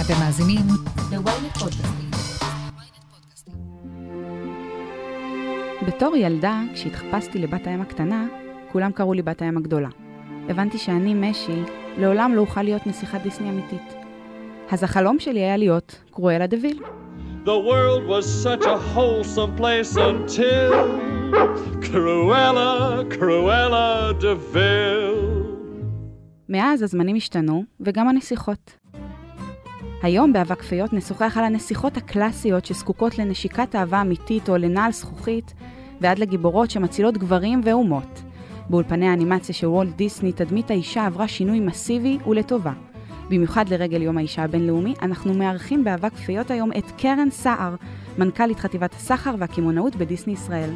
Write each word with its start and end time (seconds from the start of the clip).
אתם 0.00 0.14
מאזינים 0.20 0.66
ל-ynet 1.10 1.58
פודקאסטים. 1.58 2.10
בתור 5.86 6.16
ילדה, 6.16 6.62
כשהתחפשתי 6.74 7.38
לבת 7.38 7.66
הים 7.66 7.80
הקטנה, 7.80 8.26
כולם 8.72 8.92
קראו 8.92 9.12
לי 9.12 9.22
בת 9.22 9.42
הים 9.42 9.56
הגדולה. 9.56 9.88
הבנתי 10.48 10.78
שאני, 10.78 11.14
משי, 11.14 11.62
לעולם 11.98 12.32
לא 12.34 12.40
אוכל 12.40 12.62
להיות 12.62 12.86
נסיכת 12.86 13.20
דיסני 13.22 13.50
אמיתית. 13.50 13.94
אז 14.70 14.82
החלום 14.82 15.18
שלי 15.18 15.40
היה 15.40 15.56
להיות 15.56 16.00
קרואלה 16.10 16.46
דוויל. 16.46 16.82
The 17.44 17.58
world 17.70 18.06
was 18.08 18.26
such 18.46 18.64
a 18.64 18.76
wholesome 18.94 19.56
place 19.60 19.96
until 19.96 20.72
Cruella, 21.82 23.04
Cruella 23.10 24.12
de 24.20 24.54
Vil. 24.54 25.42
מאז 26.48 26.82
הזמנים 26.82 27.16
השתנו, 27.16 27.64
וגם 27.80 28.08
הנסיכות. 28.08 28.81
היום 30.02 30.32
באבק 30.32 30.62
פיות 30.62 30.92
נשוחח 30.92 31.36
על 31.38 31.44
הנסיכות 31.44 31.96
הקלאסיות 31.96 32.64
שזקוקות 32.64 33.18
לנשיקת 33.18 33.74
אהבה 33.76 34.00
אמיתית 34.00 34.48
או 34.48 34.56
לנעל 34.56 34.92
זכוכית, 34.92 35.54
ועד 36.00 36.18
לגיבורות 36.18 36.70
שמצילות 36.70 37.18
גברים 37.18 37.60
ואומות. 37.64 38.22
באולפני 38.70 39.08
האנימציה 39.08 39.54
של 39.54 39.66
וולט 39.66 39.96
דיסני, 39.96 40.32
תדמית 40.32 40.70
האישה 40.70 41.06
עברה 41.06 41.28
שינוי 41.28 41.60
מסיבי 41.60 42.18
ולטובה. 42.26 42.72
במיוחד 43.28 43.68
לרגל 43.68 44.02
יום 44.02 44.18
האישה 44.18 44.44
הבינלאומי, 44.44 44.94
אנחנו 45.02 45.34
מארחים 45.34 45.84
באבק 45.84 46.14
פיות 46.14 46.50
היום 46.50 46.70
את 46.78 46.90
קרן 46.98 47.30
סער, 47.30 47.74
מנכ"לית 48.18 48.60
חטיבת 48.60 48.94
הסחר 48.94 49.34
והקמעונאות 49.38 49.96
בדיסני 49.96 50.32
ישראל. 50.32 50.70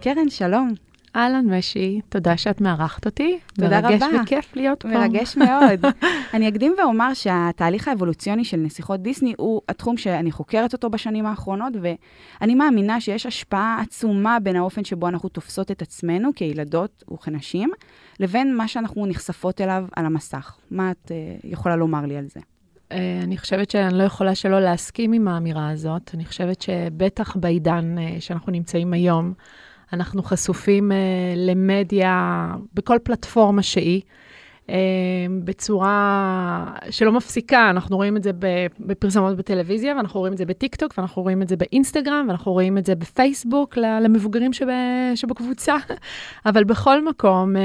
קרן, 0.00 0.30
שלום. 0.30 0.85
אהלן 1.16 1.54
משי, 1.54 2.00
תודה 2.08 2.36
שאת 2.36 2.60
מארחת 2.60 3.06
אותי. 3.06 3.38
תודה 3.54 3.80
מרגש 3.80 4.02
רבה. 4.02 4.22
וכיף 4.22 4.56
להיות 4.56 4.82
פה. 4.82 4.88
מרגש 4.88 5.36
מאוד. 5.36 5.92
אני 6.34 6.48
אקדים 6.48 6.74
ואומר 6.78 7.14
שהתהליך 7.14 7.88
האבולוציוני 7.88 8.44
של 8.44 8.56
נסיכות 8.56 9.02
דיסני 9.02 9.34
הוא 9.38 9.60
התחום 9.68 9.96
שאני 9.96 10.32
חוקרת 10.32 10.72
אותו 10.72 10.90
בשנים 10.90 11.26
האחרונות, 11.26 11.72
ואני 11.82 12.54
מאמינה 12.54 13.00
שיש 13.00 13.26
השפעה 13.26 13.80
עצומה 13.80 14.38
בין 14.40 14.56
האופן 14.56 14.84
שבו 14.84 15.08
אנחנו 15.08 15.28
תופסות 15.28 15.70
את 15.70 15.82
עצמנו 15.82 16.30
כילדות 16.36 17.04
וכנשים, 17.12 17.70
לבין 18.20 18.56
מה 18.56 18.68
שאנחנו 18.68 19.06
נחשפות 19.06 19.60
אליו 19.60 19.84
על 19.96 20.06
המסך. 20.06 20.56
מה 20.70 20.90
את 20.90 21.10
uh, 21.10 21.46
יכולה 21.46 21.76
לומר 21.76 22.06
לי 22.06 22.16
על 22.16 22.26
זה? 22.34 22.40
אה, 22.92 23.20
אני 23.22 23.38
חושבת 23.38 23.70
שאני 23.70 23.98
לא 23.98 24.02
יכולה 24.02 24.34
שלא 24.34 24.60
להסכים 24.60 25.12
עם 25.12 25.28
האמירה 25.28 25.70
הזאת. 25.70 26.10
אני 26.14 26.24
חושבת 26.24 26.62
שבטח 26.62 27.36
בעידן 27.36 27.98
אה, 27.98 28.16
שאנחנו 28.20 28.52
נמצאים 28.52 28.92
היום, 28.92 29.32
אנחנו 29.92 30.22
חשופים 30.22 30.92
אה, 30.92 30.96
למדיה 31.36 32.46
בכל 32.74 32.98
פלטפורמה 33.02 33.62
שהיא. 33.62 34.02
אה, 34.70 34.76
בצורה 35.44 36.74
שלא 36.90 37.12
מפסיקה, 37.12 37.70
אנחנו 37.70 37.96
רואים 37.96 38.16
את 38.16 38.22
זה 38.22 38.30
בפרסומות 38.80 39.36
בטלוויזיה, 39.36 39.96
ואנחנו 39.96 40.20
רואים 40.20 40.32
את 40.32 40.38
זה 40.38 40.44
בטיקטוק, 40.44 40.94
ואנחנו 40.98 41.22
רואים 41.22 41.42
את 41.42 41.48
זה 41.48 41.56
באינסטגרם, 41.56 42.24
ואנחנו 42.28 42.52
רואים 42.52 42.78
את 42.78 42.86
זה 42.86 42.94
בפייסבוק 42.94 43.76
למבוגרים 43.76 44.52
שב, 44.52 44.66
שבקבוצה, 45.14 45.76
אבל 46.46 46.64
בכל 46.64 47.04
מקום, 47.04 47.56
אה, 47.56 47.62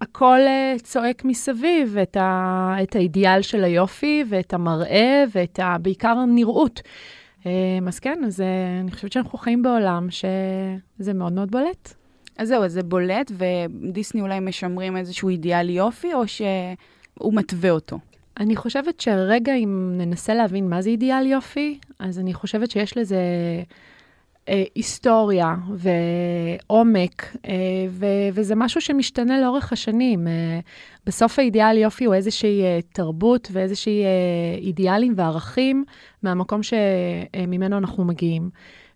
הכל 0.00 0.38
צועק 0.82 1.24
מסביב 1.24 1.96
את, 2.02 2.16
ה, 2.16 2.74
את 2.82 2.96
האידיאל 2.96 3.42
של 3.42 3.64
היופי, 3.64 4.24
ואת 4.28 4.54
המראה, 4.54 5.24
ואת 5.34 5.58
ה, 5.58 5.76
בעיקר 5.78 6.14
הנראות. 6.18 6.82
אז 7.88 7.98
כן, 7.98 8.22
אז 8.26 8.42
אני 8.80 8.90
חושבת 8.90 9.12
שאנחנו 9.12 9.38
חיים 9.38 9.62
בעולם 9.62 10.06
שזה 10.10 11.14
מאוד 11.14 11.32
מאוד 11.32 11.50
בולט. 11.50 11.94
אז 12.38 12.48
זהו, 12.48 12.64
אז 12.64 12.72
זה 12.72 12.82
בולט, 12.82 13.32
ודיסני 13.36 14.20
אולי 14.20 14.40
משמרים 14.40 14.96
איזשהו 14.96 15.28
אידיאל 15.28 15.70
יופי, 15.70 16.14
או 16.14 16.28
שהוא 16.28 17.34
מתווה 17.34 17.70
אותו? 17.70 17.98
אני 18.40 18.56
חושבת 18.56 19.00
שרגע, 19.00 19.54
אם 19.54 19.92
ננסה 19.96 20.34
להבין 20.34 20.68
מה 20.68 20.82
זה 20.82 20.90
אידיאל 20.90 21.26
יופי, 21.26 21.78
אז 21.98 22.18
אני 22.18 22.34
חושבת 22.34 22.70
שיש 22.70 22.96
לזה 22.96 23.20
אה, 24.52 24.62
היסטוריה 24.74 25.54
ועומק, 25.74 27.36
אה, 27.48 27.52
ו- 27.90 28.28
וזה 28.34 28.54
משהו 28.54 28.80
שמשתנה 28.80 29.40
לאורך 29.40 29.72
השנים. 29.72 30.28
אה, 30.28 30.60
בסוף 31.06 31.38
האידיאל 31.38 31.78
יופי 31.78 32.04
הוא 32.04 32.14
איזושהי 32.14 32.62
אה, 32.62 32.78
תרבות 32.92 33.48
ואיזושהי 33.52 34.04
אה, 34.04 34.58
אידיאלים 34.58 35.14
וערכים 35.16 35.84
מהמקום 36.22 36.60
שממנו 36.62 37.78
אנחנו 37.78 38.04
מגיעים. 38.04 38.50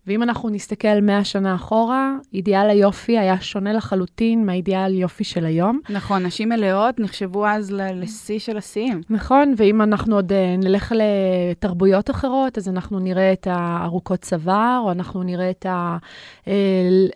ואם 0.06 0.22
אנחנו 0.22 0.50
נסתכל 0.50 1.00
100 1.02 1.24
שנה 1.24 1.54
אחורה, 1.54 2.12
אידיאל 2.34 2.70
היופי 2.70 3.18
היה 3.18 3.40
שונה 3.40 3.72
לחלוטין 3.72 4.46
מהאידיאל 4.46 4.94
יופי 4.94 5.24
של 5.24 5.44
היום. 5.44 5.80
נכון, 5.90 6.22
נשים 6.22 6.48
מלאות 6.48 7.00
נחשבו 7.00 7.46
אז 7.46 7.70
לשיא 7.72 8.38
של 8.38 8.56
השיאים. 8.56 9.00
נכון, 9.10 9.54
ואם 9.56 9.82
אנחנו 9.82 10.16
עוד 10.16 10.32
uh, 10.32 10.64
נלך 10.64 10.94
לתרבויות 10.96 12.10
אחרות, 12.10 12.58
אז 12.58 12.68
אנחנו 12.68 12.98
נראה 12.98 13.32
את 13.32 13.46
הארוכות 13.50 14.20
צוואר, 14.20 14.80
או 14.84 14.92
אנחנו 14.92 15.22
נראה 15.22 15.50
את 15.50 15.66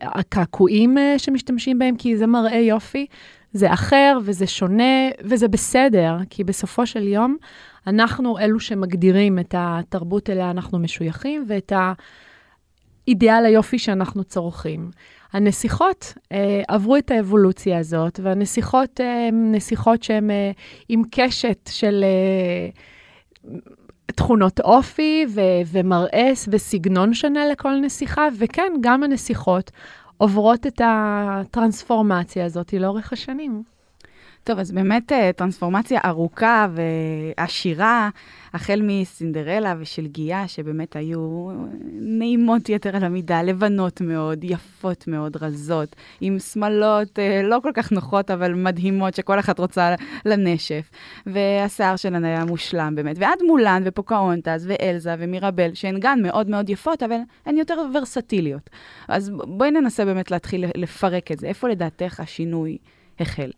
הקעקועים 0.02 0.96
uh, 0.98 1.18
שמשתמשים 1.18 1.78
בהם, 1.78 1.96
כי 1.96 2.16
זה 2.16 2.26
מראה 2.26 2.58
יופי. 2.58 3.06
זה 3.52 3.72
אחר 3.72 4.18
וזה 4.24 4.46
שונה 4.46 5.08
וזה 5.24 5.48
בסדר, 5.48 6.16
כי 6.30 6.44
בסופו 6.44 6.86
של 6.86 7.08
יום, 7.08 7.36
אנחנו 7.86 8.38
אלו 8.38 8.60
שמגדירים 8.60 9.38
את 9.38 9.54
התרבות 9.58 10.30
אליה 10.30 10.50
אנחנו 10.50 10.78
משויכים 10.78 11.44
ואת 11.48 11.72
ה... 11.72 11.92
אידיאל 13.10 13.44
היופי 13.44 13.78
שאנחנו 13.78 14.25
צורכים. 14.25 14.91
הנסיכות 15.32 16.15
אה, 16.32 16.62
עברו 16.69 16.97
את 16.97 17.10
האבולוציה 17.10 17.78
הזאת, 17.78 18.21
והנסיכות 18.22 19.00
אה, 19.00 19.28
הן 19.28 19.54
נסיכות 19.54 20.03
שהן 20.03 20.31
אה, 20.31 20.50
עם 20.88 21.03
קשת 21.10 21.70
של 21.72 22.04
אה, 22.04 22.69
תכונות 24.06 24.60
אופי 24.60 25.26
ו- 25.28 25.41
ומראה 25.66 26.31
וסגנון 26.49 27.15
שונה 27.15 27.47
לכל 27.47 27.75
נסיכה, 27.82 28.28
וכן, 28.38 28.72
גם 28.81 29.03
הנסיכות 29.03 29.70
עוברות 30.16 30.66
את 30.66 30.81
הטרנספורמציה 30.84 32.44
הזאת 32.44 32.72
לאורך 32.72 33.12
השנים. 33.12 33.62
טוב, 34.44 34.58
אז 34.58 34.72
באמת 34.72 35.12
אה, 35.12 35.30
טרנספורמציה 35.32 36.00
ארוכה 36.04 36.66
ועשירה, 36.74 38.08
החל 38.54 38.80
מסינדרלה 38.82 39.74
ושל 39.78 40.06
גיאה, 40.06 40.48
שבאמת 40.48 40.96
היו 40.96 41.50
נעימות 41.92 42.68
יתר 42.68 42.96
על 42.96 43.04
המידה, 43.04 43.42
לבנות 43.42 44.00
מאוד, 44.00 44.44
יפות 44.44 45.08
מאוד, 45.08 45.36
רזות, 45.36 45.96
עם 46.20 46.38
שמלות 46.38 47.18
אה, 47.18 47.42
לא 47.42 47.58
כל 47.62 47.70
כך 47.74 47.92
נוחות, 47.92 48.30
אבל 48.30 48.54
מדהימות, 48.54 49.14
שכל 49.14 49.38
אחת 49.38 49.58
רוצה 49.58 49.94
לנשף. 50.26 50.90
והשיער 51.26 51.96
שלהן 51.96 52.24
היה 52.24 52.44
מושלם 52.44 52.94
באמת. 52.94 53.16
ועד 53.18 53.38
מולן 53.46 53.82
ופוקאונטס 53.84 54.64
ואלזה 54.66 55.14
ומירבל, 55.18 55.74
שהן 55.74 55.96
גם 56.00 56.22
מאוד 56.22 56.50
מאוד 56.50 56.70
יפות, 56.70 57.02
אבל 57.02 57.18
הן 57.46 57.56
יותר 57.56 57.76
ורסטיליות. 57.94 58.70
אז 59.08 59.30
בואי 59.30 59.70
ננסה 59.70 60.04
באמת 60.04 60.30
להתחיל 60.30 60.64
לפרק 60.74 61.32
את 61.32 61.38
זה. 61.38 61.46
איפה 61.46 61.68
לדעתך 61.68 62.20
השינוי 62.20 62.78
החל? 63.20 63.50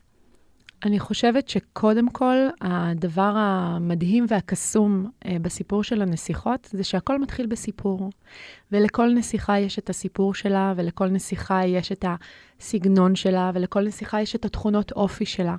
אני 0.84 0.98
חושבת 0.98 1.48
שקודם 1.48 2.10
כל, 2.10 2.36
הדבר 2.60 3.32
המדהים 3.36 4.26
והקסום 4.28 5.10
אה, 5.26 5.36
בסיפור 5.42 5.82
של 5.84 6.02
הנסיכות, 6.02 6.68
זה 6.72 6.84
שהכל 6.84 7.18
מתחיל 7.18 7.46
בסיפור. 7.46 8.10
ולכל 8.72 9.14
נסיכה 9.14 9.58
יש 9.58 9.78
את 9.78 9.90
הסיפור 9.90 10.34
שלה, 10.34 10.72
ולכל 10.76 11.08
נסיכה 11.08 11.66
יש 11.66 11.92
את 11.92 12.04
הסגנון 12.60 13.14
שלה, 13.14 13.50
ולכל 13.54 13.86
נסיכה 13.86 14.20
יש 14.20 14.36
את 14.36 14.44
התכונות 14.44 14.92
אופי 14.92 15.26
שלה. 15.26 15.56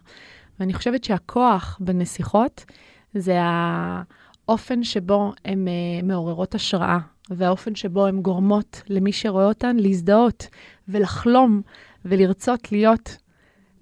ואני 0.60 0.74
חושבת 0.74 1.04
שהכוח 1.04 1.78
בנסיכות 1.82 2.66
זה 3.14 3.40
האופן 3.42 4.84
שבו 4.84 5.34
הן 5.46 5.68
אה, 5.68 5.74
מעוררות 6.04 6.56
השראה, 6.56 6.98
והאופן 7.30 7.76
שבו 7.76 8.06
הן 8.06 8.22
גורמות 8.22 8.82
למי 8.90 9.14
שרואה 9.14 9.46
אותן 9.46 9.76
להזדהות 9.76 10.48
ולחלום 10.88 11.62
ולרצות 12.06 12.72
להיות 12.72 13.18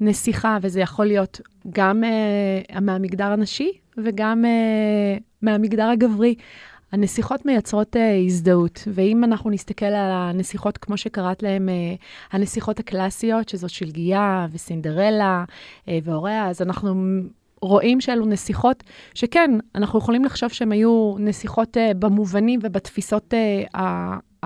נסיכה, 0.02 0.58
וזה 0.62 0.80
יכול 0.80 1.06
להיות 1.06 1.42
גם 1.70 2.04
uh, 2.04 2.80
מהמגדר 2.82 3.26
הנשי 3.32 3.72
וגם 3.98 4.46
uh, 4.46 5.22
מהמגדר 5.42 5.90
הגברי. 5.90 6.36
הנסיכות 6.92 7.46
מייצרות 7.46 7.96
uh, 7.96 8.00
הזדהות, 8.26 8.88
ואם 8.88 9.24
אנחנו 9.24 9.50
נסתכל 9.50 9.86
על 9.86 10.12
הנסיכות, 10.12 10.78
כמו 10.78 10.98
שקראת 10.98 11.44
להן, 11.44 11.70
uh, 11.70 11.72
הנסיכות 12.32 12.80
הקלאסיות, 12.80 13.50
שזאת 13.50 13.70
שלגיה 13.70 14.48
וסינדרלה 14.52 15.44
uh, 15.86 15.90
והוריה, 16.04 16.50
אז 16.50 16.62
אנחנו 16.62 16.96
רואים 17.62 18.02
שאלו 18.02 18.26
נסיכות 18.26 18.84
שכן, 19.14 19.52
אנחנו 19.76 20.00
יכולים 20.00 20.26
לחשוב 20.26 20.50
שהן 20.50 20.72
היו 20.72 21.16
נסיכות 21.20 21.78
uh, 21.78 21.94
במובנים 21.94 22.60
ובתפיסות 22.64 23.34
uh, 23.34 23.78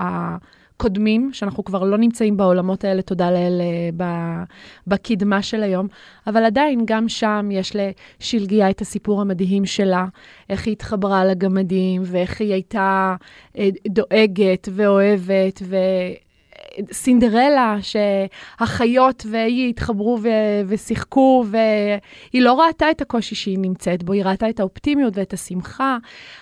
ה... 0.00 0.36
קודמים, 0.76 1.30
שאנחנו 1.32 1.64
כבר 1.64 1.84
לא 1.84 1.98
נמצאים 1.98 2.36
בעולמות 2.36 2.84
האלה, 2.84 3.02
תודה 3.02 3.30
לאל, 3.30 3.60
אה, 4.00 4.44
בקדמה 4.86 5.42
של 5.42 5.62
היום, 5.62 5.86
אבל 6.26 6.44
עדיין, 6.44 6.82
גם 6.84 7.08
שם 7.08 7.48
יש 7.52 7.76
לשלגיה 8.20 8.70
את 8.70 8.80
הסיפור 8.80 9.20
המדהים 9.20 9.66
שלה, 9.66 10.06
איך 10.50 10.66
היא 10.66 10.72
התחברה 10.72 11.24
לגמדים, 11.24 12.02
ואיך 12.04 12.40
היא 12.40 12.52
הייתה 12.52 13.16
אה, 13.58 13.68
דואגת 13.88 14.68
ואוהבת, 14.72 15.62
ו... 15.62 15.76
סינדרלה, 16.92 17.76
שהחיות 17.82 19.26
והיא 19.30 19.70
התחברו 19.70 20.18
ו- 20.22 20.60
ושיחקו, 20.66 21.44
והיא 21.50 22.42
לא 22.42 22.60
ראתה 22.60 22.90
את 22.90 23.00
הקושי 23.00 23.34
שהיא 23.34 23.58
נמצאת 23.58 24.02
בו, 24.02 24.12
היא 24.12 24.24
ראתה 24.24 24.50
את 24.50 24.60
האופטימיות 24.60 25.16
ואת 25.16 25.32
השמחה. 25.32 25.98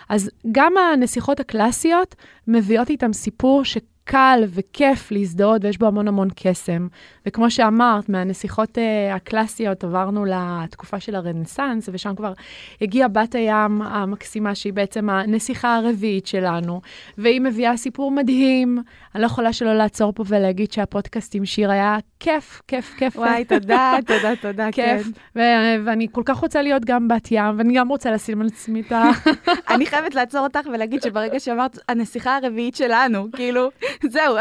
אז 0.09 0.31
גם 0.53 0.73
הנסיכות 0.77 1.41
הקלאסיות 1.41 2.15
מביאות 2.49 2.91
איתן 2.91 3.13
סיפור 3.13 3.65
ש... 3.65 3.79
קל 4.05 4.45
וכיף 4.49 5.11
להזדהות 5.11 5.65
ויש 5.65 5.79
בו 5.79 5.87
המון 5.87 6.09
המון 6.09 6.29
קסם. 6.37 6.89
וכמו 7.27 7.51
שאמרת, 7.51 8.09
מהנסיכות 8.09 8.79
uh, 8.79 9.15
הקלאסיות 9.15 9.85
עברנו 9.85 10.25
לתקופה 10.25 11.01
של 11.01 11.15
הרנסאנס, 11.15 11.89
ושם 11.93 12.15
כבר 12.15 12.33
הגיעה 12.81 13.09
בת 13.09 13.35
הים 13.35 13.83
המקסימה, 13.83 14.55
שהיא 14.55 14.73
בעצם 14.73 15.11
הנסיכה 15.11 15.77
הרביעית 15.77 16.27
שלנו, 16.27 16.81
והיא 17.19 17.41
מביאה 17.41 17.77
סיפור 17.77 18.11
מדהים. 18.11 18.79
אני 19.15 19.23
לא 19.23 19.27
יכולה 19.27 19.53
שלא 19.53 19.75
לעצור 19.75 20.13
פה 20.13 20.25
ולהגיד 20.27 20.73
שהפודקאסט 20.73 21.35
עם 21.35 21.45
שיר 21.45 21.71
היה 21.71 21.99
כיף, 22.21 22.63
כיף, 22.69 22.95
כיף. 22.99 23.17
וואי, 23.17 23.45
תודה, 23.45 23.95
תודה, 24.07 24.37
תודה, 24.37 24.73
כיף. 24.73 25.03
כן. 25.03 25.11
ו- 25.37 25.85
ואני 25.85 26.07
כל 26.13 26.23
כך 26.25 26.37
רוצה 26.37 26.63
להיות 26.63 26.85
גם 26.85 27.09
בת 27.09 27.29
ים, 27.31 27.59
ואני 27.59 27.75
גם 27.75 27.89
רוצה 27.89 28.11
לשים 28.11 28.41
על 28.41 28.47
עצמי 28.47 28.81
את 28.81 28.93
ה... 28.93 29.11
אני 29.75 29.87
חייבת 29.87 30.15
לעצור 30.15 30.41
אותך 30.41 30.61
ולהגיד 30.73 31.03
שברגע 31.03 31.41
שאמרת, 31.41 31.79
הנסיכה 31.89 32.37
הרביעית 32.37 32.77
שלנו, 32.77 33.29
כאילו, 33.33 33.71
זהו. 34.15 34.37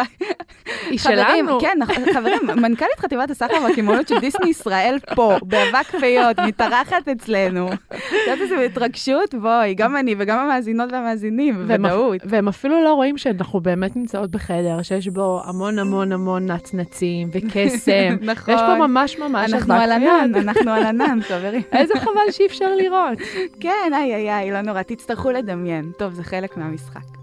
היא 0.89 0.99
שלנו. 0.99 1.59
כן, 1.59 1.77
חברים, 2.13 2.39
מנכ"לית 2.55 2.99
חטיבת 2.99 3.29
הסחר 3.29 3.63
והקמעונות 3.63 4.07
של 4.07 4.19
דיסני 4.19 4.49
ישראל 4.49 4.97
פה, 5.15 5.37
באבק 5.43 5.95
פיות, 5.99 6.39
מתארחת 6.39 7.07
אצלנו. 7.07 7.73
את 7.73 7.93
יודעת 8.27 8.41
איזה 8.41 8.61
התרגשות? 8.61 9.35
בואי, 9.35 9.73
גם 9.73 9.97
אני 9.97 10.15
וגם 10.17 10.39
המאזינות 10.39 10.91
והמאזינים, 10.91 11.55
בוודאות. 11.55 12.21
והם 12.25 12.47
אפילו 12.47 12.83
לא 12.83 12.93
רואים 12.93 13.17
שאנחנו 13.17 13.59
באמת 13.59 13.95
נמצאות 13.95 14.31
בחדר, 14.31 14.81
שיש 14.81 15.07
בו 15.07 15.41
המון 15.45 15.79
המון 15.79 16.11
המון 16.11 16.51
נצנצים 16.51 17.29
וקסם. 17.33 18.15
נכון. 18.31 18.53
יש 18.53 18.61
פה 18.61 18.75
ממש 18.75 19.19
ממש 19.19 19.53
אנחנו 19.53 19.73
על. 19.73 19.91
ענן, 19.91 20.35
אנחנו 20.35 20.71
על 20.71 20.83
ענן, 20.83 21.19
חברים. 21.27 21.61
איזה 21.77 21.93
חבל 21.99 22.31
שאי 22.31 22.45
אפשר 22.45 22.75
לראות. 22.75 23.17
כן, 23.59 23.91
איי, 23.93 24.15
איי, 24.15 24.33
איי, 24.33 24.51
לא 24.51 24.61
נורא, 24.61 24.81
תצטרכו 24.81 25.31
לדמיין. 25.31 25.91
טוב, 25.97 26.13
זה 26.13 26.23
חלק 26.23 26.57
מהמשחק. 26.57 27.22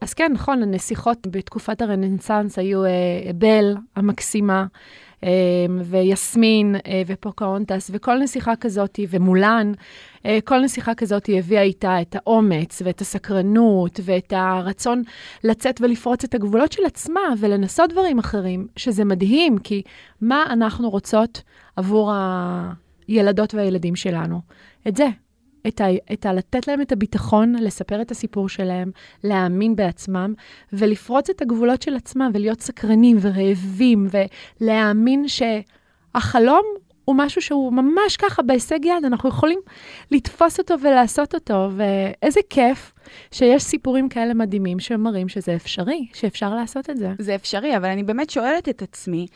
אז 0.00 0.14
כן, 0.14 0.32
נכון, 0.32 0.62
הנסיכות 0.62 1.26
בתקופת 1.30 1.82
הרנסאנס 1.82 2.58
היו 2.58 2.84
אה, 2.84 2.90
בל 3.34 3.74
המקסימה, 3.96 4.66
אה, 5.24 5.28
ויסמין, 5.84 6.76
אה, 6.86 7.02
ופוקהונטס, 7.06 7.90
וכל 7.94 8.18
נסיכה 8.18 8.56
כזאת, 8.56 9.00
ומולן, 9.10 9.72
אה, 10.26 10.38
כל 10.44 10.60
נסיכה 10.60 10.94
כזאת 10.94 11.28
הביאה 11.38 11.62
איתה 11.62 12.00
את 12.00 12.16
האומץ, 12.16 12.82
ואת 12.84 13.00
הסקרנות, 13.00 14.00
ואת 14.04 14.32
הרצון 14.36 15.02
לצאת 15.44 15.80
ולפרוץ 15.80 16.24
את 16.24 16.34
הגבולות 16.34 16.72
של 16.72 16.84
עצמה, 16.86 17.20
ולנסות 17.38 17.92
דברים 17.92 18.18
אחרים, 18.18 18.66
שזה 18.76 19.04
מדהים, 19.04 19.58
כי 19.58 19.82
מה 20.20 20.44
אנחנו 20.50 20.90
רוצות 20.90 21.42
עבור 21.76 22.12
הילדות 23.08 23.54
והילדים 23.54 23.96
שלנו? 23.96 24.40
את 24.88 24.96
זה. 24.96 25.06
את, 25.66 25.80
ה, 25.80 25.86
את 26.12 26.26
ה... 26.26 26.32
לתת 26.32 26.68
להם 26.68 26.80
את 26.80 26.92
הביטחון, 26.92 27.54
לספר 27.54 28.02
את 28.02 28.10
הסיפור 28.10 28.48
שלהם, 28.48 28.90
להאמין 29.24 29.76
בעצמם, 29.76 30.34
ולפרוץ 30.72 31.30
את 31.30 31.42
הגבולות 31.42 31.82
של 31.82 31.96
עצמם, 31.96 32.30
ולהיות 32.34 32.60
סקרנים 32.60 33.16
ורעבים, 33.20 34.06
ולהאמין 34.60 35.24
שהחלום 35.28 36.62
הוא 37.04 37.16
משהו 37.18 37.42
שהוא 37.42 37.72
ממש 37.72 38.16
ככה 38.16 38.42
בהישג 38.42 38.84
יד, 38.84 39.04
אנחנו 39.04 39.28
יכולים 39.28 39.58
לתפוס 40.10 40.58
אותו 40.58 40.74
ולעשות 40.80 41.34
אותו, 41.34 41.70
ואיזה 41.76 42.40
כיף 42.50 42.92
שיש 43.32 43.62
סיפורים 43.62 44.08
כאלה 44.08 44.34
מדהימים 44.34 44.80
שמראים 44.80 45.28
שזה 45.28 45.54
אפשרי, 45.56 46.06
שאפשר 46.14 46.54
לעשות 46.54 46.90
את 46.90 46.96
זה. 46.96 47.12
זה 47.18 47.34
אפשרי, 47.34 47.76
אבל 47.76 47.88
אני 47.88 48.02
באמת 48.02 48.30
שואלת 48.30 48.68
את 48.68 48.82
עצמי, 48.82 49.26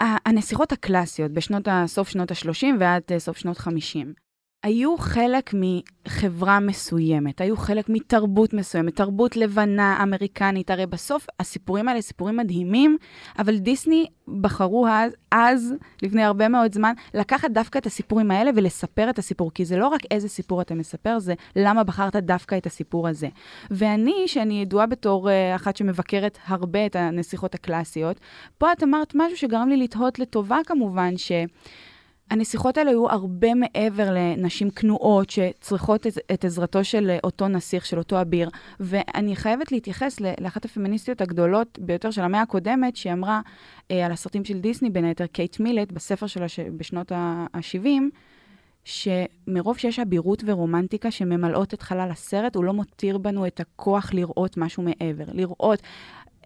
הנסיכות 0.00 0.72
הקלאסיות 0.72 1.32
בשנות 1.32 1.68
ה... 1.68 1.84
סוף 1.86 2.08
שנות 2.08 2.30
ה-30 2.30 2.66
ועד 2.78 3.02
סוף 3.18 3.38
שנות 3.38 3.56
ה-50, 3.56 4.06
היו 4.62 4.96
חלק 4.98 5.54
מחברה 5.54 6.60
מסוימת, 6.60 7.40
היו 7.40 7.56
חלק 7.56 7.88
מתרבות 7.88 8.52
מסוימת, 8.54 8.96
תרבות 8.96 9.36
לבנה, 9.36 10.02
אמריקנית, 10.02 10.70
הרי 10.70 10.86
בסוף 10.86 11.26
הסיפורים 11.40 11.88
האלה 11.88 12.02
סיפורים 12.02 12.36
מדהימים, 12.36 12.96
אבל 13.38 13.58
דיסני 13.58 14.06
בחרו 14.40 14.88
אז, 14.88 15.12
אז, 15.30 15.74
לפני 16.02 16.22
הרבה 16.22 16.48
מאוד 16.48 16.72
זמן, 16.72 16.92
לקחת 17.14 17.50
דווקא 17.50 17.78
את 17.78 17.86
הסיפורים 17.86 18.30
האלה 18.30 18.50
ולספר 18.54 19.10
את 19.10 19.18
הסיפור, 19.18 19.50
כי 19.54 19.64
זה 19.64 19.76
לא 19.76 19.88
רק 19.88 20.00
איזה 20.10 20.28
סיפור 20.28 20.60
אתה 20.60 20.74
מספר, 20.74 21.18
זה 21.18 21.34
למה 21.56 21.84
בחרת 21.84 22.16
דווקא 22.16 22.56
את 22.58 22.66
הסיפור 22.66 23.08
הזה. 23.08 23.28
ואני, 23.70 24.24
שאני 24.26 24.62
ידועה 24.62 24.86
בתור 24.86 25.28
uh, 25.28 25.32
אחת 25.56 25.76
שמבקרת 25.76 26.38
הרבה 26.46 26.86
את 26.86 26.96
הנסיכות 26.96 27.54
הקלאסיות, 27.54 28.20
פה 28.58 28.72
את 28.72 28.82
אמרת 28.82 29.12
משהו 29.14 29.36
שגרם 29.36 29.68
לי 29.68 29.76
לתהות 29.76 30.18
לטובה 30.18 30.58
כמובן, 30.66 31.16
ש... 31.16 31.32
הנסיכות 32.30 32.78
האלה 32.78 32.90
היו 32.90 33.10
הרבה 33.10 33.54
מעבר 33.54 34.08
לנשים 34.10 34.70
כנועות 34.70 35.30
שצריכות 35.30 36.06
את, 36.06 36.44
עזרתו 36.44 36.84
של 36.84 37.16
אותו 37.24 37.48
נסיך, 37.48 37.86
של 37.86 37.98
אותו 37.98 38.20
אביר. 38.20 38.50
ואני 38.80 39.36
חייבת 39.36 39.72
להתייחס 39.72 40.20
לאחת 40.40 40.64
הפמיניסטיות 40.64 41.20
הגדולות 41.20 41.78
ביותר 41.78 42.10
של 42.10 42.22
המאה 42.22 42.42
הקודמת, 42.42 42.96
שהיא 42.96 43.12
אמרה 43.12 43.40
אה, 43.90 44.06
על 44.06 44.12
הסרטים 44.12 44.44
של 44.44 44.60
דיסני, 44.60 44.90
בין 44.90 45.04
היתר 45.04 45.26
קייט 45.26 45.60
מילט, 45.60 45.92
בספר 45.92 46.26
שלה 46.26 46.46
בשנות 46.76 47.12
ה-70, 47.12 47.88
שמרוב 48.84 49.78
שיש 49.78 49.98
אבירות 49.98 50.42
ורומנטיקה 50.46 51.10
שממלאות 51.10 51.74
את 51.74 51.82
חלל 51.82 52.08
הסרט, 52.10 52.56
הוא 52.56 52.64
לא 52.64 52.72
מותיר 52.72 53.18
בנו 53.18 53.46
את 53.46 53.60
הכוח 53.60 54.14
לראות 54.14 54.56
משהו 54.56 54.82
מעבר. 54.82 55.24
לראות 55.32 55.82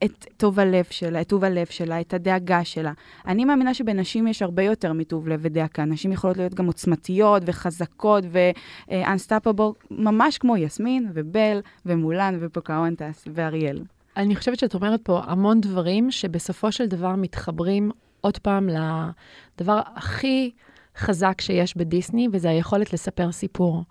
את 0.04 0.26
טוב 0.36 0.60
הלב 0.60 0.84
שלה, 0.90 1.20
את 1.20 1.28
טוב 1.28 1.44
הלב 1.44 1.66
שלה, 1.66 2.00
את 2.00 2.14
הדאגה 2.14 2.64
שלה. 2.64 2.92
אני 3.26 3.44
מאמינה 3.44 3.74
שבנשים 3.74 4.26
יש 4.26 4.42
הרבה 4.42 4.62
יותר 4.62 4.92
מטוב 4.92 5.28
לב 5.28 5.40
ודאגה. 5.42 5.84
נשים 5.84 6.12
יכולות 6.12 6.36
להיות 6.36 6.54
גם 6.54 6.66
עוצמתיות 6.66 7.42
וחזקות 7.46 8.24
ו-unstoppable, 8.30 9.86
ממש 9.90 10.38
כמו 10.38 10.56
יסמין 10.56 11.10
ובל 11.14 11.60
ומולן 11.86 12.38
ופוקהונטס 12.40 13.28
ואריאל. 13.34 13.82
אני 14.16 14.36
חושבת 14.36 14.58
שאת 14.58 14.74
אומרת 14.74 15.00
פה 15.02 15.20
המון 15.24 15.60
דברים 15.60 16.10
שבסופו 16.10 16.72
של 16.72 16.86
דבר 16.86 17.16
מתחברים 17.16 17.90
עוד 18.20 18.38
פעם 18.38 18.68
לדבר 18.68 19.80
הכי 19.94 20.50
חזק 20.96 21.40
שיש 21.40 21.76
בדיסני, 21.76 22.28
וזה 22.32 22.50
היכולת 22.50 22.92
לספר 22.92 23.32
סיפור. 23.32 23.84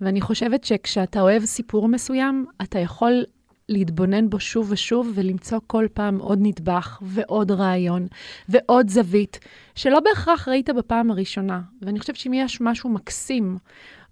ואני 0.00 0.20
חושבת 0.20 0.64
שכשאתה 0.64 1.20
אוהב 1.20 1.44
סיפור 1.44 1.88
מסוים, 1.88 2.46
אתה 2.62 2.78
יכול 2.78 3.24
להתבונן 3.68 4.30
בו 4.30 4.40
שוב 4.40 4.66
ושוב 4.70 5.12
ולמצוא 5.14 5.58
כל 5.66 5.86
פעם 5.94 6.18
עוד 6.18 6.38
נדבך 6.42 6.98
ועוד 7.02 7.50
רעיון 7.50 8.06
ועוד 8.48 8.88
זווית, 8.88 9.38
שלא 9.74 10.00
בהכרח 10.00 10.48
ראית 10.48 10.70
בפעם 10.70 11.10
הראשונה. 11.10 11.60
ואני 11.82 12.00
חושבת 12.00 12.16
שאם 12.16 12.34
יש 12.34 12.60
משהו 12.60 12.90
מקסים 12.90 13.58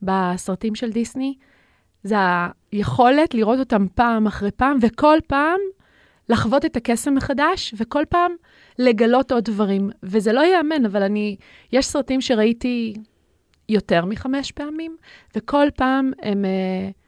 בסרטים 0.02 0.75
של 0.75 0.90
דיסני, 0.90 1.34
זה 2.02 2.16
היכולת 2.73 3.34
לראות 3.34 3.58
אותם 3.58 3.87
פעם 3.94 4.26
אחרי 4.26 4.50
פעם, 4.50 4.78
וכל 4.80 5.18
פעם 5.26 5.61
לחוות 6.28 6.64
את 6.64 6.76
הקסם 6.76 7.14
מחדש, 7.14 7.75
וכל 7.76 8.02
פעם 8.08 8.32
לגלות 8.78 9.32
עוד 9.32 9.44
דברים. 9.44 9.90
וזה 10.02 10.32
לא 10.32 10.40
ייאמן, 10.40 10.84
אבל 10.84 11.02
אני, 11.02 11.37
יש 11.73 11.87
סרטים 11.87 12.20
שראיתי 12.20 12.94
יותר 13.68 14.04
מחמש 14.04 14.52
פעמים, 14.52 14.96
וכל 15.37 15.66
פעם 15.76 16.12
הם 16.23 16.44
uh, 16.44 17.03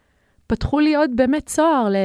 פתחו 0.46 0.80
לי 0.80 0.94
עוד 0.94 1.10
באמת 1.14 1.46
צוהר 1.46 1.88
ל- 1.88 1.96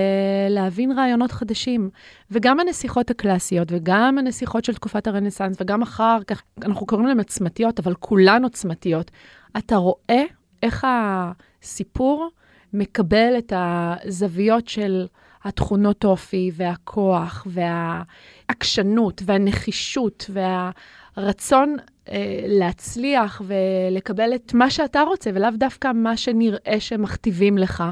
להבין 0.50 0.92
רעיונות 0.92 1.32
חדשים. 1.32 1.90
וגם 2.32 2.60
הנסיכות 2.60 3.10
הקלאסיות, 3.10 3.68
וגם 3.72 4.18
הנסיכות 4.18 4.66
של 4.66 4.74
תקופת 4.74 5.08
הרנסאנס, 5.08 5.58
וגם 5.62 5.82
אחר 5.82 6.18
כך, 6.28 6.44
אנחנו 6.66 6.86
קוראים 6.86 7.08
להן 7.08 7.20
עצמתיות, 7.20 7.80
אבל 7.80 7.94
כולן 7.94 8.44
עוצמתיות. 8.44 9.12
אתה 9.58 9.76
רואה 9.76 10.24
איך 10.64 10.88
הסיפור 10.90 12.30
מקבל 12.74 13.34
את 13.38 13.54
הזוויות 13.56 14.68
של 14.68 15.08
התכונות 15.44 16.06
אופי 16.06 16.52
והכוח 16.54 17.48
והעקשנות 17.50 19.22
והנחישות 19.26 20.30
והרצון 20.34 21.76
אה, 22.10 22.44
להצליח 22.48 23.42
ולקבל 23.46 24.36
את 24.36 24.54
מה 24.54 24.70
שאתה 24.70 25.02
רוצה, 25.02 25.30
ולאו 25.34 25.50
דווקא 25.58 25.92
מה 25.96 26.18
שנראה 26.18 26.80
שמכתיבים 26.80 27.58
לך. 27.58 27.84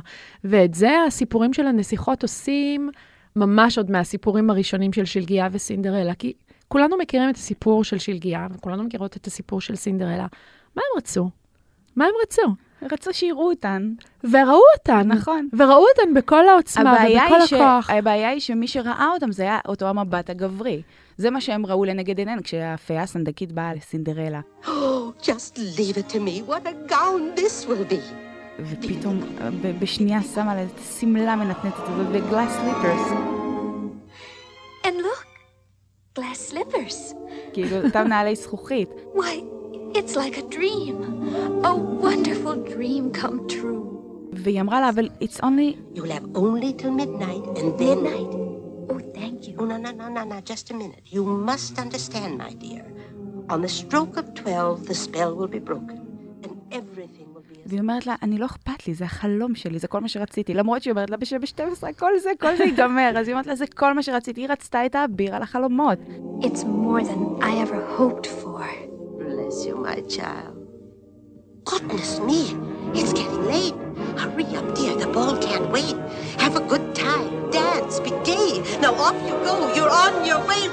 ואת 0.44 0.74
זה 0.74 0.90
הסיפורים 1.08 1.54
של 1.54 1.68
הנסיכות 1.68 2.24
עושים 2.24 2.90
ממש 3.36 3.78
עוד 3.78 3.92
מהסיפורים 3.92 4.50
הראשונים 4.50 4.94
של 4.94 5.06
שלגיה 5.06 5.48
וסינדרלה, 5.52 6.14
כי 6.14 6.34
כולנו 6.68 6.98
מכירים 6.98 7.30
את 7.30 7.36
הסיפור 7.36 7.84
של 7.84 7.98
שלגיה, 7.98 8.48
וכולנו 8.52 8.84
מכירות 8.84 9.18
את 9.18 9.28
הסיפור 9.28 9.62
של 9.62 9.76
סינדרלה. 9.76 10.28
מה 10.76 10.82
הם 10.92 10.98
רצו? 10.98 11.30
מה 11.96 12.06
הם 12.06 12.12
רצו? 12.24 12.56
רצו 12.92 13.14
שיראו 13.14 13.50
אותן. 13.50 13.94
וראו 14.24 14.62
אותן. 14.78 15.08
נכון. 15.08 15.50
וראו 15.58 15.86
אותן 15.98 16.14
בכל 16.14 16.48
העוצמה 16.48 16.94
ובכל 16.94 17.46
ש... 17.46 17.54
הכוח. 17.54 17.90
הבעיה 17.90 18.30
היא 18.30 18.40
שמי 18.40 18.68
שראה 18.68 19.08
אותם 19.14 19.32
זה 19.32 19.44
היה 19.44 19.60
אותו 19.68 19.88
המבט 19.88 20.30
הגברי. 20.30 20.82
זה 21.18 21.30
מה 21.30 21.42
שהם 21.42 21.66
ראו 21.66 21.86
לנגד 21.86 22.18
עיניהם 22.18 22.42
כשהפיה 22.42 23.04
הסנדקית 23.04 23.52
באה 23.52 23.74
לסינדרלה. 23.74 24.40
Oh, 24.66 24.70
just 25.22 25.58
leave 25.58 25.98
it 25.98 26.14
to 26.14 26.16
me. 26.16 26.50
What 26.50 26.68
a 26.68 26.92
gown 26.92 27.40
this 27.40 27.68
will 27.68 27.92
be. 27.94 28.14
ופתאום 28.60 29.20
בשנייה 29.80 30.22
שמה 30.36 30.56
לה 30.56 30.64
את 30.64 30.80
השמלה 30.80 31.34
המנתנתת 31.34 31.80
הזאת 31.80 32.08
וגלאס 32.12 32.52
סליפרס. 32.52 33.12
And 34.84 34.88
look, 34.88 35.26
glass 36.20 36.52
slippers. 36.54 37.16
כאילו, 37.54 37.86
אותם 37.86 38.08
נעלי 38.08 38.36
זכוכית. 38.36 38.90
Why, 39.16 39.59
it's 39.98 40.16
like 40.16 40.38
a 40.38 40.46
dream. 40.58 40.96
A 41.64 41.74
wonderful 41.76 42.56
dream 42.74 43.12
come 43.12 43.48
true. 43.48 43.86
והיא 44.34 44.62
אמרה 44.62 44.82
לה, 44.82 44.90
אבל 44.90 45.10
it's 45.24 45.40
only... 45.44 45.98
You'll 45.98 46.12
have 46.18 46.28
only 46.36 46.74
till 46.82 46.92
midnight, 46.92 47.44
and 47.60 47.80
then... 47.80 48.04
Midnight. 48.04 48.34
Oh, 48.92 49.00
thank 49.20 49.48
you. 49.48 49.54
Oh, 49.60 49.66
no, 49.66 49.78
no, 49.78 49.92
no, 49.92 50.08
no, 50.18 50.24
no, 50.24 50.38
just 50.52 50.72
a 50.72 50.74
minute. 50.74 51.04
You 51.16 51.24
must 51.50 51.74
understand, 51.86 52.32
my 52.38 52.54
dear. 52.64 52.86
On 53.50 53.62
the 53.62 53.74
stroke 53.80 54.16
of 54.22 54.26
12, 54.36 54.86
the 54.90 54.96
spell 54.96 55.32
will 55.36 55.52
be 55.58 55.60
broken, 55.70 56.00
and 56.44 56.54
everything 56.72 57.28
will 57.34 57.46
be 57.50 57.56
as... 57.56 57.66
והיא 57.66 57.80
אומרת 57.80 58.06
לה, 58.06 58.16
אני 58.22 58.38
לא 58.38 58.46
אכפת 58.46 58.88
לי, 58.88 58.94
זה 58.94 59.06
החלום 59.06 59.56
שלי, 59.56 59.80
זה 59.80 59.88
כל 59.88 60.00
מה 60.00 60.10
שרציתי. 60.10 60.54
למרות 60.54 60.84
שהיא 60.84 60.92
אומרת 60.92 61.10
לה, 61.10 61.18
ב-12, 61.18 61.86
כל 62.00 62.12
זה, 62.20 62.30
כל 62.40 62.56
זה 62.58 62.64
ייגמר. 62.64 63.12
אז 63.18 63.28
היא 63.28 63.34
אומרת 63.34 63.48
לה, 63.48 63.56
זה 63.56 63.66
כל 63.68 63.94
מה 63.94 64.04
שרציתי. 64.04 64.42
היא 64.42 64.50
רצתה 64.50 64.86
את 64.86 64.96
האביר 64.96 65.36
על 65.36 65.42
החלומות. 65.42 65.98
It's 66.42 66.64
more 66.64 67.04
than 67.04 67.44
I 67.44 67.52
ever 67.66 68.00
hoped 68.00 68.28
for. 68.28 68.89
You, 69.50 69.78
my 69.78 70.00
child. 70.02 70.68
Goodness 71.66 72.20
me, 72.20 72.56
it's 72.94 73.14
getting 73.14 73.46
late. 73.48 73.74
Hurry 74.16 74.46
up, 74.56 74.76
dear, 74.76 74.96
the 74.96 75.08
ball 75.08 75.38
can't 75.38 75.72
wait. 75.72 75.96
Have 76.38 76.56
a 76.56 76.62
good 76.62 76.94
time, 76.94 77.50
dance, 77.50 78.00
be 78.00 78.12
gay. 78.24 78.62
Now 78.80 78.94
off 78.94 79.16
you 79.26 79.34
go, 79.44 79.74
you're 79.74 79.90
on 79.90 80.24
your 80.24 80.46
way. 80.46 80.70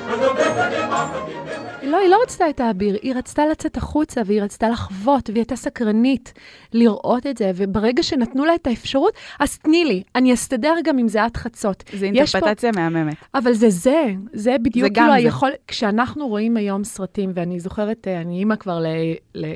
לא, 1.86 1.96
היא 1.96 2.08
לא 2.08 2.18
רצתה 2.22 2.50
את 2.50 2.60
האביר, 2.60 2.96
היא 3.02 3.14
רצתה 3.14 3.46
לצאת 3.46 3.76
החוצה, 3.76 4.20
והיא 4.26 4.42
רצתה 4.42 4.68
לחוות, 4.68 5.30
והיא 5.30 5.40
הייתה 5.40 5.56
סקרנית 5.56 6.32
לראות 6.72 7.26
את 7.26 7.38
זה, 7.38 7.50
וברגע 7.54 8.02
שנתנו 8.02 8.44
לה 8.44 8.54
את 8.54 8.66
האפשרות, 8.66 9.12
אז 9.40 9.58
תני 9.58 9.84
לי, 9.84 10.02
אני 10.14 10.34
אסתדר 10.34 10.74
גם 10.84 10.98
אם 10.98 11.08
זה 11.08 11.24
עד 11.24 11.36
חצות. 11.36 11.84
זו 11.92 12.06
יש 12.06 12.32
פה- 12.32 12.38
אינטרפטציה 12.38 12.70
מהממת. 12.76 13.14
אבל 13.34 13.52
זה 13.52 13.70
זה, 13.70 14.04
זה 14.32 14.56
בדיוק 14.62 14.88
זה 14.88 14.94
כאילו 14.94 15.06
זה. 15.08 15.14
היכול... 15.14 15.50
כשאנחנו 15.68 16.28
רואים 16.28 16.56
היום 16.56 16.84
סרטים, 16.84 17.32
ואני 17.34 17.60
זוכרת, 17.60 18.08
אה, 18.08 18.20
אני 18.20 18.38
אימא 18.38 18.56
כבר 18.56 18.78
ל, 18.80 18.86
ל, 19.34 19.46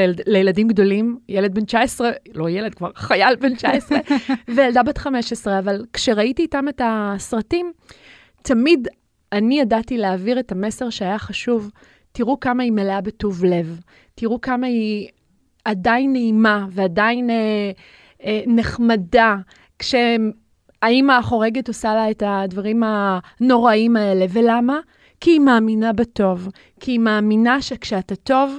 ל, 0.00 0.12
לילדים 0.26 0.68
גדולים, 0.68 1.18
ילד 1.28 1.54
בן 1.54 1.64
19, 1.64 2.10
לא 2.34 2.50
ילד, 2.50 2.74
כבר 2.74 2.90
חייל 2.94 3.36
בן 3.36 3.54
19, 3.54 3.98
וילדה 4.56 4.82
בת 4.82 4.98
15, 4.98 5.58
אבל 5.58 5.84
כשראיתי 5.92 6.42
איתם 6.42 6.68
את 6.68 6.80
הסרטים, 6.84 7.72
תמיד 8.42 8.88
אני 9.32 9.60
ידעתי 9.60 9.98
להעביר 9.98 10.40
את 10.40 10.52
המסר 10.52 10.90
שהיה 10.90 11.18
חשוב. 11.18 11.70
תראו 12.12 12.40
כמה 12.40 12.62
היא 12.62 12.72
מלאה 12.72 13.00
בטוב 13.00 13.44
לב, 13.44 13.80
תראו 14.14 14.40
כמה 14.40 14.66
היא 14.66 15.08
עדיין 15.64 16.12
נעימה 16.12 16.66
ועדיין 16.70 17.30
אה, 17.30 17.70
אה, 18.24 18.40
נחמדה, 18.46 19.36
כשהאימא 19.78 21.12
החורגת 21.12 21.68
עושה 21.68 21.94
לה 21.94 22.10
את 22.10 22.22
הדברים 22.26 22.82
הנוראים 22.82 23.96
האלה. 23.96 24.26
ולמה? 24.32 24.78
כי 25.20 25.30
היא 25.30 25.40
מאמינה 25.40 25.92
בטוב. 25.92 26.48
כי 26.80 26.90
היא 26.90 26.98
מאמינה 26.98 27.62
שכשאתה 27.62 28.16
טוב, 28.16 28.58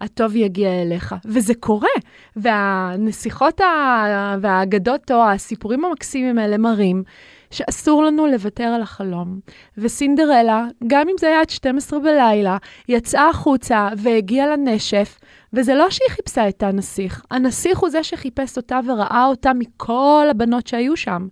הטוב 0.00 0.36
יגיע 0.36 0.82
אליך. 0.82 1.14
וזה 1.24 1.54
קורה. 1.54 1.88
והנסיכות 2.36 3.60
ה... 3.60 4.36
והאגדות 4.40 5.10
או 5.10 5.28
הסיפורים 5.30 5.84
המקסימים 5.84 6.38
האלה 6.38 6.58
מראים 6.58 7.02
שאסור 7.50 8.02
לנו 8.04 8.26
לוותר 8.26 8.64
על 8.64 8.82
החלום. 8.82 9.40
וסינדרלה, 9.78 10.66
גם 10.86 11.08
אם 11.08 11.14
זה 11.20 11.26
היה 11.26 11.40
עד 11.40 11.50
12 11.50 12.00
בלילה, 12.00 12.56
יצאה 12.88 13.28
החוצה 13.28 13.88
והגיעה 13.96 14.46
לנשף, 14.46 15.18
וזה 15.52 15.74
לא 15.74 15.90
שהיא 15.90 16.08
חיפשה 16.10 16.48
את 16.48 16.62
הנסיך, 16.62 17.22
הנסיך 17.30 17.78
הוא 17.78 17.90
זה 17.90 18.02
שחיפש 18.02 18.56
אותה 18.56 18.80
וראה 18.86 19.24
אותה 19.26 19.52
מכל 19.52 20.26
הבנות 20.30 20.66
שהיו 20.66 20.96
שם. 20.96 21.28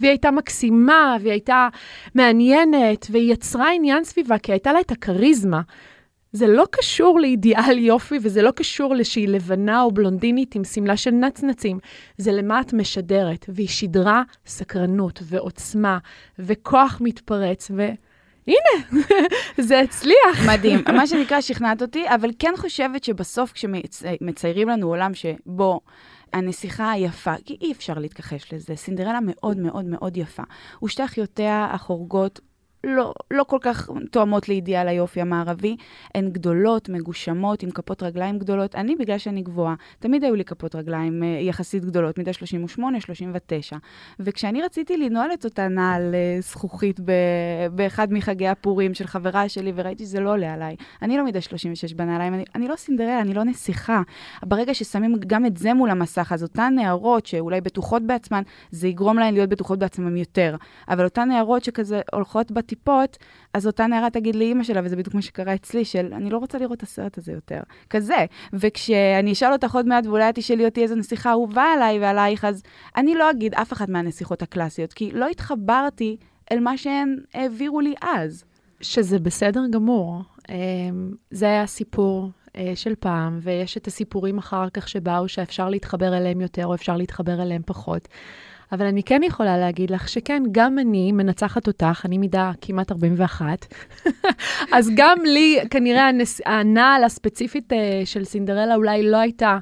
והיא 0.00 0.10
הייתה 0.10 0.30
מקסימה, 0.30 1.16
והיא 1.20 1.32
הייתה 1.32 1.68
מעניינת, 2.14 3.06
והיא 3.10 3.32
יצרה 3.32 3.72
עניין 3.74 4.04
סביבה, 4.04 4.38
כי 4.38 4.52
הייתה 4.52 4.72
לה 4.72 4.80
את 4.80 4.90
הכריזמה. 4.90 5.60
זה 6.32 6.46
לא 6.46 6.64
קשור 6.70 7.20
לאידיאל 7.20 7.78
יופי, 7.78 8.18
וזה 8.22 8.42
לא 8.42 8.50
קשור 8.50 8.94
לשהיא 8.94 9.28
לבנה 9.28 9.82
או 9.82 9.90
בלונדינית 9.90 10.54
עם 10.54 10.64
שמלה 10.64 10.96
של 10.96 11.10
נצנצים. 11.10 11.78
זה 12.18 12.32
למה 12.32 12.60
את 12.60 12.72
משדרת, 12.72 13.46
והיא 13.48 13.68
שידרה 13.68 14.22
סקרנות 14.46 15.22
ועוצמה 15.22 15.98
וכוח 16.38 16.98
מתפרץ, 17.04 17.70
והנה, 17.70 19.02
זה 19.68 19.80
הצליח. 19.80 20.48
מדהים. 20.48 20.80
מה 20.96 21.06
שנקרא, 21.06 21.40
שכנעת 21.40 21.82
אותי, 21.82 22.04
אבל 22.14 22.30
כן 22.38 22.52
חושבת 22.56 23.04
שבסוף 23.04 23.52
כשמציירים 23.52 24.68
לנו 24.68 24.88
עולם 24.88 25.14
שבו... 25.14 25.80
הנסיכה 26.32 26.90
היפה, 26.90 27.34
כי 27.44 27.56
אי 27.60 27.72
אפשר 27.72 27.94
להתכחש 27.94 28.52
לזה, 28.52 28.76
סינדרלה 28.76 29.18
מאוד 29.22 29.58
מאוד 29.58 29.84
מאוד 29.84 30.16
יפה. 30.16 30.42
ושתי 30.84 31.04
אחיותיה 31.04 31.68
החורגות 31.72 32.40
לא, 32.86 33.14
לא 33.30 33.44
כל 33.44 33.58
כך 33.60 33.90
תואמות 34.10 34.48
לאידיאל 34.48 34.88
היופי 34.88 35.20
המערבי. 35.20 35.76
הן 36.14 36.30
גדולות, 36.30 36.88
מגושמות, 36.88 37.62
עם 37.62 37.70
כפות 37.70 38.02
רגליים 38.02 38.38
גדולות. 38.38 38.74
אני, 38.74 38.96
בגלל 38.96 39.18
שאני 39.18 39.42
גבוהה, 39.42 39.74
תמיד 39.98 40.24
היו 40.24 40.34
לי 40.34 40.44
כפות 40.44 40.74
רגליים 40.74 41.22
אה, 41.22 41.28
יחסית 41.28 41.84
גדולות, 41.84 42.18
מידה 42.18 42.32
38, 42.32 43.00
39. 43.00 43.76
וכשאני 44.20 44.62
רציתי 44.62 44.96
לנעול 44.96 45.30
את 45.34 45.44
אותה 45.44 45.68
נעל 45.68 46.14
אה, 46.14 46.40
זכוכית 46.40 47.00
ב- 47.00 47.12
באחד 47.72 48.12
מחגי 48.12 48.48
הפורים 48.48 48.94
של 48.94 49.06
חברה 49.06 49.48
שלי, 49.48 49.72
וראיתי 49.74 50.04
שזה 50.04 50.20
לא 50.20 50.32
עולה 50.32 50.52
עליי, 50.52 50.76
אני 51.02 51.16
לא 51.16 51.24
מידה 51.24 51.40
36 51.40 51.92
בנעליים, 51.92 52.34
אני, 52.34 52.44
אני 52.54 52.68
לא 52.68 52.76
סינדרלה, 52.76 53.20
אני 53.20 53.34
לא 53.34 53.44
נסיכה. 53.44 54.02
ברגע 54.42 54.74
ששמים 54.74 55.16
גם 55.26 55.46
את 55.46 55.56
זה 55.56 55.74
מול 55.74 55.90
המסך, 55.90 56.32
אז 56.32 56.42
אותן 56.42 56.72
נערות 56.76 57.26
שאולי 57.26 57.60
בטוחות 57.60 58.02
בעצמן, 58.02 58.42
זה 58.70 58.88
יגרום 58.88 59.18
להן 59.18 59.34
להיות 59.34 59.48
בטוחות 59.48 59.78
בעצמן 59.78 60.16
יותר. 60.16 60.56
אבל 60.88 61.04
אותן 61.04 61.28
נערות 61.28 61.64
שכזה 61.64 62.00
הולכות 62.12 62.50
בטיפות, 62.72 63.18
אז 63.54 63.66
אותה 63.66 63.86
נערה 63.86 64.10
תגיד 64.10 64.36
לאימא 64.36 64.64
שלה, 64.64 64.80
וזה 64.84 64.96
בדיוק 64.96 65.14
מה 65.14 65.22
שקרה 65.22 65.54
אצלי, 65.54 65.84
של 65.84 66.14
אני 66.14 66.30
לא 66.30 66.38
רוצה 66.38 66.58
לראות 66.58 66.78
את 66.78 66.82
הסרט 66.82 67.18
הזה 67.18 67.32
יותר. 67.32 67.60
כזה. 67.90 68.26
וכשאני 68.52 69.32
אשאל 69.32 69.52
אותך 69.52 69.74
עוד 69.74 69.86
מעט, 69.86 70.06
ואולי 70.06 70.28
את 70.28 70.34
תשאלי 70.34 70.64
אותי 70.64 70.82
איזה 70.82 70.94
נסיכה 70.94 71.30
אהובה 71.30 71.64
עליי 71.64 72.00
ועלייך, 72.00 72.44
אז 72.44 72.62
אני 72.96 73.14
לא 73.14 73.30
אגיד 73.30 73.54
אף 73.54 73.72
אחת 73.72 73.88
מהנסיכות 73.88 74.42
הקלאסיות, 74.42 74.92
כי 74.92 75.10
לא 75.12 75.28
התחברתי 75.28 76.16
אל 76.52 76.60
מה 76.60 76.76
שהן 76.76 77.16
העבירו 77.34 77.80
לי 77.80 77.94
אז. 78.02 78.44
שזה 78.80 79.18
בסדר 79.18 79.62
גמור. 79.70 80.22
אמ, 80.48 80.54
זה 81.30 81.46
היה 81.46 81.66
סיפור 81.66 82.30
אה, 82.56 82.72
של 82.74 82.94
פעם, 82.94 83.38
ויש 83.42 83.76
את 83.76 83.86
הסיפורים 83.86 84.38
אחר 84.38 84.68
כך 84.70 84.88
שבאו 84.88 85.28
שאפשר 85.28 85.68
להתחבר 85.68 86.16
אליהם 86.16 86.40
יותר 86.40 86.66
או 86.66 86.74
אפשר 86.74 86.96
להתחבר 86.96 87.42
אליהם 87.42 87.62
פחות. 87.66 88.08
אבל 88.72 88.86
אני 88.86 89.02
כן 89.02 89.20
יכולה 89.22 89.58
להגיד 89.58 89.90
לך 89.90 90.08
שכן, 90.08 90.42
גם 90.52 90.78
אני 90.78 91.12
מנצחת 91.12 91.66
אותך, 91.66 92.02
אני 92.04 92.18
מידה 92.18 92.50
כמעט 92.60 92.92
41, 92.92 93.66
אז 94.76 94.90
גם 94.96 95.18
לי, 95.24 95.58
כנראה 95.70 96.08
הנס... 96.08 96.40
הנעל 96.46 97.04
הספציפית 97.04 97.72
אה, 97.72 98.02
של 98.04 98.24
סינדרלה 98.24 98.74
אולי 98.74 99.10
לא 99.10 99.16
הייתה 99.16 99.58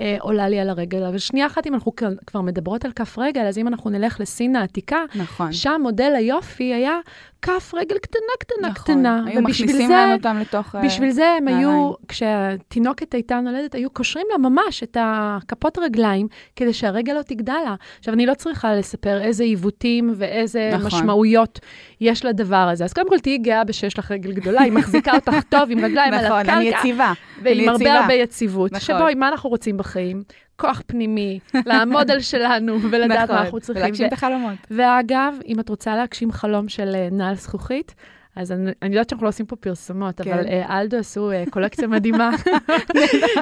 אה, 0.00 0.16
עולה 0.20 0.48
לי 0.48 0.60
על 0.60 0.68
הרגל. 0.68 1.02
אבל 1.02 1.18
שנייה 1.18 1.46
אחת, 1.46 1.66
אם 1.66 1.74
אנחנו 1.74 1.92
כבר 2.26 2.40
מדברות 2.40 2.84
על 2.84 2.92
כף 2.92 3.18
רגל, 3.18 3.46
אז 3.46 3.58
אם 3.58 3.68
אנחנו 3.68 3.90
נלך 3.90 4.20
לסין 4.20 4.56
העתיקה, 4.56 4.98
נכון. 5.14 5.52
שם 5.52 5.80
מודל 5.82 6.12
היופי 6.16 6.74
היה 6.74 6.98
כף 7.44 7.74
רגל 7.74 7.98
קטנה, 7.98 8.20
קטנה, 8.40 8.68
נכון. 8.68 8.84
קטנה. 8.94 9.24
היו 9.26 9.42
מכניסים 9.42 9.86
זה- 9.86 9.94
לנו 9.94 10.12
אותם 10.14 10.36
לתוך... 10.40 10.74
אה, 10.74 10.82
בשביל 10.82 11.10
זה 11.10 11.26
הם 11.38 11.48
היו, 11.48 11.70
נעליים. 11.70 11.92
כשהתינוקת 12.08 13.14
הייתה 13.14 13.40
נולדת, 13.40 13.74
היו 13.74 13.90
קושרים 13.90 14.26
לה 14.32 14.38
ממש 14.38 14.82
את 14.82 14.96
הכפות 15.00 15.78
רגליים, 15.78 16.26
כדי 16.56 16.72
שהרגל 16.72 17.12
לא 17.12 17.22
תגדל 17.22 17.56
לה. 17.64 17.74
עכשיו, 17.98 18.14
אני 18.14 18.26
לא 18.26 18.34
צריכה 18.34 18.74
לספר 18.74 19.20
איזה 19.20 19.44
עיוותים 19.44 20.14
ואיזה 20.16 20.70
נכון. 20.72 20.86
משמעויות 20.86 21.60
יש 22.00 22.24
לדבר 22.24 22.56
הזה. 22.72 22.84
אז 22.84 22.92
קודם 22.92 23.08
כל, 23.08 23.18
תהיי 23.18 23.38
גאה 23.38 23.62
שיש 23.70 23.98
לך 23.98 24.10
רגל 24.10 24.32
גדולה, 24.32 24.60
היא 24.62 24.72
מחזיקה 24.72 25.12
אותך 25.14 25.34
טוב 25.48 25.62
עם 25.70 25.84
רגליים 25.84 26.14
על 26.14 26.24
נכון, 26.26 26.38
הקרקע. 26.40 26.56
אני 26.56 26.64
יציבה. 26.64 27.12
ועם 27.42 27.68
הרבה. 27.68 27.92
הרבה 28.00 28.14
יציבות. 28.14 28.72
נכון. 28.72 28.96
שבואי, 28.96 29.14
מה 29.14 29.28
אנחנו 29.28 29.50
רוצים 29.50 29.76
בחיים? 29.76 30.22
כוח 30.56 30.82
פנימי, 30.86 31.38
לעמוד 31.66 32.10
על 32.10 32.20
שלנו 32.20 32.78
ולדעת 32.90 33.22
נכון, 33.22 33.36
מה 33.36 33.42
אנחנו 33.42 33.60
צריכים. 33.60 33.82
ולהגשים 33.82 34.06
את 34.06 34.12
החלומות. 34.12 34.54
ואגב, 34.70 35.34
אם 35.48 35.60
את 35.60 35.68
רוצה 35.68 35.96
להגשים 35.96 36.32
חלום 36.32 36.68
של 36.68 36.94
אה, 36.94 37.08
נעל 37.12 37.34
זכוכית, 37.34 37.94
אז 38.36 38.52
אני, 38.52 38.70
אני 38.82 38.90
יודעת 38.94 39.08
שאנחנו 39.08 39.24
לא 39.24 39.28
עושים 39.28 39.46
פה 39.46 39.56
פרסומות, 39.56 40.20
כן. 40.20 40.32
אבל 40.32 40.46
אה, 40.46 40.80
אלדו 40.80 40.96
עשו 40.96 41.30
אה, 41.30 41.44
קולקציה 41.50 41.88
מדהימה 41.94 42.30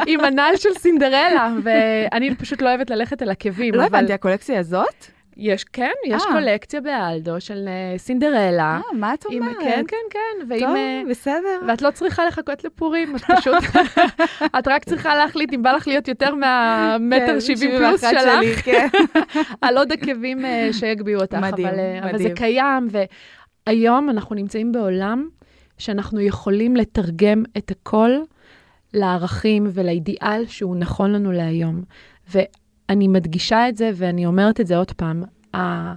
עם 0.06 0.20
הנעל 0.20 0.56
של 0.56 0.74
סינדרלה, 0.78 1.54
ואני 1.62 2.34
פשוט 2.34 2.62
לא 2.62 2.68
אוהבת 2.68 2.90
ללכת 2.90 3.22
אל 3.22 3.30
עקבים. 3.30 3.74
לא 3.74 3.78
אבל 3.78 3.86
הבנתי, 3.86 4.12
הקולקציה 4.12 4.58
הזאת? 4.60 5.06
יש, 5.36 5.64
כן, 5.64 5.90
יש 6.06 6.22
אה. 6.22 6.32
קולקציה 6.32 6.80
באלדו 6.80 7.40
של 7.40 7.68
אה, 7.68 7.98
סינדרלה. 7.98 8.80
אה, 8.92 8.96
מה 8.98 9.14
את 9.14 9.24
עם- 9.30 9.42
אומרת? 9.42 9.56
כן, 9.60 9.82
כן, 9.88 9.96
כן. 10.10 10.46
ועם, 10.48 10.60
טוב, 10.60 10.76
אה, 10.76 11.02
בסדר. 11.10 11.60
ואת 11.68 11.82
לא 11.82 11.90
צריכה 11.90 12.24
לחכות 12.26 12.64
לפורים, 12.64 13.16
את 13.16 13.20
פשוט, 13.36 13.54
את 14.58 14.68
רק 14.68 14.84
צריכה 14.84 15.16
להחליט 15.16 15.52
אם 15.52 15.62
בא 15.62 15.72
לך 15.72 15.88
להיות 15.88 16.08
יותר 16.08 16.34
מהמטר 16.34 17.26
כן, 17.26 17.40
70 17.40 17.70
פלוס 17.78 18.00
71 18.00 18.20
שלך. 18.22 18.22
שלי, 18.22 18.54
כן. 18.72 18.88
על 19.60 19.78
עוד 19.78 19.92
עקבים 19.92 20.44
אה, 20.44 20.68
שיגביהו 20.72 21.20
אותך. 21.20 21.34
מדהים, 21.34 21.66
אבל, 21.66 21.78
אה, 21.78 21.98
אבל 21.98 22.18
זה 22.18 22.24
מדהים. 22.24 22.34
קיים, 22.36 22.88
והיום 23.66 24.10
אנחנו 24.10 24.34
נמצאים 24.36 24.72
בעולם 24.72 25.28
שאנחנו 25.78 26.20
יכולים 26.20 26.76
לתרגם 26.76 27.42
את 27.58 27.70
הכל 27.70 28.10
לערכים 28.94 29.66
ולאידיאל 29.72 30.44
שהוא 30.46 30.76
נכון 30.76 31.12
לנו 31.12 31.32
להיום. 31.32 31.82
ואני 32.92 33.08
מדגישה 33.08 33.68
את 33.68 33.76
זה, 33.76 33.90
ואני 33.94 34.26
אומרת 34.26 34.60
את 34.60 34.66
זה 34.66 34.76
עוד 34.76 34.92
פעם, 34.92 35.22
ה- 35.54 35.94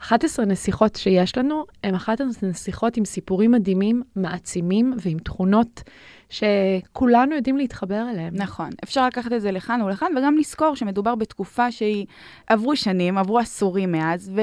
11 0.00 0.44
נסיכות 0.46 0.96
שיש 0.96 1.38
לנו, 1.38 1.64
הן 1.84 1.94
11 1.94 2.48
נסיכות 2.50 2.96
עם 2.96 3.04
סיפורים 3.04 3.50
מדהימים, 3.50 4.02
מעצימים 4.16 4.94
ועם 4.98 5.18
תכונות 5.18 5.82
שכולנו 6.30 7.34
יודעים 7.34 7.56
להתחבר 7.56 8.04
אליהן. 8.10 8.34
נכון, 8.36 8.70
אפשר 8.84 9.06
לקחת 9.06 9.32
את 9.32 9.40
זה 9.40 9.50
לכאן 9.50 9.82
ולכאן, 9.82 10.12
וגם 10.16 10.36
לזכור 10.38 10.76
שמדובר 10.76 11.14
בתקופה 11.14 11.72
שהיא, 11.72 12.06
עברו 12.46 12.76
שנים, 12.76 13.18
עברו 13.18 13.38
עשורים 13.38 13.92
מאז, 13.92 14.32
ו... 14.34 14.40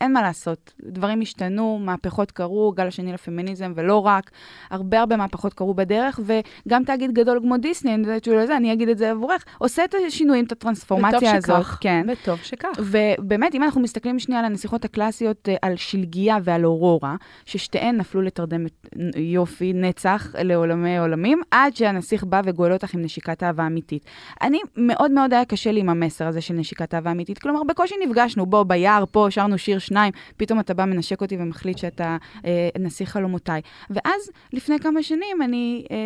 אין 0.00 0.12
מה 0.12 0.22
לעשות, 0.22 0.72
דברים 0.82 1.20
השתנו, 1.20 1.78
מהפכות 1.82 2.30
קרו, 2.30 2.72
גל 2.76 2.86
השני 2.86 3.12
לפמיניזם, 3.12 3.72
ולא 3.76 4.06
רק, 4.06 4.30
הרבה 4.70 5.00
הרבה 5.00 5.16
מהפכות 5.16 5.54
קרו 5.54 5.74
בדרך, 5.74 6.20
וגם 6.24 6.84
תאגיד 6.84 7.12
גדול 7.12 7.40
כמו 7.42 7.56
דיסני, 7.56 7.94
אני 7.94 8.02
יודעת 8.02 8.24
שהוא 8.24 8.36
לזה, 8.36 8.56
אני 8.56 8.72
אגיד 8.72 8.88
את 8.88 8.98
זה 8.98 9.10
עבורך, 9.10 9.44
עושה 9.58 9.84
את 9.84 9.94
השינויים, 10.06 10.44
את 10.44 10.52
הטרנספורמציה 10.52 11.36
הזאת. 11.36 11.50
וטוב 11.50 11.62
שכך, 11.62 11.78
כן. 11.80 12.06
וטוב 12.12 12.38
שכך. 12.42 12.68
ובאמת, 12.78 13.54
אם 13.54 13.62
אנחנו 13.62 13.80
מסתכלים 13.80 14.18
שנייה 14.18 14.40
על 14.40 14.46
הנסיכות 14.46 14.84
הקלאסיות, 14.84 15.48
אה, 15.48 15.56
על 15.62 15.76
שלגיה 15.76 16.38
ועל 16.44 16.66
אורורה, 16.66 17.16
ששתיהן 17.44 17.96
נפלו 17.96 18.22
לתרדמת 18.22 18.86
יופי, 19.16 19.72
נצח, 19.72 20.34
לעולמי 20.38 20.98
עולמים, 20.98 21.40
עד 21.50 21.76
שהנסיך 21.76 22.24
בא 22.24 22.40
וגואל 22.44 22.72
אותך 22.72 22.94
עם 22.94 23.02
נשיקת 23.02 23.42
אהבה 23.42 23.66
אמיתית. 23.66 24.04
אני, 24.42 24.58
מאוד 24.76 25.10
מאוד 25.10 25.32
היה 25.34 25.44
קשה 25.44 25.72
לי 25.72 25.80
עם 25.80 25.88
המסר 25.88 26.26
הזה 26.26 26.40
של 26.40 26.54
נשיקת 26.54 26.94
אהבה 26.94 27.10
אמיתית. 27.10 27.38
כלומר, 27.38 27.62
בקושי 27.62 27.94
נפגשנו, 28.06 28.46
בוא, 28.46 28.62
ביער, 28.62 29.04
פה, 29.10 29.26
שרנו 29.30 29.58
שיר 29.58 29.78
שניים, 29.88 30.12
פתאום 30.36 30.60
אתה 30.60 30.74
בא, 30.74 30.84
מנשק 30.84 31.20
אותי 31.20 31.36
ומחליט 31.40 31.78
שאתה 31.78 32.16
אה, 32.44 32.68
נסיך 32.78 33.10
חלומותיי. 33.10 33.60
ואז, 33.90 34.30
לפני 34.52 34.78
כמה 34.78 35.02
שנים, 35.02 35.42
אני 35.42 35.84
אה, 35.90 35.96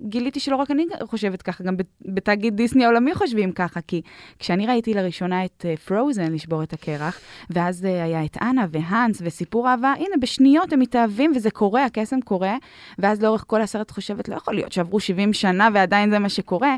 גיליתי 0.00 0.40
שלא 0.40 0.56
רק 0.56 0.70
אני 0.70 0.86
חושבת 1.02 1.42
ככה, 1.42 1.64
גם 1.64 1.76
בתאגיד 2.02 2.56
דיסני 2.56 2.84
העולמי 2.84 3.14
חושבים 3.14 3.52
ככה, 3.52 3.80
כי 3.80 4.02
כשאני 4.38 4.66
ראיתי 4.66 4.94
לראשונה 4.94 5.44
את 5.44 5.64
פרוזן 5.84 6.22
אה, 6.22 6.28
לשבור 6.28 6.62
את 6.62 6.72
הקרח, 6.72 7.20
ואז 7.50 7.84
אה, 7.84 8.04
היה 8.04 8.24
את 8.24 8.36
אנה 8.42 8.66
והאנס 8.70 9.18
וסיפור 9.24 9.68
אהבה, 9.68 9.92
הנה, 9.96 10.16
בשניות 10.20 10.72
הם 10.72 10.80
מתאהבים 10.80 11.32
וזה 11.36 11.50
קורה, 11.50 11.84
הקסם 11.84 12.20
קורה, 12.20 12.56
ואז 12.98 13.22
לאורך 13.22 13.44
כל 13.46 13.62
הסרט 13.62 13.90
חושבת, 13.90 14.28
לא 14.28 14.34
יכול 14.34 14.54
להיות 14.54 14.72
שעברו 14.72 15.00
70 15.00 15.32
שנה 15.32 15.68
ועדיין 15.74 16.10
זה 16.10 16.18
מה 16.18 16.28
שקורה. 16.28 16.76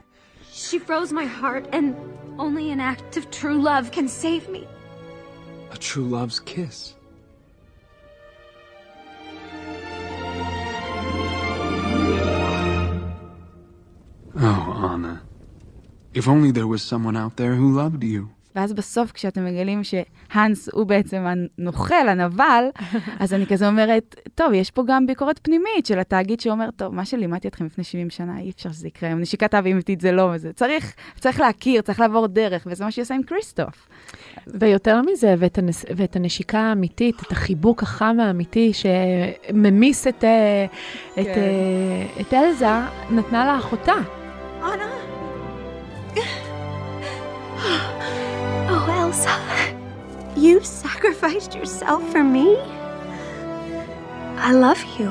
She 0.55 0.79
froze 0.79 1.13
my 1.13 1.27
heart, 1.41 1.65
and 1.73 1.95
only 2.39 2.71
an 2.71 2.81
act 2.81 3.17
of 3.17 3.31
true 3.31 3.61
love 3.71 3.91
can 3.91 4.07
save 4.07 4.49
me. 4.55 4.82
A 5.73 5.79
true 5.79 6.05
love's 6.05 6.39
kiss. 6.39 6.95
Oh, 14.37 14.89
Anna. 14.91 15.23
If 16.13 16.29
only 16.29 16.51
there 16.51 16.67
was 16.67 16.83
someone 16.83 17.17
out 17.17 17.37
there 17.37 17.55
who 17.55 17.73
loved 17.73 18.05
you. 18.05 18.31
ואז 18.57 18.73
בסוף, 18.73 19.13
כשאתם 19.13 19.45
מגלים 19.45 19.83
שהאנס 19.85 20.69
הוא 20.73 20.85
בעצם 20.85 21.25
הנוכל, 21.59 22.09
הנבל, 22.09 22.65
אז 23.21 23.35
אני 23.35 23.47
כזה 23.47 23.69
אומרת, 23.69 24.15
טוב, 24.35 24.53
יש 24.53 24.71
פה 24.71 24.83
גם 24.87 25.07
ביקורת 25.07 25.41
פנימית 25.43 25.87
של 25.87 25.99
התאגיד 25.99 26.41
שאומר, 26.41 26.71
טוב, 26.77 26.95
מה 26.95 27.05
שלימדתי 27.05 27.49
אתכם 27.49 27.67
לפני 27.67 27.85
70 27.85 28.11
שנה, 28.11 28.39
אי 28.39 28.51
אפשר 28.51 28.73
שזה 28.73 28.89
יקרה, 28.89 29.15
נשיקת 29.15 29.55
אהבה 29.55 29.71
אמיתית 29.71 30.01
זה 30.01 30.13
לא, 30.13 30.31
וזה 30.35 30.53
צריך, 30.53 30.95
צריך 31.21 31.41
להכיר, 31.41 31.83
צריך 31.83 32.01
לעבור 32.01 32.27
דרך, 32.27 32.67
וזה 32.71 32.85
מה 32.85 32.91
שהיא 32.91 33.03
עושה 33.03 33.15
עם 33.15 33.23
כריסטוף. 33.23 33.89
ויותר 34.47 35.01
מזה, 35.03 35.35
ואת, 35.39 35.59
הנס, 35.59 35.85
ואת 35.97 36.17
הנשיקה 36.17 36.59
האמיתית, 36.61 37.17
את 37.27 37.33
החיבוק 37.33 37.83
החם 37.83 38.17
האמיתי 38.21 38.73
שממיס 38.73 40.07
את, 40.07 40.25
אה, 40.25 40.67
כן. 41.15 41.23
את, 41.23 41.27
אה, 41.27 42.21
את 42.21 42.35
אלזה, 42.35 42.67
נתנה 43.11 43.45
לה 43.47 43.59
אחותה. 43.59 43.95
אנה. 44.63 44.92
You 50.43 50.61
sacrificed 50.85 51.55
yourself 51.55 52.03
for 52.13 52.25
me? 52.25 52.49
I 54.49 54.51
love 54.53 54.83
you. 54.99 55.11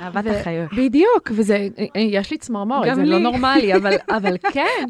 אהבת 0.00 0.26
החיות. 0.26 0.70
בדיוק, 0.72 1.30
וזה, 1.30 1.68
יש 1.94 2.30
לי 2.30 2.38
צמרמורת, 2.38 2.94
זה 2.94 3.04
לא 3.04 3.16
לי. 3.16 3.22
נורמלי, 3.22 3.74
אבל, 3.76 3.94
אבל 4.16 4.36
כן. 4.52 4.84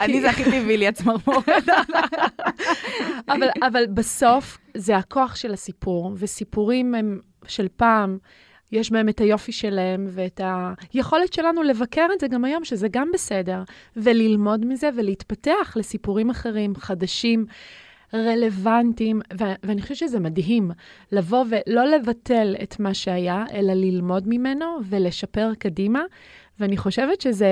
אני 0.00 0.20
זה 0.20 0.30
הכי 0.30 0.44
טבעי 0.44 0.76
לי 0.76 0.88
הצמרמורת. 0.88 1.48
אבל, 3.28 3.48
אבל 3.62 3.86
בסוף 3.94 4.58
זה 4.74 4.96
הכוח 4.96 5.36
של 5.36 5.52
הסיפור, 5.52 6.12
וסיפורים 6.16 6.94
הם 6.94 7.20
של 7.46 7.68
פעם. 7.76 8.18
יש 8.72 8.90
בהם 8.90 9.08
את 9.08 9.20
היופי 9.20 9.52
שלהם 9.52 10.06
ואת 10.10 10.40
היכולת 10.92 11.32
שלנו 11.32 11.62
לבקר 11.62 12.06
את 12.14 12.20
זה 12.20 12.28
גם 12.28 12.44
היום, 12.44 12.64
שזה 12.64 12.88
גם 12.90 13.10
בסדר, 13.14 13.62
וללמוד 13.96 14.66
מזה 14.66 14.88
ולהתפתח 14.96 15.76
לסיפורים 15.76 16.30
אחרים, 16.30 16.74
חדשים. 16.76 17.46
רלוונטיים, 18.14 19.20
ו- 19.40 19.54
ואני 19.62 19.82
חושבת 19.82 19.96
שזה 19.96 20.20
מדהים 20.20 20.70
לבוא 21.12 21.44
ולא 21.48 21.84
לבטל 21.84 22.56
את 22.62 22.80
מה 22.80 22.94
שהיה, 22.94 23.44
אלא 23.52 23.72
ללמוד 23.72 24.24
ממנו 24.26 24.66
ולשפר 24.88 25.52
קדימה, 25.58 26.02
ואני 26.60 26.76
חושבת 26.76 27.20
שזה 27.20 27.48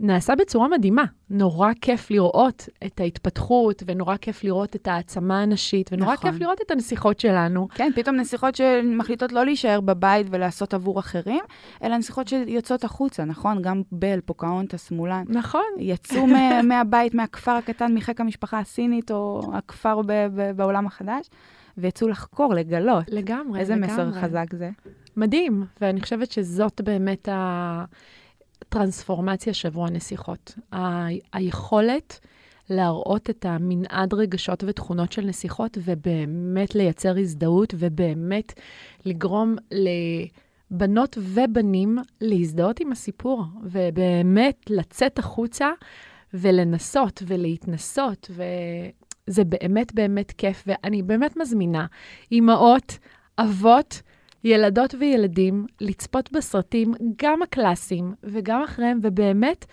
נעשה 0.00 0.34
בצורה 0.34 0.68
מדהימה. 0.68 1.04
נורא 1.30 1.72
כיף 1.80 2.10
לראות 2.10 2.68
את 2.86 3.00
ההתפתחות, 3.00 3.82
ונורא 3.86 4.16
כיף 4.16 4.44
לראות 4.44 4.76
את 4.76 4.88
העצמה 4.88 5.42
הנשית, 5.42 5.90
ונורא 5.92 6.12
נכון. 6.12 6.30
כיף 6.30 6.40
לראות 6.40 6.60
את 6.66 6.70
הנסיכות 6.70 7.20
שלנו. 7.20 7.68
כן, 7.74 7.90
פתאום 7.94 8.16
נסיכות 8.16 8.54
שמחליטות 8.54 9.32
לא 9.32 9.44
להישאר 9.44 9.80
בבית 9.80 10.26
ולעשות 10.30 10.74
עבור 10.74 11.00
אחרים, 11.00 11.40
אלא 11.82 11.96
נסיכות 11.96 12.28
שיוצאות 12.28 12.84
החוצה, 12.84 13.24
נכון? 13.24 13.62
גם 13.62 13.82
בל, 13.92 14.20
פוקאונטה, 14.20 14.76
מולן. 14.90 15.24
נכון. 15.28 15.66
יצאו 15.78 16.26
מהבית, 16.68 17.14
מהכפר 17.14 17.52
הקטן, 17.52 17.94
מחיק 17.94 18.20
המשפחה 18.20 18.58
הסינית, 18.58 19.10
או 19.10 19.50
הכפר 19.54 20.00
בעולם 20.56 20.86
החדש. 20.86 21.26
ויצאו 21.78 22.08
לחקור, 22.08 22.54
לגלות. 22.54 23.04
לגמרי, 23.08 23.60
איזה 23.60 23.74
לגמרי. 23.74 23.90
איזה 23.90 24.04
מסר 24.04 24.20
חזק 24.20 24.46
זה. 24.52 24.70
מדהים, 25.16 25.64
ואני 25.80 26.00
חושבת 26.00 26.30
שזאת 26.30 26.80
באמת 26.80 27.28
ה... 27.28 27.84
טרנספורמציה 28.68 29.54
שבוע 29.54 29.86
הנסיכות. 29.86 30.54
ה- 30.72 31.06
היכולת 31.32 32.20
להראות 32.70 33.30
את 33.30 33.46
המנעד 33.48 34.14
רגשות 34.14 34.64
ותכונות 34.66 35.12
של 35.12 35.26
נסיכות, 35.26 35.78
ובאמת 35.84 36.74
לייצר 36.74 37.18
הזדהות, 37.18 37.74
ובאמת 37.78 38.52
לגרום 39.04 39.56
לבנות 40.70 41.18
ובנים 41.20 41.98
להזדהות 42.20 42.80
עם 42.80 42.92
הסיפור, 42.92 43.44
ובאמת 43.62 44.56
לצאת 44.70 45.18
החוצה 45.18 45.70
ולנסות 46.34 47.22
ולהתנסות, 47.26 48.30
וזה 48.30 49.44
באמת 49.44 49.94
באמת 49.94 50.32
כיף, 50.32 50.64
ואני 50.66 51.02
באמת 51.02 51.36
מזמינה 51.36 51.86
אימהות, 52.32 52.98
אבות, 53.38 54.02
ילדות 54.44 54.94
וילדים 55.00 55.66
לצפות 55.80 56.32
בסרטים, 56.32 56.94
גם 57.22 57.42
הקלאסיים 57.42 58.14
וגם 58.24 58.62
אחריהם, 58.62 58.98
ובאמת 59.02 59.66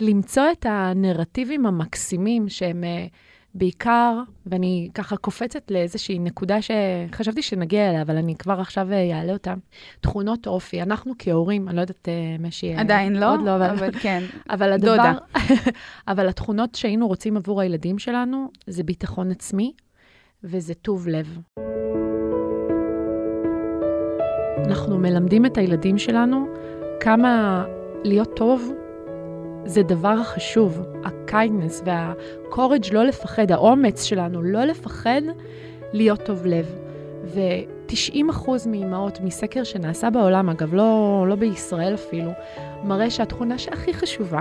למצוא 0.00 0.42
את 0.52 0.66
הנרטיבים 0.68 1.66
המקסימים 1.66 2.48
שהם 2.48 2.84
uh, 2.84 3.12
בעיקר, 3.54 4.22
ואני 4.46 4.88
ככה 4.94 5.16
קופצת 5.16 5.70
לאיזושהי 5.70 6.18
נקודה 6.18 6.56
שחשבתי 6.62 7.42
שנגיע 7.42 7.90
אליה, 7.90 8.02
אבל 8.02 8.16
אני 8.16 8.36
כבר 8.36 8.60
עכשיו 8.60 8.88
אעלה 8.92 9.32
אותה. 9.32 9.54
תכונות 10.00 10.46
אופי. 10.46 10.82
אנחנו 10.82 11.12
כהורים, 11.18 11.68
אני 11.68 11.76
לא 11.76 11.80
יודעת 11.80 12.08
uh, 12.08 12.42
משהי... 12.42 12.74
עדיין 12.74 13.16
לא, 13.16 13.32
עוד 13.32 13.42
לא, 13.42 13.56
אבל, 13.56 13.70
אבל 13.70 13.90
כן. 14.00 14.22
אבל 14.54 14.72
הדבר... 14.72 14.96
דודה. 14.96 15.14
אבל 16.12 16.28
התכונות 16.28 16.74
שהיינו 16.74 17.08
רוצים 17.08 17.36
עבור 17.36 17.60
הילדים 17.60 17.98
שלנו 17.98 18.50
זה 18.66 18.82
ביטחון 18.82 19.30
עצמי 19.30 19.72
וזה 20.44 20.74
טוב 20.74 21.08
לב. 21.08 21.38
אנחנו 24.64 24.98
מלמדים 24.98 25.46
את 25.46 25.58
הילדים 25.58 25.98
שלנו 25.98 26.46
כמה 27.00 27.64
להיות 28.04 28.36
טוב 28.36 28.72
זה 29.64 29.82
דבר 29.82 30.22
חשוב. 30.22 30.80
ה-kindness 31.04 31.88
לא 32.92 33.04
לפחד, 33.04 33.52
האומץ 33.52 34.04
שלנו 34.04 34.42
לא 34.42 34.64
לפחד 34.64 35.22
להיות 35.92 36.22
טוב 36.22 36.46
לב. 36.46 36.78
ו-90% 37.24 38.50
מאימהות 38.68 39.20
מסקר 39.20 39.64
שנעשה 39.64 40.10
בעולם, 40.10 40.48
אגב, 40.48 40.74
לא, 40.74 41.24
לא 41.28 41.34
בישראל 41.34 41.94
אפילו, 41.94 42.30
מראה 42.84 43.10
שהתכונה 43.10 43.58
שהכי 43.58 43.94
חשובה 43.94 44.40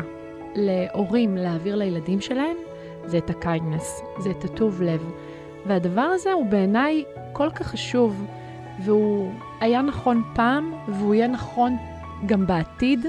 להורים 0.56 1.38
להעביר 1.38 1.76
לילדים 1.76 2.22
שלהם 2.22 2.58
זה 3.06 3.18
את 3.18 3.30
ה-kindness, 3.30 4.22
זה 4.22 4.30
את 4.32 4.44
הטוב 4.44 4.82
לב. 4.82 5.12
והדבר 5.66 6.02
הזה 6.02 6.32
הוא 6.32 6.46
בעיניי 6.46 7.04
כל 7.34 7.50
כך 7.50 7.68
חשוב. 7.68 8.26
והוא 8.86 9.32
היה 9.60 9.82
נכון 9.82 10.24
פעם, 10.36 10.74
והוא 10.88 11.16
יהיה 11.16 11.28
נכון 11.28 11.78
גם 12.26 12.48
בעתיד, 12.48 13.06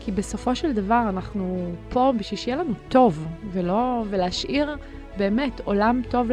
כי 0.00 0.12
בסופו 0.12 0.54
של 0.54 0.72
דבר 0.72 1.02
אנחנו 1.08 1.72
פה 1.88 2.12
בשביל 2.16 2.40
שיהיה 2.40 2.56
לנו 2.56 2.72
טוב, 2.88 3.26
ולא, 3.52 4.04
ולהשאיר 4.10 4.76
באמת 5.16 5.60
עולם 5.64 6.02
טוב 6.08 6.30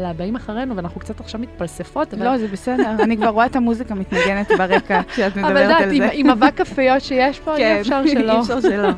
לבאים 0.00 0.36
אחרינו, 0.36 0.76
ואנחנו 0.76 1.00
קצת 1.00 1.20
עכשיו 1.20 1.40
מתפלספות, 1.40 2.14
אבל... 2.14 2.24
לא, 2.24 2.38
זה 2.38 2.48
בסדר, 2.48 2.96
אני 3.02 3.16
כבר 3.16 3.28
רואה 3.28 3.46
את 3.46 3.56
המוזיקה 3.56 3.94
מתנגנת 3.94 4.50
ברקע 4.58 5.02
כשאת 5.08 5.32
אבל 5.32 5.42
מדברת 5.42 5.62
יודעת, 5.62 5.82
על 5.82 5.96
זה. 5.98 6.08
עם 6.12 6.30
אבק 6.30 6.60
הפיות 6.60 7.02
שיש 7.02 7.40
פה, 7.40 7.56
אי 7.56 7.80
אפשר 7.80 8.06
שלא. 8.12 8.32
אי 8.32 8.40
אפשר 8.40 8.60
שלא. 8.60 8.88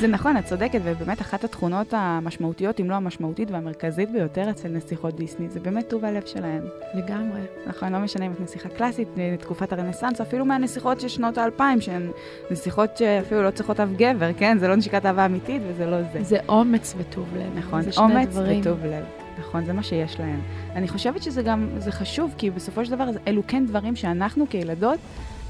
זה 0.00 0.06
נכון, 0.06 0.36
את 0.36 0.44
צודקת, 0.44 0.80
ובאמת 0.84 1.20
אחת 1.20 1.44
התכונות 1.44 1.94
המשמעותיות, 1.96 2.80
אם 2.80 2.90
לא 2.90 2.94
המשמעותית 2.94 3.50
והמרכזית 3.50 4.10
ביותר 4.10 4.50
אצל 4.50 4.68
נסיכות 4.68 5.16
דיסני, 5.16 5.48
זה 5.48 5.60
באמת 5.60 5.88
טוב 5.88 6.04
הלב 6.04 6.22
שלהן. 6.26 6.62
לגמרי. 6.94 7.40
נכון, 7.66 7.92
לא 7.92 7.98
משנה 7.98 8.26
אם 8.26 8.32
את 8.32 8.40
נסיכה 8.40 8.68
קלאסית, 8.68 9.08
תקופת 9.38 9.72
הרנסאנס, 9.72 10.20
אפילו 10.20 10.44
מהנסיכות 10.44 11.00
של 11.00 11.08
שנות 11.08 11.38
האלפיים, 11.38 11.80
שהן 11.80 12.10
נסיכות 12.50 12.96
שאפילו 12.96 13.42
לא 13.42 13.50
צריכות 13.50 13.80
אף 13.80 13.88
גבר, 13.96 14.30
כן? 14.36 14.58
זה 14.58 14.68
לא 14.68 14.76
נשיקת 14.76 15.06
אהבה 15.06 15.26
אמיתית 15.26 15.62
וזה 15.68 15.86
לא 15.86 15.96
זה. 16.12 16.22
זה 16.22 16.38
אומץ 16.48 16.94
וטוב 16.98 17.26
לב. 17.36 17.58
נכון, 17.58 17.80
אומץ 17.96 18.28
דברים. 18.28 18.62
וטוב 18.74 18.86
לב. 18.86 19.04
נכון, 19.38 19.64
זה 19.64 19.72
מה 19.72 19.82
שיש 19.82 20.20
להן. 20.20 20.40
אני 20.74 20.88
חושבת 20.88 21.22
שזה 21.22 21.42
גם, 21.42 21.68
זה 21.78 21.92
חשוב, 21.92 22.34
כי 22.38 22.50
בסופו 22.50 22.84
של 22.84 22.90
דבר 22.90 23.08
אלו 23.28 23.42
כן 23.46 23.66
דברים 23.66 23.96
שאנחנו 23.96 24.46
כילדות, 24.50 24.98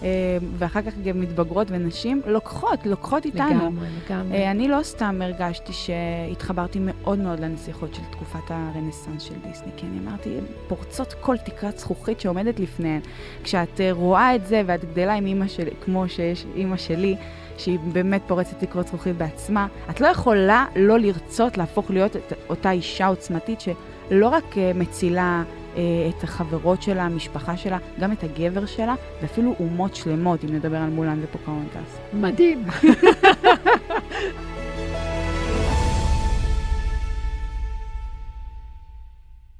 אה, 0.03 0.09
ואחר 0.59 0.83
כך 0.83 0.93
גם 1.05 1.21
מתבגרות 1.21 1.67
ונשים, 1.71 2.23
לוקחות, 2.27 2.87
לוקחות 2.87 3.25
איתנו. 3.25 3.51
לגמרי, 3.51 3.89
לגמרי. 4.07 4.37
אה, 4.37 4.51
אני 4.51 4.69
לא 4.69 4.83
סתם 4.83 5.23
הרגשתי 5.23 5.73
שהתחברתי 5.73 6.79
מאוד 6.83 7.19
מאוד 7.19 7.41
לנסיכות 7.41 7.95
של 7.95 8.03
תקופת 8.11 8.51
הרנסאנס 8.51 9.23
של 9.23 9.35
דיסני, 9.49 9.73
כי 9.77 9.87
אני 9.87 9.99
אמרתי, 9.99 10.29
הן 10.39 10.45
פורצות 10.69 11.15
כל 11.21 11.37
תקרת 11.37 11.79
זכוכית 11.79 12.21
שעומדת 12.21 12.61
לפניהן. 12.61 13.01
כשאת 13.45 13.81
אה, 13.81 13.93
רואה 13.93 14.35
את 14.35 14.47
זה 14.47 14.63
ואת 14.67 14.85
גדלה 14.85 15.15
עם 15.15 15.27
אימא 15.27 15.49
שלי, 15.49 15.71
כמו 15.85 16.09
שיש 16.09 16.47
אימא 16.55 16.77
שלי, 16.77 17.17
שהיא 17.59 17.79
באמת 17.93 18.23
פורצת 18.27 18.59
תקרות 18.59 18.87
זכוכית 18.87 19.17
בעצמה, 19.17 19.67
את 19.91 20.01
לא 20.01 20.07
יכולה 20.07 20.67
לא 20.77 20.99
לרצות 20.99 21.59
להפוך 21.59 21.91
להיות 21.91 22.17
את 22.17 22.33
אותה 22.49 22.71
אישה 22.71 23.07
עוצמתית 23.07 23.61
שלא 23.61 24.29
רק 24.29 24.59
אה, 24.59 24.73
מצילה 24.75 25.43
אה, 25.77 25.83
את 26.09 26.25
החברות 26.25 26.83
שלה, 26.83 27.03
המשפחה 27.03 27.57
שלה, 27.57 27.79
גם 28.01 28.13
את 28.13 28.25
הגבר 28.25 28.67
שלה, 28.67 28.95
ואפילו 29.23 29.55
אומות 29.61 29.97
שלמות, 29.97 30.45
אם 30.45 30.55
נדבר 30.55 30.77
על 30.77 30.91
מולן 30.91 31.21
ופוקהונטס. 31.23 31.99
מדהים. 32.13 32.65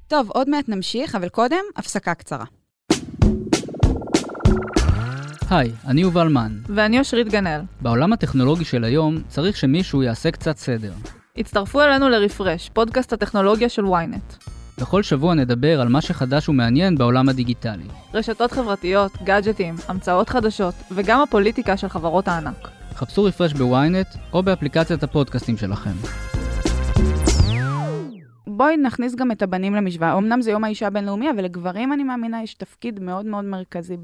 טוב, 0.07 0.29
עוד 0.29 0.49
מעט 0.49 0.69
נמשיך, 0.69 1.15
אבל 1.15 1.29
קודם, 1.29 1.63
הפסקה 1.75 2.13
קצרה. 2.13 2.45
היי, 5.49 5.71
אני 5.87 6.01
יובל 6.01 6.27
מן. 6.27 6.51
ואני 6.67 6.99
אושרית 6.99 7.29
גנאל. 7.29 7.61
בעולם 7.81 8.13
הטכנולוגי 8.13 8.65
של 8.65 8.83
היום 8.83 9.17
צריך 9.27 9.57
שמישהו 9.57 10.03
יעשה 10.03 10.31
קצת 10.31 10.57
סדר. 10.57 10.91
הצטרפו 11.37 11.81
אלינו 11.81 12.09
לרפרש, 12.09 12.69
פודקאסט 12.73 13.13
הטכנולוגיה 13.13 13.69
של 13.69 13.85
ynet. 13.85 14.49
בכל 14.81 15.03
שבוע 15.03 15.33
נדבר 15.33 15.81
על 15.81 15.87
מה 15.87 16.01
שחדש 16.01 16.49
ומעניין 16.49 16.97
בעולם 16.97 17.29
הדיגיטלי. 17.29 17.83
רשתות 18.13 18.51
חברתיות, 18.51 19.11
גאדג'טים, 19.23 19.75
המצאות 19.87 20.29
חדשות, 20.29 20.75
וגם 20.91 21.21
הפוליטיקה 21.21 21.77
של 21.77 21.87
חברות 21.87 22.27
הענק. 22.27 22.67
חפשו 22.95 23.23
רפרש 23.23 23.53
בוויינט 23.53 24.07
או 24.33 24.43
באפליקציית 24.43 25.03
הפודקאסטים 25.03 25.57
שלכם. 25.57 25.91
בואי 28.47 28.77
נכניס 28.77 29.15
גם 29.15 29.31
את 29.31 29.41
הבנים 29.41 29.75
למשוואה. 29.75 30.17
אמנם 30.17 30.41
זה 30.41 30.51
יום 30.51 30.63
האישה 30.63 30.87
הבינלאומי, 30.87 31.29
אבל 31.29 31.43
לגברים, 31.43 31.93
אני 31.93 32.03
מאמינה, 32.03 32.43
יש 32.43 32.53
תפקיד 32.53 32.99
מאוד 32.99 33.25
מאוד 33.25 33.45
מרכזי 33.45 33.97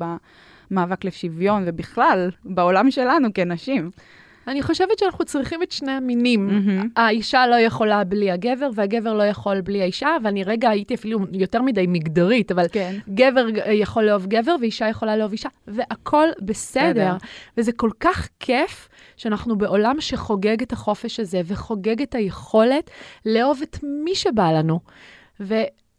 במאבק 0.72 1.06
לשוויון, 1.06 1.64
ובכלל, 1.66 2.30
בעולם 2.46 2.92
שלנו 2.92 3.30
כנשים. 3.34 3.92
אני 4.48 4.62
חושבת 4.62 5.00
שאנחנו 5.00 5.26
צריכים 5.26 5.64
את 5.64 5.72
שני 5.72 5.92
המינים. 5.92 6.48
מהמם. 6.48 6.90
האישה 6.96 7.48
לא 7.48 7.56
יכולה 7.56 8.04
בלי 8.04 8.32
הגבר, 8.32 8.70
והגבר 8.76 9.14
לא 9.14 9.24
יכול 9.24 9.62
בלי 9.62 9.82
האישה, 9.82 10.10
ואני 10.24 10.44
רגע 10.44 10.70
הייתי 10.70 10.96
אפילו 10.96 11.20
יותר 11.32 11.62
מדי 11.62 11.86
מגדרית, 11.88 12.52
אבל 12.52 12.66
כן. 12.72 12.96
גבר 13.10 13.48
יכול 13.72 14.04
לאהוב 14.04 14.28
גבר, 14.28 14.56
ואישה 14.62 14.88
יכולה 14.88 15.18
לאהוב 15.18 15.32
אישה, 15.32 15.50
והכל 15.68 16.28
בסדר. 16.42 16.92
בסדר. 16.92 17.18
וזה 17.58 17.72
כל 17.72 17.90
כך 18.00 18.30
כיף 18.40 18.90
שאנחנו 19.18 19.58
בעולם 19.58 20.02
שחוגג 20.02 20.62
את 20.62 20.74
החופש 20.74 21.20
הזה, 21.20 21.42
וחוגג 21.46 22.02
את 22.02 22.16
היכולת 22.16 22.90
לאהוב 23.26 23.60
את 23.64 23.78
מי 23.84 24.16
שבא 24.16 24.52
לנו. 24.52 24.80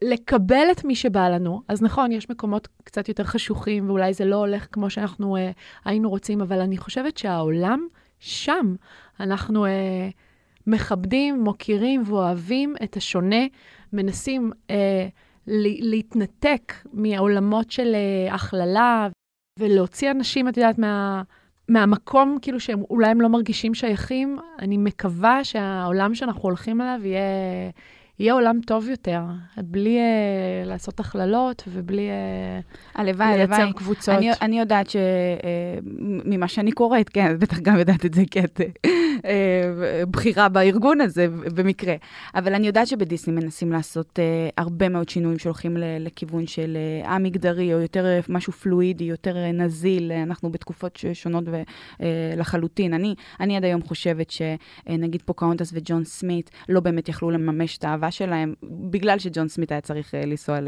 ולקבל 0.02 0.66
את 0.72 0.84
מי 0.84 0.94
שבא 0.94 1.28
לנו. 1.28 1.62
אז 1.68 1.82
נכון, 1.82 2.12
יש 2.12 2.30
מקומות 2.30 2.68
קצת 2.84 3.08
יותר 3.08 3.24
חשוכים, 3.24 3.90
ואולי 3.90 4.12
זה 4.12 4.24
לא 4.24 4.36
הולך 4.36 4.66
כמו 4.72 4.90
שאנחנו 4.90 5.36
אה, 5.36 5.50
היינו 5.84 6.10
רוצים, 6.10 6.40
אבל 6.40 6.60
אני 6.60 6.76
חושבת 6.76 7.18
שהעולם 7.18 7.86
שם. 8.18 8.74
אנחנו 9.20 9.66
אה, 9.66 10.08
מכבדים, 10.66 11.40
מוקירים 11.40 12.02
ואוהבים 12.06 12.74
את 12.84 12.96
השונה, 12.96 13.44
מנסים 13.92 14.50
אה, 14.70 15.08
להתנתק 15.46 16.72
מהעולמות 16.92 17.70
של 17.70 17.94
אה, 17.94 18.34
הכללה, 18.34 19.08
ולהוציא 19.58 20.10
אנשים, 20.10 20.48
את 20.48 20.56
יודעת, 20.56 20.78
מה... 20.78 21.22
מהמקום, 21.68 22.38
כאילו, 22.42 22.60
שהם 22.60 22.82
אולי 22.90 23.06
הם 23.06 23.20
לא 23.20 23.28
מרגישים 23.28 23.74
שייכים, 23.74 24.38
אני 24.58 24.76
מקווה 24.76 25.44
שהעולם 25.44 26.14
שאנחנו 26.14 26.42
הולכים 26.42 26.80
אליו 26.80 27.00
יהיה, 27.04 27.20
יהיה 28.22 28.34
עולם 28.34 28.60
טוב 28.66 28.88
יותר, 28.88 29.22
בלי 29.56 29.98
uh, 29.98 30.68
לעשות 30.68 31.00
הכללות 31.00 31.62
ובלי 31.68 32.08
uh, 32.08 32.98
הלוואי, 33.00 33.36
לייצר 33.36 33.54
הלוואי. 33.54 33.72
קבוצות. 33.72 34.08
אני, 34.14 34.30
אני 34.42 34.60
יודעת 34.60 34.86
שממה 34.90 36.48
שאני 36.48 36.72
קוראת, 36.72 37.08
כן, 37.08 37.30
את 37.34 37.38
בטח 37.38 37.58
גם 37.58 37.78
יודעת 37.78 38.06
את 38.06 38.14
זה, 38.14 38.22
כי 38.30 38.40
את 38.40 38.60
אה, 39.24 39.72
בכירה 40.10 40.48
בארגון 40.48 41.00
הזה, 41.00 41.26
במקרה. 41.54 41.94
אבל 42.34 42.54
אני 42.54 42.66
יודעת 42.66 42.86
שבדיסני 42.86 43.32
מנסים 43.34 43.72
לעשות 43.72 44.18
אה, 44.18 44.24
הרבה 44.58 44.88
מאוד 44.88 45.08
שינויים 45.08 45.38
שהולכים 45.38 45.76
ל- 45.76 45.84
לכיוון 46.06 46.46
של 46.46 46.76
אה, 47.04 47.16
א-מגדרי, 47.16 47.74
או 47.74 47.80
יותר 47.80 48.06
אה, 48.06 48.20
משהו 48.28 48.52
פלואידי, 48.52 49.04
יותר 49.04 49.36
אה, 49.36 49.52
נזיל. 49.52 50.12
אה, 50.12 50.22
אנחנו 50.22 50.50
בתקופות 50.52 50.96
ש- 50.96 51.06
שונות 51.06 51.44
ו- 51.46 51.62
אה, 52.02 52.06
לחלוטין. 52.36 52.94
אני, 52.94 53.14
אני 53.40 53.56
עד 53.56 53.64
היום 53.64 53.82
חושבת 53.82 54.30
שנגיד 54.30 55.22
פוקהונטס 55.24 55.70
וג'ון 55.74 56.04
סמית 56.04 56.50
לא 56.68 56.80
באמת 56.80 57.08
יכלו 57.08 57.30
לממש 57.30 57.78
את 57.78 57.84
האהבה 57.84 58.10
שלהם, 58.12 58.54
בגלל 58.62 59.18
שג'ון 59.18 59.48
סמית 59.48 59.72
היה 59.72 59.80
צריך 59.80 60.14
אה, 60.14 60.24
לנסוע, 60.26 60.58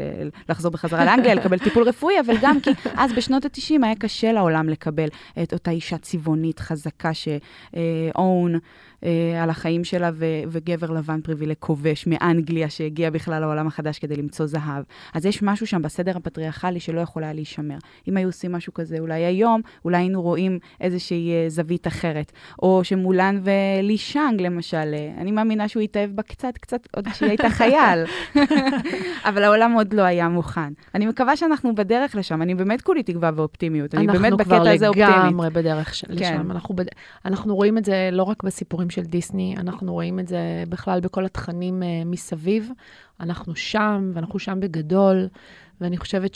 לחזור 0.49 0.71
בחזרה 0.71 1.05
לאנגליה, 1.05 1.35
לקבל 1.35 1.59
טיפול 1.59 1.83
רפואי, 1.83 2.19
אבל 2.19 2.35
גם 2.41 2.59
כי 2.59 2.69
אז 2.97 3.13
בשנות 3.13 3.45
ה-90 3.45 3.73
היה 3.83 3.95
קשה 3.95 4.31
לעולם 4.31 4.69
לקבל 4.69 5.07
את 5.43 5.53
אותה 5.53 5.71
אישה 5.71 5.97
צבעונית 5.97 6.59
חזקה 6.59 7.11
שאון 7.13 8.59
אה, 9.05 9.43
על 9.43 9.49
החיים 9.49 9.83
שלה, 9.83 10.11
ו- 10.13 10.25
וגבר 10.47 10.91
לבן 10.91 11.21
פריבילג 11.21 11.55
כובש 11.59 12.07
מאנגליה, 12.07 12.69
שהגיע 12.69 13.09
בכלל 13.09 13.39
לעולם 13.39 13.67
החדש 13.67 13.99
כדי 13.99 14.15
למצוא 14.15 14.45
זהב. 14.45 14.83
אז 15.13 15.25
יש 15.25 15.43
משהו 15.43 15.67
שם 15.67 15.81
בסדר 15.81 16.17
הפטריארכלי 16.17 16.79
שלא 16.79 17.01
יכול 17.01 17.23
היה 17.23 17.33
להישמר. 17.33 17.77
אם 18.07 18.17
היו 18.17 18.27
עושים 18.27 18.51
משהו 18.51 18.73
כזה, 18.73 18.99
אולי 18.99 19.25
היום, 19.25 19.61
אולי 19.85 19.97
היינו 19.97 20.21
רואים 20.21 20.59
איזושהי 20.81 21.31
אה, 21.31 21.49
זווית 21.49 21.87
אחרת. 21.87 22.31
או 22.61 22.83
שמולן 22.83 23.41
ולי 23.43 23.97
שאנג, 23.97 24.41
למשל, 24.41 24.77
אה, 24.93 25.11
אני 25.17 25.31
מאמינה 25.31 25.67
שהוא 25.67 25.83
התאהב 25.83 26.11
בה 26.11 26.23
קצת, 26.23 26.57
קצת, 26.57 26.87
עוד 26.95 27.07
כשהיא 27.11 27.34
הייתה 27.39 27.55
חייל. 27.55 28.05
אבל 29.29 29.43
העולם 29.43 29.71
עוד 29.71 29.93
לא 29.93 30.01
היה 30.01 30.29
מוכן. 30.29 30.73
אני 30.95 31.05
מקווה 31.05 31.35
שאנחנו 31.35 31.75
בדרך 31.75 32.15
לשם, 32.15 32.41
אני 32.41 32.55
באמת 32.55 32.81
כולי 32.81 33.03
תקווה 33.03 33.31
ואופטימיות. 33.35 33.95
אני 33.95 34.07
באמת 34.07 34.33
בקטע 34.33 34.71
הזה 34.71 34.87
אופטימית. 34.87 35.09
אנחנו 35.09 35.21
כבר 35.21 35.27
לגמרי 35.27 35.49
בדרך 35.49 35.95
ש- 35.95 36.05
כן. 36.05 36.13
לשם. 36.13 36.51
אנחנו, 36.51 36.75
בד... 36.75 36.85
אנחנו 37.25 37.55
רואים 37.55 37.77
את 37.77 37.85
זה 37.85 38.09
לא 38.11 38.23
רק 38.23 38.43
בסיפורים 38.43 38.89
של 38.89 39.01
דיסני, 39.01 39.55
אנחנו 39.57 39.93
רואים 39.93 40.19
את 40.19 40.27
זה 40.27 40.63
בכלל 40.69 40.99
בכל 40.99 41.25
התכנים 41.25 41.81
uh, 41.81 41.85
מסביב. 42.05 42.71
אנחנו 43.19 43.55
שם, 43.55 44.11
ואנחנו 44.13 44.39
שם 44.39 44.59
בגדול, 44.59 45.27
ואני 45.81 45.97
חושבת 45.97 46.35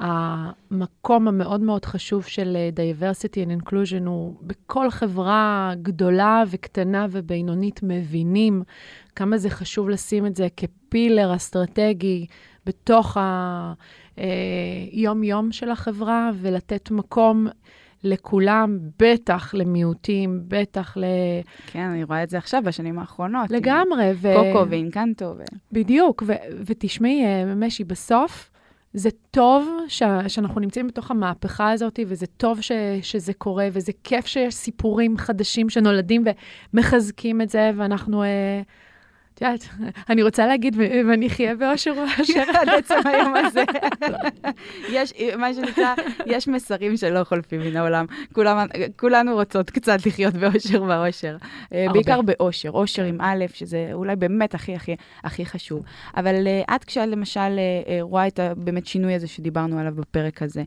שהמקום 0.00 1.28
המאוד 1.28 1.60
מאוד 1.60 1.84
חשוב 1.84 2.24
של 2.24 2.56
אה, 2.56 2.70
diversity 2.76 3.46
and 3.46 3.62
inclusion 3.62 4.06
הוא 4.06 4.34
בכל 4.42 4.90
חברה 4.90 5.72
גדולה 5.82 6.42
וקטנה 6.50 7.06
ובינונית 7.10 7.80
מבינים 7.82 8.62
כמה 9.16 9.38
זה 9.38 9.50
חשוב 9.50 9.88
לשים 9.88 10.26
את 10.26 10.36
זה 10.36 10.48
כפילר 10.56 11.34
אסטרטגי 11.34 12.26
בתוך 12.66 13.16
היום-יום 14.92 15.52
של 15.52 15.70
החברה 15.70 16.30
ולתת 16.40 16.90
מקום 16.90 17.46
לכולם, 18.04 18.78
בטח 18.98 19.54
למיעוטים, 19.54 20.40
בטח 20.48 20.96
ל... 20.96 21.04
כן, 21.66 21.80
אני 21.80 22.04
רואה 22.04 22.22
את 22.22 22.30
זה 22.30 22.38
עכשיו, 22.38 22.62
בשנים 22.64 22.98
האחרונות. 22.98 23.50
לגמרי. 23.50 24.10
ו... 24.16 24.34
קוקו 24.36 24.70
ואינקנטו. 24.70 25.34
ו... 25.38 25.42
בדיוק, 25.72 26.22
ו- 26.26 26.32
ותשמעי, 26.66 27.24
אה, 27.24 27.54
משי, 27.54 27.84
בסוף 27.84 28.51
זה 28.94 29.10
טוב 29.30 29.68
ש- 29.88 30.02
שאנחנו 30.28 30.60
נמצאים 30.60 30.88
בתוך 30.88 31.10
המהפכה 31.10 31.70
הזאת, 31.70 32.00
וזה 32.06 32.26
טוב 32.26 32.60
ש- 32.60 32.72
שזה 33.02 33.32
קורה, 33.34 33.68
וזה 33.72 33.92
כיף 34.04 34.26
שיש 34.26 34.54
סיפורים 34.54 35.18
חדשים 35.18 35.70
שנולדים 35.70 36.24
ומחזקים 36.74 37.40
את 37.42 37.48
זה, 37.50 37.70
ואנחנו... 37.76 38.22
אה, 38.22 38.62
את 39.34 39.42
יודעת, 39.42 39.68
אני 40.10 40.22
רוצה 40.22 40.46
להגיד, 40.46 40.76
ואני 41.08 41.26
אחיה 41.26 41.56
באושר 41.56 41.92
ואושר. 41.96 42.42
עד 42.60 42.68
עצם 42.68 42.94
היום 43.04 43.34
הזה. 43.36 43.64
יש, 44.88 45.12
מה 45.38 45.54
שנקרא, 45.54 45.94
יש 46.26 46.48
מסרים 46.48 46.96
שלא 46.96 47.24
חולפים 47.24 47.60
מן 47.60 47.76
העולם. 47.76 48.06
כולם, 48.32 48.66
כולנו 48.96 49.34
רוצות 49.34 49.70
קצת 49.70 50.06
לחיות 50.06 50.34
באושר 50.34 50.82
ואושר. 50.82 51.36
אה. 51.72 51.86
בעיקר 51.92 52.22
באושר, 52.22 52.70
אושר 52.70 53.04
עם 53.04 53.20
א', 53.20 53.44
שזה 53.54 53.90
אולי 53.92 54.16
באמת 54.16 54.54
הכי 54.54 54.74
הכי 54.74 54.96
הכי 55.24 55.46
חשוב. 55.46 55.82
אבל 56.16 56.46
אה, 56.46 56.76
את 56.76 56.84
כשאת 56.84 57.08
למשל 57.08 57.40
אה, 57.40 57.82
אה, 57.88 57.98
רואה 58.00 58.26
את 58.26 58.38
הבאמת 58.38 58.86
שינוי 58.86 59.14
הזה 59.14 59.26
שדיברנו 59.26 59.78
עליו 59.78 59.94
בפרק 59.94 60.42
הזה, 60.42 60.62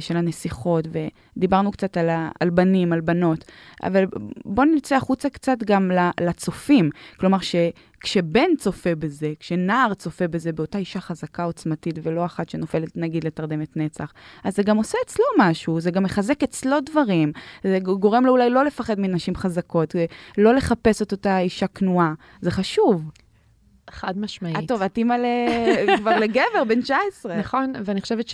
של 0.00 0.16
הנסיכות, 0.16 0.84
ודיברנו 1.36 1.72
קצת 1.72 1.96
על, 1.96 2.08
ה, 2.08 2.30
על 2.40 2.50
בנים, 2.50 2.92
על 2.92 3.00
בנות, 3.00 3.44
אבל 3.82 4.04
בואו 4.44 4.66
נצא 4.66 4.96
החוצה 4.96 5.30
קצת 5.30 5.58
גם 5.64 5.90
לצופים. 6.20 6.90
כלומר, 7.16 7.38
ש... 7.38 7.54
כשבן 8.00 8.56
צופה 8.58 8.94
בזה, 8.94 9.32
כשנער 9.40 9.94
צופה 9.94 10.28
בזה 10.28 10.52
באותה 10.52 10.78
אישה 10.78 11.00
חזקה 11.00 11.44
עוצמתית 11.44 11.98
ולא 12.02 12.24
אחת 12.24 12.48
שנופלת 12.48 12.96
נגיד 12.96 13.24
לתרדמת 13.24 13.76
נצח, 13.76 14.12
אז 14.44 14.56
זה 14.56 14.62
גם 14.62 14.76
עושה 14.76 14.98
אצלו 15.06 15.24
משהו, 15.38 15.80
זה 15.80 15.90
גם 15.90 16.02
מחזק 16.02 16.42
אצלו 16.42 16.76
דברים, 16.80 17.32
זה 17.64 17.78
גורם 17.78 18.26
לו 18.26 18.32
אולי 18.32 18.50
לא 18.50 18.64
לפחד 18.64 19.00
מנשים 19.00 19.36
חזקות, 19.36 19.94
לא 20.38 20.54
לחפש 20.54 21.02
את 21.02 21.12
אותה 21.12 21.38
אישה 21.38 21.66
כנועה, 21.66 22.14
זה 22.40 22.50
חשוב. 22.50 23.10
חד 23.90 24.18
משמעית. 24.18 24.56
את 24.58 24.68
טוב, 24.68 24.82
את 24.82 24.98
אימא 24.98 25.14
ל- 25.14 25.96
כבר 25.96 26.16
לגבר, 26.18 26.64
בן 26.68 26.80
19. 26.80 27.36
נכון, 27.38 27.72
ואני 27.84 28.00
חושבת 28.00 28.26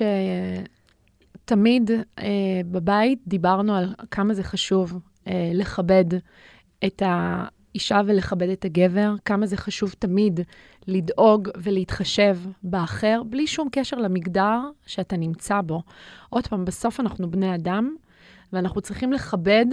שתמיד 1.44 1.90
אה, 2.18 2.24
בבית 2.70 3.18
דיברנו 3.26 3.76
על 3.76 3.94
כמה 4.10 4.34
זה 4.34 4.42
חשוב 4.42 4.98
אה, 5.26 5.50
לכבד 5.54 6.04
את 6.84 7.02
האישה 7.76 8.00
ולכבד 8.06 8.48
את 8.48 8.64
הגבר, 8.64 9.14
כמה 9.24 9.46
זה 9.46 9.56
חשוב 9.56 9.94
תמיד 9.98 10.40
לדאוג 10.86 11.48
ולהתחשב 11.56 12.38
באחר, 12.62 13.22
בלי 13.26 13.46
שום 13.46 13.68
קשר 13.72 13.96
למגדר 13.96 14.60
שאתה 14.86 15.16
נמצא 15.16 15.60
בו. 15.60 15.82
עוד 16.30 16.46
פעם, 16.46 16.64
בסוף 16.64 17.00
אנחנו 17.00 17.30
בני 17.30 17.54
אדם, 17.54 17.96
ואנחנו 18.52 18.80
צריכים 18.80 19.12
לכבד 19.12 19.66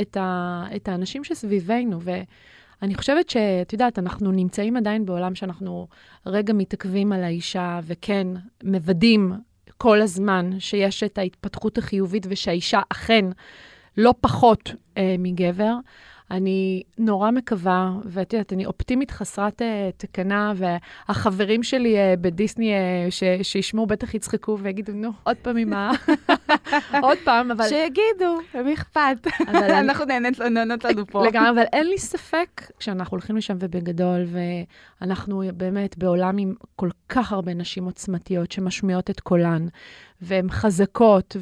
את, 0.00 0.16
ה, 0.16 0.64
את 0.76 0.88
האנשים 0.88 1.24
שסביבנו. 1.24 1.98
ואני 2.02 2.94
חושבת 2.94 3.30
שאת 3.30 3.72
יודעת, 3.72 3.98
אנחנו 3.98 4.32
נמצאים 4.32 4.76
עדיין 4.76 5.06
בעולם 5.06 5.34
שאנחנו 5.34 5.88
רגע 6.26 6.52
מתעכבים 6.52 7.12
על 7.12 7.24
האישה, 7.24 7.80
וכן, 7.84 8.26
מוודאים 8.64 9.32
כל 9.78 10.00
הזמן 10.00 10.50
שיש 10.58 11.02
את 11.02 11.18
ההתפתחות 11.18 11.78
החיובית 11.78 12.26
ושהאישה 12.28 12.80
אכן 12.88 13.24
לא 13.96 14.14
פחות 14.20 14.72
אה, 14.96 15.16
מגבר. 15.18 15.74
אני 16.30 16.82
נורא 16.98 17.30
מקווה, 17.30 17.92
ואת 18.04 18.32
יודעת, 18.32 18.52
אני 18.52 18.66
אופטימית 18.66 19.10
חסרת 19.10 19.62
אה, 19.62 19.90
תקנה, 19.96 20.52
והחברים 20.56 21.62
שלי 21.62 21.98
אה, 21.98 22.14
בדיסני 22.20 22.72
אה, 22.72 23.06
ש, 23.10 23.22
שישמעו 23.42 23.86
בטח 23.86 24.14
יצחקו 24.14 24.58
ויגידו, 24.58 24.92
נו, 24.92 25.12
עוד 25.22 25.36
פעם 25.36 25.56
עם 25.56 25.72
ה... 25.72 25.90
עוד 27.02 27.18
פעם, 27.24 27.50
אבל... 27.50 27.68
שיגידו, 27.68 28.38
למי 28.54 28.74
אכפת? 28.74 29.26
אנחנו 29.80 30.04
נהנות 30.04 30.40
נהנות 30.40 30.84
לנו 30.84 31.06
פה. 31.06 31.26
לגמרי, 31.26 31.50
אבל 31.50 31.64
אין 31.72 31.86
לי 31.86 31.98
ספק 31.98 32.70
שאנחנו 32.80 33.14
הולכים 33.14 33.36
לשם 33.36 33.56
ובגדול, 33.60 34.26
ואנחנו 35.00 35.42
באמת 35.56 35.98
בעולם 35.98 36.38
עם 36.38 36.54
כל 36.76 36.90
כך 37.08 37.32
הרבה 37.32 37.54
נשים 37.54 37.84
עוצמתיות 37.84 38.52
שמשמיעות 38.52 39.10
את 39.10 39.20
קולן, 39.20 39.66
והן 40.20 40.50
חזקות, 40.50 41.36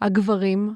והגברים, 0.00 0.74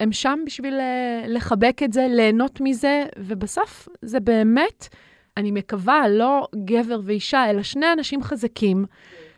הם 0.00 0.12
שם 0.12 0.38
בשביל 0.46 0.74
אה, 0.74 1.24
לחבק 1.28 1.80
את 1.84 1.92
זה, 1.92 2.06
ליהנות 2.10 2.60
מזה, 2.60 3.04
ובסוף 3.18 3.88
זה 4.02 4.20
באמת, 4.20 4.88
אני 5.36 5.50
מקווה, 5.50 6.08
לא 6.08 6.46
גבר 6.64 7.00
ואישה, 7.04 7.50
אלא 7.50 7.62
שני 7.62 7.86
אנשים 7.92 8.22
חזקים 8.22 8.84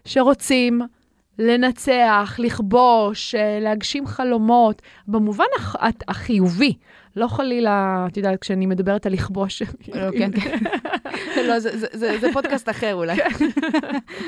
שרוצים 0.05 0.81
לנצח, 1.39 2.37
לכבוש, 2.39 3.35
אה, 3.35 3.59
להגשים 3.61 4.07
חלומות, 4.07 4.83
במובן 5.09 5.45
הח- 5.59 5.77
החיובי. 6.09 6.75
לא 7.17 7.29
חלילה, 7.29 8.07
את 8.13 8.17
יודעת, 8.17 8.41
כשאני 8.41 8.67
מדברת 8.67 9.07
על 9.07 9.13
לכבוש. 9.13 9.63
לא, 9.95 10.11
כן, 10.19 10.31
כן. 10.41 10.59
לא, 11.49 11.59
זה- 11.59 12.33
פודקאסט 12.33 12.69
אחר 12.69 12.95
אולי. 12.95 13.17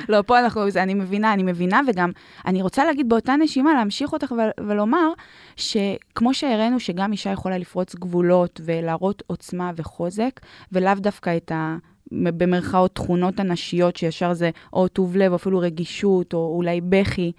לא, 0.09 0.23
פה 0.27 0.38
אנחנו, 0.38 0.62
אני 0.77 0.95
מבינה, 0.95 1.33
אני 1.33 1.43
מבינה, 1.43 1.81
וגם 1.88 2.11
אני 2.47 2.62
רוצה 2.62 2.85
להגיד 2.85 3.09
באותה 3.09 3.37
נשימה, 3.37 3.75
להמשיך 3.75 4.12
אותך 4.12 4.33
ול- 4.33 4.66
ולומר, 4.69 5.12
שכמו 5.57 6.35
שהראינו 6.35 6.81
שגם 6.81 7.12
אישה 7.12 7.31
יכולה 7.31 7.59
לפרוץ 7.59 7.95
גבולות 7.95 8.61
ולהראות 8.64 9.23
עוצמה 9.27 9.71
וחוזק, 9.77 10.40
ולאו 10.73 10.95
דווקא 10.95 11.37
את 11.37 11.53
ה... 11.53 11.77
במרכאות 12.12 12.95
תכונות 12.95 13.40
הנשיות, 13.40 13.97
שישר 13.97 14.33
זה 14.33 14.51
או 14.73 14.88
טוב 14.88 15.16
לב, 15.16 15.31
או 15.31 15.37
אפילו 15.37 15.59
רגישות, 15.59 16.33
או 16.35 16.55
אולי 16.57 16.81
בכי. 16.81 17.33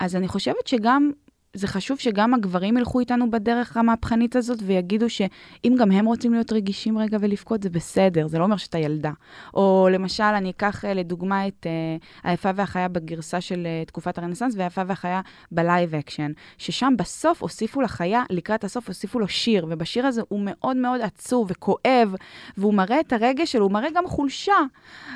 אז 0.00 0.16
אני 0.16 0.28
חושבת 0.28 0.66
שגם 0.66 1.10
זה 1.54 1.66
חשוב 1.66 1.98
שגם 1.98 2.34
הגברים 2.34 2.76
ילכו 2.76 3.00
איתנו 3.00 3.30
בדרך 3.30 3.76
המהפכנית 3.76 4.36
הזאת 4.36 4.58
ויגידו 4.62 5.10
שאם 5.10 5.74
גם 5.78 5.90
הם 5.90 6.06
רוצים 6.06 6.32
להיות 6.32 6.52
רגישים 6.52 6.98
רגע 6.98 7.18
ולבכות, 7.20 7.62
זה 7.62 7.70
בסדר, 7.70 8.26
זה 8.26 8.38
לא 8.38 8.44
אומר 8.44 8.56
שאתה 8.56 8.78
ילדה. 8.78 9.10
או 9.54 9.88
למשל, 9.92 10.22
אני 10.22 10.50
אקח 10.50 10.84
אה, 10.84 10.94
לדוגמה 10.94 11.48
את 11.48 11.66
אה, 11.66 12.28
היפה 12.28 12.50
והחיה 12.54 12.88
בגרסה 12.88 13.40
של 13.40 13.66
אה, 13.66 13.86
תקופת 13.88 14.18
הרנסאנס, 14.18 14.54
והיפה 14.56 14.82
והחיה 14.86 15.20
ב 15.52 15.60
live 15.60 15.94
action, 15.94 16.32
ששם 16.58 16.94
בסוף 16.98 17.42
הוסיפו 17.42 17.80
לחיה, 17.80 18.22
לקראת 18.30 18.64
הסוף 18.64 18.88
הוסיפו 18.88 19.18
לו 19.18 19.28
שיר, 19.28 19.66
ובשיר 19.70 20.06
הזה 20.06 20.22
הוא 20.28 20.40
מאוד 20.44 20.76
מאוד 20.76 21.00
עצוב 21.00 21.46
וכואב, 21.50 22.14
והוא 22.56 22.74
מראה 22.74 23.00
את 23.00 23.12
הרגש 23.12 23.52
שלו, 23.52 23.64
הוא 23.64 23.72
מראה 23.72 23.88
גם 23.94 24.06
חולשה. 24.06 24.56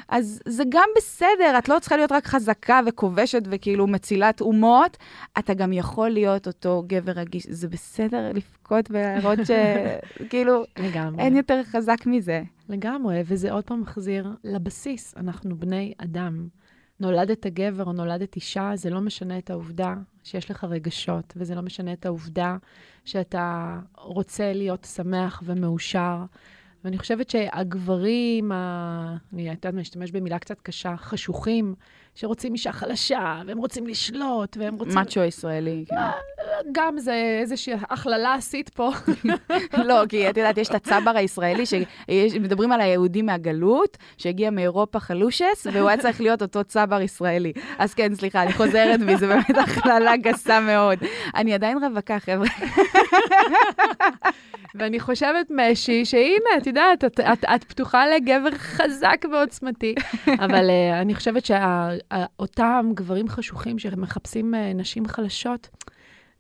אז 0.09 0.41
זה 0.49 0.65
גם 0.69 0.89
בסדר, 0.97 1.59
את 1.59 1.69
לא 1.69 1.79
צריכה 1.79 1.97
להיות 1.97 2.13
רק 2.13 2.27
חזקה 2.27 2.81
וכובשת 2.87 3.43
וכאילו 3.51 3.87
מצילת 3.87 4.41
אומות, 4.41 4.97
אתה 5.39 5.55
גם 5.55 5.73
יכול 5.73 6.11
להיות 6.11 6.24
אותו 6.29 6.85
גבר 6.87 7.13
רגיש. 7.13 7.47
זה 7.49 7.69
בסדר 7.69 8.33
לבכות 8.35 8.91
ולהראות 8.91 9.39
שכאילו 9.45 10.65
לגמרי. 10.85 11.23
אין 11.23 11.37
יותר 11.37 11.61
חזק 11.63 12.07
מזה. 12.07 12.43
לגמרי, 12.69 13.23
וזה 13.27 13.53
עוד 13.53 13.65
פעם 13.65 13.81
מחזיר 13.81 14.29
לבסיס, 14.45 15.15
אנחנו 15.17 15.57
בני 15.57 15.93
אדם. 15.99 16.49
נולדת 17.01 17.47
גבר 17.47 17.85
או 17.85 17.93
נולדת 17.93 18.37
אישה, 18.37 18.71
זה 18.75 18.91
לא 18.91 19.01
משנה 19.01 19.39
את 19.39 19.51
העובדה 19.51 19.95
שיש 20.23 20.51
לך 20.51 20.65
רגשות, 20.65 21.33
וזה 21.37 21.55
לא 21.55 21.63
משנה 21.63 21.93
את 21.93 22.07
העובדה 22.07 22.57
שאתה 23.05 23.79
רוצה 23.97 24.53
להיות 24.53 24.87
שמח 24.95 25.43
ומאושר. 25.47 26.25
ואני 26.85 26.99
חושבת 26.99 27.31
שהגברים, 27.31 28.53
ה... 28.53 29.17
אני 29.33 29.43
יודעת 29.49 29.67
מה, 29.67 29.81
אשתמש 29.81 30.11
במילה 30.11 30.39
קצת 30.39 30.61
קשה, 30.61 30.97
חשוכים, 30.97 31.75
שרוצים 32.15 32.53
אישה 32.53 32.73
חלשה, 32.73 33.43
והם 33.47 33.59
רוצים 33.59 33.87
לשלוט, 33.87 34.57
והם 34.61 34.75
רוצים... 34.75 34.95
מאצ'ו 34.95 35.21
ישראלי, 35.21 35.85
כן. 35.89 35.97
גם 36.73 36.99
זה 36.99 37.39
איזושהי 37.41 37.75
הכללה 37.91 38.35
עשית 38.35 38.69
פה. 38.69 38.91
לא, 39.89 40.03
כי 40.09 40.31
את 40.31 40.37
יודעת, 40.37 40.59
יש 40.59 40.69
את 40.69 40.75
הצבר 40.75 41.17
הישראלי, 41.17 41.65
שמדברים 41.67 42.73
על 42.73 42.81
היהודי 42.81 43.23
מהגלות, 43.23 43.97
שהגיע 44.19 44.51
מאירופה 44.51 45.01
חלושס, 45.01 45.67
והוא 45.73 45.89
היה 45.89 45.99
צריך 45.99 46.21
להיות 46.21 46.43
אותו 46.43 46.65
צבר 46.65 47.01
ישראלי. 47.01 47.53
אז 47.79 47.95
כן, 47.95 48.15
סליחה, 48.15 48.43
אני 48.43 48.53
חוזרת 48.53 49.01
בי, 49.01 49.17
זו 49.17 49.27
באמת 49.27 49.59
הכללה 49.59 50.17
גסה 50.17 50.61
מאוד. 50.61 50.99
אני 51.35 51.55
עדיין 51.55 51.85
רווקה, 51.85 52.19
חבר'ה. 52.19 52.47
ואני 54.75 55.01
חושבת, 55.01 55.47
משי, 55.51 56.05
שהנה, 56.05 56.57
את 56.59 56.67
יודעת, 56.67 57.05
את, 57.05 57.21
את, 57.21 57.45
את 57.55 57.65
פתוחה 57.65 58.07
לגבר 58.07 58.51
חזק 58.51 59.25
ועוצמתי. 59.33 59.95
אבל 60.45 60.71
uh, 60.71 61.03
אני 61.03 61.15
חושבת 61.15 61.45
שאותם 62.13 62.91
גברים 62.95 63.29
חשוכים 63.29 63.79
שמחפשים 63.79 64.55
uh, 64.55 64.57
נשים 64.75 65.07
חלשות, 65.07 65.69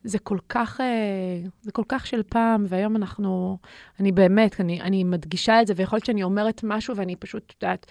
זה 0.05 0.18
כל 0.18 0.38
כך, 0.48 0.81
uh, 0.81 1.48
זה 1.62 1.72
כל 1.72 1.83
כך 1.88 2.07
של 2.07 2.22
פעם, 2.22 2.64
והיום 2.68 2.96
אנחנו, 2.96 3.59
אני 4.00 4.12
באמת, 4.12 4.61
אני, 4.61 4.81
אני 4.81 5.05
מדגישה 5.05 5.62
את 5.62 5.66
זה, 5.66 5.74
ויכול 5.77 5.96
להיות 5.96 6.07
שאני 6.07 6.22
אומרת 6.22 6.61
משהו 6.64 6.96
ואני 6.96 7.16
פשוט, 7.16 7.42
את 7.46 7.62
יודעת, 7.62 7.87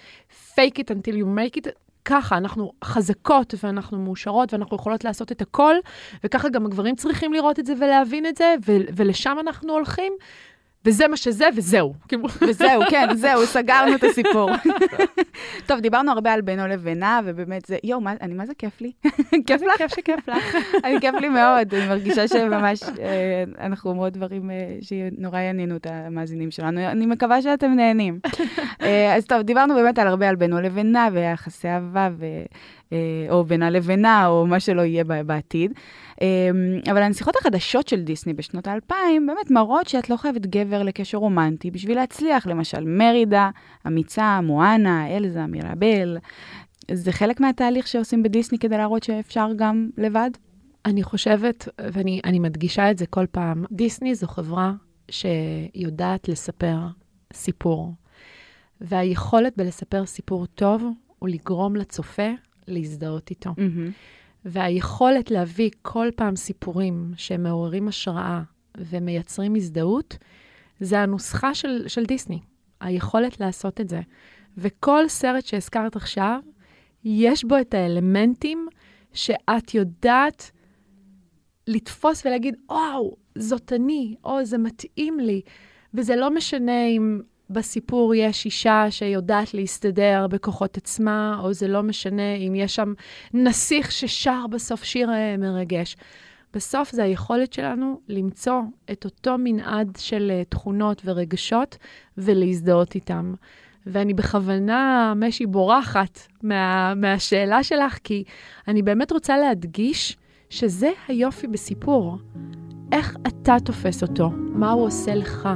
fake 0.54 0.78
it 0.78 0.94
until 0.94 1.14
you 1.14 1.26
make 1.26 1.60
it. 1.60 1.70
ככה, 2.04 2.36
אנחנו 2.36 2.72
חזקות 2.84 3.54
ואנחנו 3.62 3.98
מאושרות 3.98 4.52
ואנחנו 4.52 4.76
יכולות 4.76 5.04
לעשות 5.04 5.32
את 5.32 5.42
הכל, 5.42 5.74
וככה 6.24 6.48
גם 6.48 6.66
הגברים 6.66 6.96
צריכים 6.96 7.32
לראות 7.32 7.58
את 7.58 7.66
זה 7.66 7.72
ולהבין 7.80 8.26
את 8.26 8.36
זה, 8.36 8.54
ו- 8.66 8.86
ולשם 8.96 9.36
אנחנו 9.40 9.72
הולכים, 9.72 10.12
וזה 10.86 11.08
מה 11.08 11.16
שזה, 11.16 11.44
וזהו. 11.56 11.94
כאילו, 12.08 12.22
וזהו, 12.40 12.82
כן, 12.90 13.08
זהו, 13.14 13.46
סגרנו 13.46 13.94
את 13.94 14.04
הסיפור. 14.04 14.50
טוב, 15.66 15.80
דיברנו 15.80 16.12
הרבה 16.12 16.32
על 16.32 16.40
בינו 16.40 16.66
לבינה, 16.66 17.20
ובאמת 17.24 17.66
זה, 17.66 17.76
יואו, 17.84 18.00
מה- 18.00 18.12
אני, 18.20 18.34
מה 18.34 18.46
זה 18.46 18.52
כיף 18.58 18.80
לי? 18.80 18.92
כיף 19.46 19.62
לך? 19.62 19.76
כיף 19.78 19.90
שכיף 19.94 20.28
לך. 20.28 20.56
אני 20.84 21.00
כיף 21.00 21.14
לי 21.20 21.28
מאוד, 21.28 21.74
אני 21.74 21.88
מרגישה 21.88 22.28
שממש 22.28 22.82
אה, 22.82 23.44
אנחנו 23.60 23.90
אומרות 23.90 24.12
דברים 24.12 24.50
אה, 24.50 24.54
שנורא 24.80 25.38
יעניינו 25.38 25.76
את 25.76 25.86
המאזינים 25.90 26.50
שלנו. 26.50 26.80
אני 26.80 27.06
מקווה 27.06 27.42
שאתם 27.42 27.70
נהנים. 27.72 28.18
אה, 28.82 29.14
אז 29.16 29.26
טוב, 29.26 29.42
דיברנו 29.42 29.74
באמת 29.74 29.98
על 29.98 30.06
הרבה 30.08 30.28
על 30.28 30.36
בינו 30.36 30.60
לבינה, 30.60 31.08
ויחסי 31.12 31.68
אהבה, 31.68 32.08
אה, 32.92 32.98
או 33.30 33.44
בינה 33.44 33.70
לבינה, 33.70 34.26
או 34.26 34.46
מה 34.46 34.60
שלא 34.60 34.82
יהיה 34.82 35.04
בעתיד. 35.04 35.72
אה, 36.22 36.50
אבל 36.90 37.02
הנסיכות 37.02 37.36
החדשות 37.36 37.88
של 37.88 38.02
דיסני 38.02 38.34
בשנות 38.34 38.66
האלפיים 38.66 39.26
באמת 39.26 39.50
מראות 39.50 39.88
שאת 39.88 40.10
לא 40.10 40.16
חייבת 40.16 40.46
גבר 40.46 40.82
לקשר 40.82 41.18
רומנטי 41.18 41.70
בשביל 41.70 41.96
להצליח, 41.96 42.46
למשל 42.46 42.84
מרידה, 42.84 43.50
אמיצה, 43.86 44.40
מואנה, 44.40 45.16
אלזה, 45.16 45.46
מירבל. 45.46 46.18
זה 46.92 47.12
חלק 47.12 47.40
מהתהליך 47.40 47.86
שעושים 47.86 48.22
בדיסני 48.22 48.58
כדי 48.58 48.76
להראות 48.76 49.02
שאפשר 49.02 49.48
גם 49.56 49.90
לבד? 49.98 50.30
אני 50.84 51.02
חושבת, 51.02 51.68
ואני 51.92 52.20
אני 52.24 52.38
מדגישה 52.38 52.90
את 52.90 52.98
זה 52.98 53.06
כל 53.06 53.26
פעם, 53.30 53.64
דיסני 53.72 54.14
זו 54.14 54.26
חברה 54.26 54.72
שיודעת 55.10 56.28
לספר 56.28 56.78
סיפור. 57.32 57.94
והיכולת 58.80 59.56
בלספר 59.56 60.06
סיפור 60.06 60.46
טוב 60.46 60.84
הוא 61.18 61.28
לגרום 61.28 61.76
לצופה 61.76 62.30
להזדהות 62.68 63.30
איתו. 63.30 63.50
Mm-hmm. 63.50 63.90
והיכולת 64.44 65.30
להביא 65.30 65.70
כל 65.82 66.08
פעם 66.16 66.36
סיפורים 66.36 67.12
שמעוררים 67.16 67.88
השראה 67.88 68.42
ומייצרים 68.78 69.54
הזדהות, 69.54 70.16
זה 70.80 71.00
הנוסחה 71.00 71.54
של, 71.54 71.88
של 71.88 72.04
דיסני, 72.04 72.40
היכולת 72.80 73.40
לעשות 73.40 73.80
את 73.80 73.88
זה. 73.88 74.00
וכל 74.58 75.08
סרט 75.08 75.44
שהזכרת 75.44 75.96
עכשיו, 75.96 76.40
יש 77.04 77.44
בו 77.44 77.60
את 77.60 77.74
האלמנטים 77.74 78.68
שאת 79.12 79.74
יודעת 79.74 80.50
לתפוס 81.66 82.26
ולהגיד, 82.26 82.56
וואו, 82.68 83.16
זאת 83.38 83.72
אני, 83.72 84.14
או 84.24 84.44
זה 84.44 84.58
מתאים 84.58 85.20
לי. 85.20 85.40
וזה 85.94 86.16
לא 86.16 86.30
משנה 86.30 86.86
אם 86.86 87.20
בסיפור 87.50 88.14
יש 88.14 88.44
אישה 88.44 88.86
שיודעת 88.90 89.54
להסתדר 89.54 90.26
בכוחות 90.30 90.76
עצמה, 90.76 91.40
או 91.42 91.52
זה 91.52 91.68
לא 91.68 91.82
משנה 91.82 92.34
אם 92.34 92.54
יש 92.54 92.74
שם 92.74 92.92
נסיך 93.34 93.92
ששר 93.92 94.46
בסוף 94.50 94.84
שיר 94.84 95.10
אה, 95.10 95.36
מרגש. 95.36 95.96
בסוף 96.54 96.90
זה 96.92 97.02
היכולת 97.02 97.52
שלנו 97.52 98.00
למצוא 98.08 98.60
את 98.92 99.04
אותו 99.04 99.36
מנעד 99.38 99.96
של 99.98 100.30
אה, 100.34 100.42
תכונות 100.44 101.02
ורגשות 101.04 101.76
ולהזדהות 102.18 102.94
איתם. 102.94 103.34
ואני 103.86 104.14
בכוונה, 104.14 105.12
משי, 105.16 105.46
בורחת 105.46 106.18
מה, 106.42 106.94
מהשאלה 106.94 107.62
שלך, 107.62 107.98
כי 108.04 108.24
אני 108.68 108.82
באמת 108.82 109.12
רוצה 109.12 109.38
להדגיש 109.38 110.16
שזה 110.50 110.90
היופי 111.08 111.46
בסיפור. 111.46 112.18
איך 112.92 113.16
אתה 113.26 113.56
תופס 113.64 114.02
אותו? 114.02 114.30
מה 114.30 114.70
הוא 114.70 114.86
עושה 114.86 115.14
לך? 115.14 115.48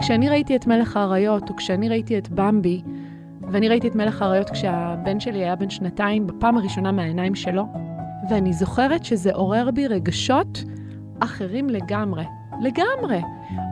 כשאני 0.00 0.28
ראיתי 0.28 0.56
את 0.56 0.66
מלך 0.66 0.96
האריות, 0.96 1.50
או 1.50 1.56
כשאני 1.56 1.88
ראיתי 1.88 2.18
את 2.18 2.28
במבי, 2.28 2.82
ואני 3.50 3.68
ראיתי 3.68 3.88
את 3.88 3.94
מלך 3.94 4.22
האריות 4.22 4.50
כשהבן 4.50 5.20
שלי 5.20 5.38
היה 5.38 5.56
בן 5.56 5.70
שנתיים, 5.70 6.26
בפעם 6.26 6.58
הראשונה 6.58 6.92
מהעיניים 6.92 7.34
שלו, 7.34 7.64
ואני 8.30 8.52
זוכרת 8.52 9.04
שזה 9.04 9.32
עורר 9.32 9.70
בי 9.70 9.86
רגשות 9.86 10.64
אחרים 11.20 11.70
לגמרי. 11.70 12.24
לגמרי. 12.60 13.20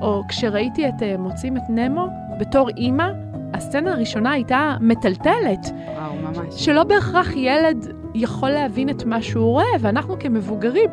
או 0.03 0.23
כשראיתי 0.29 0.89
את 0.89 1.03
uh, 1.03 1.19
מוצאים 1.19 1.57
את 1.57 1.63
נמו, 1.69 2.07
בתור 2.41 2.69
אימא, 2.69 3.09
הסצנה 3.55 3.93
הראשונה 3.93 4.31
הייתה 4.31 4.77
מטלטלת. 4.81 5.73
וואו, 5.97 6.15
ממש. 6.17 6.65
שלא 6.65 6.85
בהכרח 6.85 7.29
ילד 7.37 7.87
יכול 8.19 8.51
להבין 8.51 8.91
את 8.91 9.05
מה 9.05 9.23
שהוא 9.23 9.53
רואה, 9.53 9.65
ואנחנו 9.81 10.19
כמבוגרים, 10.19 10.91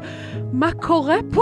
מה 0.54 0.72
קורה 0.72 1.18
פה? 1.34 1.42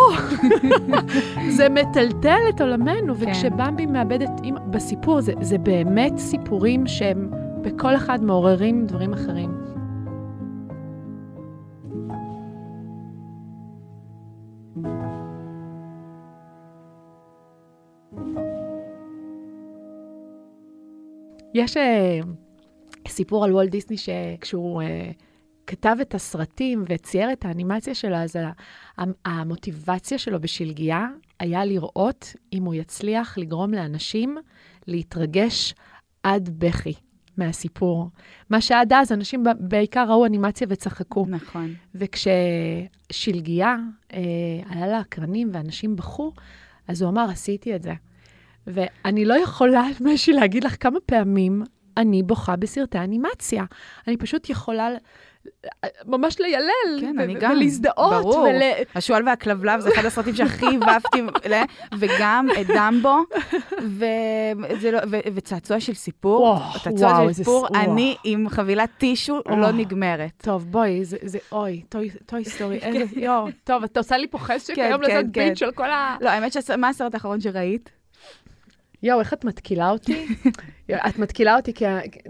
זה 1.57 1.69
מטלטל 1.69 2.39
את 2.49 2.61
עולמנו, 2.61 3.15
כן. 3.15 3.29
וכשבמבי 3.29 3.85
מאבד 3.85 4.21
את 4.21 4.29
אימא, 4.43 4.59
בסיפור, 4.59 5.21
זה, 5.21 5.33
זה 5.41 5.57
באמת 5.57 6.17
סיפורים 6.17 6.87
שהם 6.87 7.29
בכל 7.61 7.95
אחד 7.95 8.23
מעוררים 8.23 8.85
דברים 8.85 9.13
אחרים. 9.13 9.63
יש 21.53 21.77
אה, 21.77 22.19
סיפור 23.07 23.45
על 23.45 23.51
וולט 23.51 23.69
דיסני 23.69 23.97
שכשהוא 23.97 24.81
אה, 24.81 25.11
כתב 25.67 25.95
את 26.01 26.15
הסרטים 26.15 26.85
וצייר 26.89 27.31
את 27.31 27.45
האנימציה 27.45 27.95
שלו, 27.95 28.15
אז 28.15 28.35
המוטיבציה 29.25 30.17
שלו 30.17 30.41
בשלגיה 30.41 31.07
היה 31.39 31.65
לראות 31.65 32.35
אם 32.53 32.63
הוא 32.63 32.73
יצליח 32.73 33.37
לגרום 33.37 33.73
לאנשים 33.73 34.37
להתרגש 34.87 35.73
עד 36.23 36.49
בכי 36.57 36.93
מהסיפור. 37.37 38.09
מה 38.49 38.61
שעד 38.61 38.93
אז 38.93 39.11
אנשים 39.11 39.43
בעיקר 39.59 40.05
ראו 40.09 40.25
אנימציה 40.25 40.67
וצחקו. 40.69 41.25
נכון. 41.29 41.73
וכששלגיה 41.95 43.77
אה, 44.13 44.19
עלה 44.69 44.87
לאקרנים 44.87 45.49
ואנשים 45.53 45.95
בכו, 45.95 46.31
אז 46.87 47.01
הוא 47.01 47.09
אמר, 47.09 47.25
עשיתי 47.29 47.75
את 47.75 47.83
זה. 47.83 47.93
ואני 48.67 49.25
לא 49.25 49.33
יכולה, 49.43 49.83
משי, 50.13 50.33
להגיד 50.33 50.63
לך 50.63 50.75
כמה 50.79 50.99
פעמים 51.05 51.63
אני 51.97 52.23
בוכה 52.23 52.55
בסרטי 52.55 52.97
אנימציה. 52.97 53.65
אני 54.07 54.17
פשוט 54.17 54.49
יכולה 54.49 54.89
ממש 56.05 56.39
ליילל, 56.39 57.01
כן, 57.01 57.15
ו- 57.19 57.23
אני 57.23 57.33
גם. 57.33 57.51
ולהזדהות. 57.51 58.23
ברור. 58.23 58.37
ול... 58.39 58.61
השועל 58.95 59.23
והכלבלב 59.27 59.79
זה 59.79 59.89
אחד 59.93 60.05
הסרטים 60.05 60.35
שהכי 60.35 60.65
אהבתי, 60.81 61.21
וגם 61.99 62.47
את 62.61 62.67
דמבו, 62.67 63.17
וזה 63.81 64.91
לא- 64.91 64.99
ו- 65.09 65.19
וצעצוע 65.35 65.79
של 65.79 65.93
סיפור. 65.93 66.41
וואו, 66.41 66.73
צעצוע 66.83 67.07
וואו, 67.11 67.27
של 67.27 67.33
סיפור, 67.33 67.67
וואו. 67.71 67.83
אני 67.83 68.15
עם 68.23 68.49
חבילת 68.49 68.89
טישו 68.97 69.35
לא 69.49 69.55
וואו. 69.55 69.71
נגמרת. 69.71 70.31
טוב, 70.37 70.65
בואי, 70.71 71.05
זה, 71.05 71.17
זה 71.21 71.37
אוי, 71.51 71.81
Toy, 71.89 72.09
Toy 72.25 72.45
Story, 72.45 72.77
איזה, 72.83 73.19
יואו, 73.19 73.47
טוב, 73.63 73.83
את 73.83 73.97
עושה 73.97 74.17
לי 74.17 74.27
פה 74.27 74.37
חשק 74.37 74.75
כן, 74.75 74.81
היום 74.81 75.01
כן, 75.05 75.09
לעשות 75.09 75.25
כן. 75.33 75.49
ביט 75.49 75.57
של 75.57 75.71
כל 75.71 75.91
ה... 75.91 76.17
לא, 76.21 76.29
האמת 76.29 76.53
שמה 76.53 76.89
הסרט 76.89 77.13
האחרון 77.13 77.41
שראית? 77.41 77.89
יואו, 79.03 79.19
איך 79.19 79.33
את 79.33 79.45
מתקילה 79.45 79.89
אותי? 79.89 80.25
את 81.07 81.19
מתקילה 81.19 81.55
אותי 81.55 81.73
כי... 81.73 81.85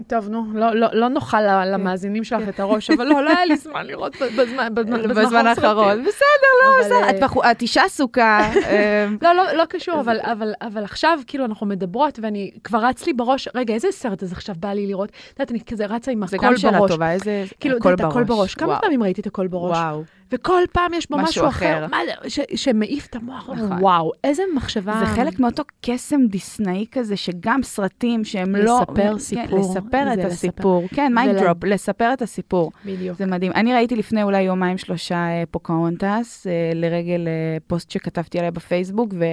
טוב, 0.06 0.28
נו, 0.28 0.44
לא, 0.54 0.74
לא, 0.74 0.88
לא 0.92 1.08
נאכל 1.08 1.40
ל- 1.40 1.74
למאזינים 1.74 2.24
שלך 2.24 2.48
את 2.48 2.60
הראש, 2.60 2.90
אבל 2.90 3.04
לא, 3.04 3.24
לא 3.24 3.30
היה 3.30 3.44
לי 3.44 3.56
זמן 3.56 3.86
לראות 3.86 4.16
בזמן, 4.38 4.74
בזמן, 4.74 5.46
האחרון. 5.46 6.02
בסדר, 6.02 6.52
לא, 6.64 6.84
בסדר. 6.84 7.40
אה, 7.44 7.50
את 7.50 7.62
אישה 7.62 7.84
עסוקה. 7.84 8.50
אה, 8.66 9.06
לא, 9.22 9.32
לא, 9.32 9.52
לא 9.52 9.64
קשור, 9.64 10.00
אבל, 10.00 10.20
אבל, 10.20 10.52
אבל 10.62 10.84
עכשיו, 10.84 11.18
כאילו, 11.26 11.44
אנחנו 11.44 11.66
מדברות, 11.66 12.18
ואני, 12.22 12.50
כבר 12.64 12.78
רץ 12.84 13.06
לי 13.06 13.12
בראש, 13.12 13.48
רגע, 13.54 13.74
איזה 13.74 13.88
סרט 13.90 14.22
אז 14.22 14.32
עכשיו 14.32 14.54
בא 14.58 14.68
לי 14.68 14.86
לראות? 14.86 15.08
את 15.08 15.40
יודעת, 15.40 15.50
אני 15.50 15.60
כזה 15.60 15.86
רצה 15.86 16.10
עם 16.10 16.26
זה 16.26 16.36
הכל 16.36 16.46
גם 16.46 16.56
שאלה 16.56 16.78
בראש. 16.78 16.90
טובה, 16.90 17.12
איזה... 17.12 17.44
כאילו, 17.60 17.76
את 17.76 18.00
הכל 18.00 18.24
בראש. 18.24 18.54
כמה. 18.54 18.78
פעמים 18.80 19.02
ראיתי 19.02 19.20
את 19.20 19.26
הכל 19.26 19.46
בראש? 19.46 19.76
וואו. 19.76 20.02
וכל 20.32 20.62
פעם 20.72 20.94
יש 20.94 21.10
בו 21.10 21.16
משהו 21.18 21.48
אחר. 21.48 21.86
זה, 22.26 22.42
שמעיף 22.54 23.06
את 23.06 23.16
המוח. 23.16 23.50
נכון. 23.50 23.82
וואו, 23.82 24.12
איזה 24.24 24.42
מחשבה. 24.54 24.94
זה 25.00 25.06
חלק 25.06 25.40
מאותו 25.40 25.62
קסם 25.82 26.26
דיסנאי 26.26 26.86
כזה, 26.92 27.16
שגם 27.16 27.62
סרטים 27.62 28.24
שהם 28.24 28.53
לא... 28.62 28.80
לספר 28.80 29.12
כן, 29.12 29.18
סיפור. 29.18 29.58
לספר 29.60 30.12
את 30.14 30.24
הסיפור. 30.24 30.88
כן, 30.94 31.12
mind 31.14 31.30
ולה- 31.36 31.44
drop, 31.46 31.64
לספר 31.64 32.12
את 32.12 32.22
הסיפור. 32.22 32.72
בדיוק. 32.86 33.18
זה 33.18 33.26
מדהים. 33.26 33.52
אני 33.52 33.74
ראיתי 33.74 33.96
לפני 33.96 34.22
אולי 34.22 34.42
יומיים 34.42 34.78
שלושה 34.78 35.14
אה, 35.16 35.42
פוקהונטס, 35.50 36.46
אה, 36.46 36.52
לרגל 36.74 37.28
אה, 37.28 37.56
פוסט 37.66 37.90
שכתבתי 37.90 38.38
עליה 38.38 38.50
בפייסבוק, 38.50 39.14
ו... 39.18 39.24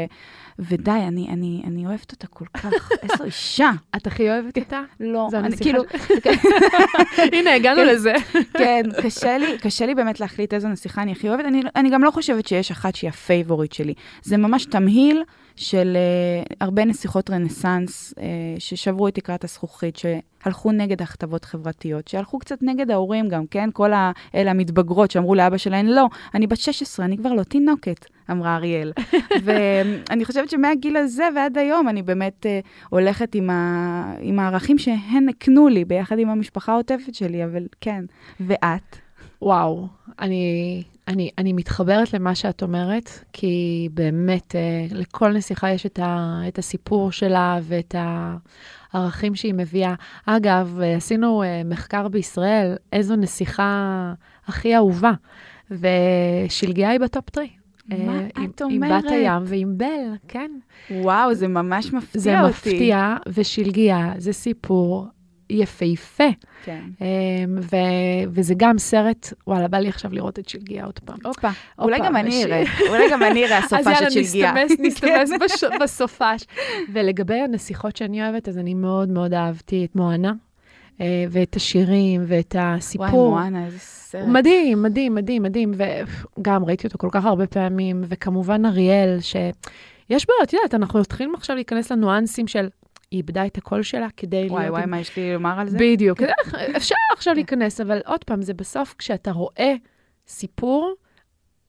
ודי, 0.59 0.91
אני, 0.91 1.27
אני, 1.29 1.61
אני 1.67 1.85
אוהבת 1.85 2.11
אותה 2.11 2.27
כל 2.27 2.45
כך. 2.53 2.89
איזו 3.03 3.23
אישה. 3.23 3.71
את 3.95 4.07
הכי 4.07 4.29
אוהבת 4.29 4.57
אותה? 4.57 4.81
לא, 4.99 5.29
אני 5.33 5.57
כאילו, 5.57 5.83
הנה, 7.33 7.55
הגענו 7.55 7.81
כן. 7.81 7.87
לזה. 7.87 8.13
כן, 8.53 8.81
קשה 9.03 9.37
לי, 9.37 9.57
קשה 9.57 9.85
לי 9.85 9.95
באמת 9.95 10.19
להחליט 10.19 10.53
איזו 10.53 10.67
נסיכה 10.67 11.01
אני 11.01 11.11
הכי 11.11 11.29
אוהבת. 11.29 11.45
אני, 11.45 11.61
אני 11.75 11.89
גם 11.89 12.03
לא 12.03 12.11
חושבת 12.11 12.47
שיש 12.47 12.71
אחת 12.71 12.95
שהיא 12.95 13.09
ה 13.09 13.16
favorite 13.16 13.71
שלי. 13.73 13.93
זה 14.23 14.37
ממש 14.37 14.65
תמהיל 14.65 15.23
של 15.55 15.97
אה, 16.49 16.55
הרבה 16.59 16.85
נסיכות 16.85 17.29
רנסאנס 17.29 18.13
uh, 18.17 18.21
ששברו 18.59 19.07
את 19.07 19.15
תקרת 19.15 19.43
הזכוכית, 19.43 19.95
שהלכו 19.95 20.71
נגד 20.71 21.01
הכתבות 21.01 21.45
חברתיות, 21.45 22.07
שהלכו 22.07 22.39
קצת 22.39 22.57
נגד 22.61 22.91
ההורים 22.91 23.29
גם, 23.29 23.47
כן? 23.47 23.69
כל 23.73 23.93
ה- 23.93 24.11
אלה 24.35 24.51
המתבגרות 24.51 25.11
שאמרו 25.11 25.35
לאבא 25.35 25.57
שלהן, 25.57 25.85
לא, 25.85 26.07
אני 26.35 26.47
בת 26.47 26.57
16, 26.57 27.05
אני 27.05 27.17
כבר 27.17 27.33
לא 27.33 27.43
תינוקת, 27.43 28.05
אמרה 28.31 28.55
אריאל. 28.55 28.91
ואני 29.43 30.25
חושבת 30.25 30.49
שמהגיל 30.49 30.97
הזה 30.97 31.27
ועד 31.35 31.57
היום 31.57 31.89
אני 31.89 32.01
באמת 32.01 32.45
אה, 32.45 32.67
הולכת 32.89 33.35
עם, 33.35 33.49
ה... 33.49 34.13
עם 34.19 34.39
הערכים 34.39 34.77
שהן 34.77 35.29
הקנו 35.29 35.67
לי, 35.67 35.85
ביחד 35.85 36.19
עם 36.19 36.29
המשפחה 36.29 36.71
העוטפת 36.71 37.15
שלי, 37.15 37.45
אבל 37.45 37.67
כן. 37.81 38.03
ואת? 38.39 38.97
וואו, 39.41 39.87
אני, 40.19 40.83
אני, 41.07 41.29
אני 41.37 41.53
מתחברת 41.53 42.13
למה 42.13 42.35
שאת 42.35 42.63
אומרת, 42.63 43.09
כי 43.33 43.53
באמת, 43.93 44.55
אה, 44.55 44.61
לכל 44.91 45.33
נסיכה 45.33 45.69
יש 45.71 45.85
את, 45.85 45.99
ה, 45.99 46.41
את 46.47 46.57
הסיפור 46.59 47.11
שלה 47.11 47.59
ואת 47.63 47.95
הערכים 48.93 49.35
שהיא 49.35 49.53
מביאה. 49.53 49.93
אגב, 50.25 50.79
אה, 50.81 50.95
עשינו 50.95 51.43
אה, 51.43 51.61
מחקר 51.65 52.07
בישראל, 52.07 52.75
איזו 52.93 53.15
נסיכה 53.15 54.13
הכי 54.47 54.75
אהובה, 54.75 55.11
ושלגיה 55.71 56.89
היא 56.89 56.99
בטופ 56.99 57.29
טרי. 57.29 57.49
מה 57.89 57.95
את 58.27 58.61
עם- 58.61 58.71
אומרת? 58.71 58.91
עם 58.91 59.05
בת 59.05 59.11
הים 59.11 59.43
ועם 59.45 59.77
בל, 59.77 59.85
כן. 60.27 60.51
וואו, 60.91 61.33
זה 61.33 61.47
ממש 61.47 61.93
מפתיע 61.93 62.21
זה 62.21 62.41
אותי. 62.41 62.49
מפתיע, 62.73 63.15
ושלגיה 63.27 64.13
זה 64.17 64.33
סיפור 64.33 65.07
יפהפה. 65.51 66.23
כן. 66.63 66.81
אמ, 67.01 67.05
ו- 67.61 67.75
וזה 68.31 68.53
גם 68.57 68.77
סרט, 68.77 69.33
וואלה, 69.47 69.67
בא 69.67 69.77
לי 69.77 69.89
עכשיו 69.89 70.13
לראות 70.13 70.39
את 70.39 70.49
שלגיה 70.49 70.85
עוד 70.85 70.99
פעם. 70.99 71.17
הופה, 71.25 71.49
אולי 71.79 71.99
גם 71.99 72.15
אני. 72.15 72.43
אראה, 72.45 72.63
אולי 72.89 73.03
גם 73.11 73.23
אני 73.23 73.45
אראה 73.45 73.57
אז 73.63 73.63
הסופה 73.73 73.91
יאללה, 73.91 74.11
של 74.11 74.23
שלגיה. 74.23 74.53
נסתמס, 74.53 74.79
נסתמס 74.87 75.29
כן. 75.31 75.37
בש- 75.39 75.63
בסופש. 75.81 76.45
ולגבי 76.93 77.39
הנסיכות 77.39 77.95
שאני 77.95 78.23
אוהבת, 78.23 78.47
אז 78.49 78.57
אני 78.57 78.73
מאוד 78.73 79.09
מאוד 79.09 79.33
אהבתי 79.33 79.85
את 79.85 79.95
מואנה, 79.95 80.33
אה, 81.01 81.05
ואת 81.29 81.55
השירים, 81.55 82.23
ואת 82.27 82.55
וואי, 82.55 82.75
הסיפור. 82.77 83.09
מואנה, 83.29 83.65
איזה 83.65 83.79
סרט. 83.79 84.27
מדהים, 84.27 84.83
מדהים, 84.83 85.15
מדהים, 85.15 85.43
מדהים, 85.43 85.71
וגם 86.37 86.65
ראיתי 86.65 86.87
אותו 86.87 86.97
כל 86.97 87.09
כך 87.11 87.25
הרבה 87.25 87.47
פעמים, 87.47 88.01
וכמובן 88.07 88.65
אריאל, 88.65 89.17
שיש 89.21 90.25
בו, 90.25 90.33
את 90.43 90.53
יודעת, 90.53 90.73
אנחנו 90.73 90.99
מתחילים 90.99 91.35
עכשיו 91.35 91.55
להיכנס 91.55 91.91
לניואנסים 91.91 92.47
של, 92.47 92.67
היא 93.11 93.17
איבדה 93.17 93.45
את 93.45 93.57
הקול 93.57 93.83
שלה 93.83 94.07
כדי 94.17 94.47
וואי. 94.49 94.69
וואי, 94.69 94.83
עם- 94.83 94.89
מה 94.89 94.99
יש 94.99 95.15
לי 95.17 95.33
לומר 95.33 95.59
על 95.59 95.69
זה? 95.69 95.77
בדיוק. 95.81 96.19
אפשר 96.77 96.95
עכשיו 97.13 97.33
להיכנס, 97.33 97.81
אבל 97.81 98.01
עוד 98.05 98.23
פעם, 98.23 98.41
זה 98.41 98.53
בסוף, 98.53 98.95
כשאתה 98.97 99.31
רואה 99.31 99.73
סיפור, 100.27 100.93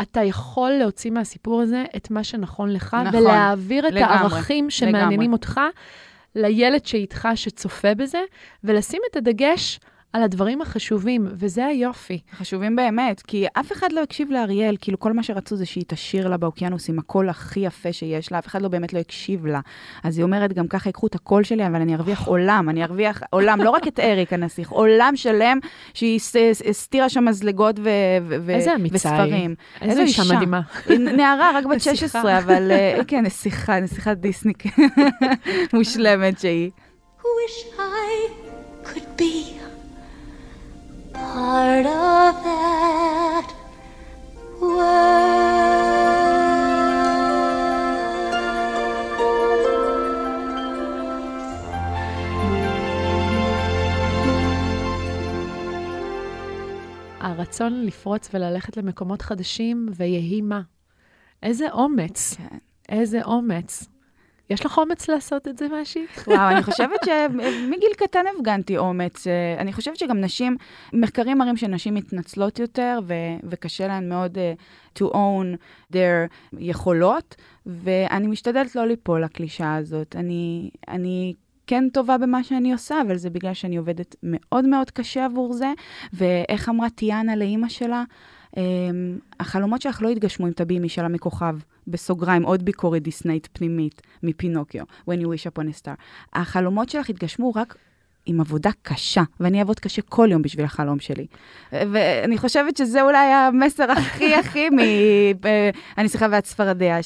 אתה 0.02 0.22
יכול 0.22 0.70
להוציא 0.70 1.10
מהסיפור 1.10 1.60
הזה 1.60 1.84
את 1.96 2.10
מה 2.10 2.24
שנכון 2.24 2.72
לך, 2.72 2.96
נכון, 3.06 3.20
ולהעביר 3.20 3.88
את 3.88 3.92
לגמרי, 3.92 4.14
הערכים 4.14 4.70
שמעניינים 4.70 5.10
לגמרי. 5.20 5.26
אותך 5.32 5.60
לילד 6.34 6.86
שאיתך, 6.86 7.28
שצופה 7.34 7.94
בזה, 7.94 8.20
ולשים 8.64 9.00
את 9.10 9.16
הדגש 9.16 9.80
על 10.12 10.22
הדברים 10.22 10.62
החשובים, 10.62 11.26
וזה 11.32 11.66
היופי. 11.66 12.20
חשובים 12.38 12.76
באמת, 12.76 13.22
כי 13.26 13.46
אף 13.52 13.72
אחד 13.72 13.92
לא 13.92 14.02
הקשיב 14.02 14.30
לאריאל, 14.30 14.76
כאילו 14.80 15.00
כל 15.00 15.12
מה 15.12 15.22
שרצו 15.22 15.56
זה 15.56 15.66
שהיא 15.66 15.84
תשאיר 15.86 16.28
לה 16.28 16.36
באוקיינוס 16.36 16.88
עם 16.88 16.98
הקול 16.98 17.28
הכי 17.28 17.60
יפה 17.60 17.92
שיש 17.92 18.32
לה, 18.32 18.38
אף 18.38 18.46
אחד 18.46 18.62
לא 18.62 18.68
באמת 18.68 18.92
לא 18.92 18.98
הקשיב 18.98 19.46
לה. 19.46 19.60
אז 20.02 20.18
היא 20.18 20.24
אומרת, 20.24 20.52
גם 20.52 20.68
ככה 20.68 20.88
ייקחו 20.88 21.06
את 21.06 21.14
הקול 21.14 21.42
שלי, 21.44 21.66
אבל 21.66 21.80
אני 21.80 21.94
ארוויח 21.94 22.26
עולם, 22.26 22.68
אני 22.68 22.84
ארוויח 22.84 23.22
עולם, 23.30 23.60
לא 23.60 23.70
רק 23.70 23.88
את 23.88 24.00
אריק 24.00 24.32
הנסיך, 24.32 24.70
עולם 24.70 25.12
שלם 25.16 25.58
שהיא 25.94 26.20
הסתירה 26.68 27.08
שם 27.08 27.24
מזלגות 27.24 27.78
ו- 27.78 27.82
ו- 28.28 28.36
ו- 28.40 28.50
איזה 28.50 28.74
אמיצה 28.74 29.14
היא. 29.14 29.22
וספרים. 29.22 29.54
איזו 29.80 30.00
אישה 30.02 30.22
מדהימה. 30.34 30.60
נערה, 31.16 31.50
רק 31.54 31.64
בת 31.64 31.76
נסיכה. 31.76 31.96
16, 31.96 32.38
אבל 32.38 32.70
אה, 32.70 33.00
כן, 33.06 33.24
נסיכה, 33.26 33.80
נסיכת 33.80 34.16
דיסני 34.16 34.52
מושלמת 35.74 36.40
שהיא. 36.40 36.70
Wish 37.22 37.78
I 37.78 38.30
could 38.84 39.20
be 39.20 39.61
part 41.30 41.86
of 41.86 42.34
that 42.44 43.48
world. 44.60 45.42
הרצון 57.20 57.84
לפרוץ 57.86 58.30
וללכת 58.34 58.76
למקומות 58.76 59.22
חדשים, 59.22 59.88
ויהי 59.96 60.40
מה. 60.40 60.62
איזה 61.42 61.70
אומץ, 61.72 62.34
כן. 62.34 62.58
איזה 62.88 63.22
אומץ. 63.22 63.91
יש 64.52 64.66
לך 64.66 64.78
אומץ 64.78 65.08
לעשות 65.08 65.48
את 65.48 65.58
זה, 65.58 65.66
משי? 65.82 66.06
וואו, 66.26 66.50
אני 66.50 66.62
חושבת 66.62 67.00
שמגיל 67.04 67.90
קטן 67.96 68.24
הפגנתי 68.36 68.78
אומץ. 68.78 69.26
אני 69.58 69.72
חושבת 69.72 69.96
שגם 69.96 70.20
נשים, 70.20 70.56
מחקרים 70.92 71.38
מראים 71.38 71.56
שנשים 71.56 71.94
מתנצלות 71.94 72.58
יותר, 72.58 72.98
ו- 73.06 73.14
וקשה 73.50 73.86
להן 73.86 74.08
מאוד 74.08 74.38
uh, 74.38 74.98
to 74.98 75.04
own 75.12 75.56
their 75.92 76.52
יכולות, 76.58 77.36
ואני 77.66 78.26
משתדלת 78.26 78.76
לא 78.76 78.86
ליפול 78.86 79.24
לקלישאה 79.24 79.76
הזאת. 79.76 80.16
אני, 80.16 80.70
אני 80.88 81.34
כן 81.66 81.84
טובה 81.92 82.18
במה 82.18 82.44
שאני 82.44 82.72
עושה, 82.72 83.00
אבל 83.06 83.16
זה 83.16 83.30
בגלל 83.30 83.54
שאני 83.54 83.76
עובדת 83.76 84.16
מאוד 84.22 84.64
מאוד 84.64 84.90
קשה 84.90 85.24
עבור 85.24 85.52
זה, 85.52 85.72
ואיך 86.12 86.68
אמרה 86.68 86.90
טיאנה 86.90 87.36
לאימא 87.36 87.68
שלה, 87.68 88.04
um, 88.50 88.58
החלומות 89.40 89.82
שלך 89.82 90.02
לא 90.02 90.08
יתגשמו 90.08 90.46
אם 90.46 90.52
תביעי 90.52 90.80
משאלה 90.80 91.08
מכוכב. 91.08 91.56
בסוגריים, 91.86 92.42
עוד 92.42 92.64
ביקורת 92.64 93.02
דיסנאית 93.02 93.48
פנימית 93.52 94.02
מפינוקיו, 94.22 94.84
When 95.08 95.22
you 95.22 95.26
wish 95.26 95.58
upon 95.58 95.62
a 95.62 95.84
star. 95.84 95.94
החלומות 96.32 96.88
שלך 96.88 97.08
יתגשמו 97.08 97.52
רק 97.54 97.76
עם 98.26 98.40
עבודה 98.40 98.70
קשה, 98.82 99.22
ואני 99.40 99.58
אעבוד 99.58 99.80
קשה 99.80 100.02
כל 100.02 100.28
יום 100.30 100.42
בשביל 100.42 100.64
החלום 100.64 101.00
שלי. 101.00 101.26
ואני 101.72 102.38
חושבת 102.38 102.76
שזה 102.76 103.02
אולי 103.02 103.26
המסר 103.26 103.90
הכי 103.90 104.34
הכי 104.34 104.70
מ... 104.70 104.78
אה, 104.78 105.70
אני 105.98 106.08
שיחה 106.08 106.26
ואת 106.30 106.44
צפרדע, 106.44 106.98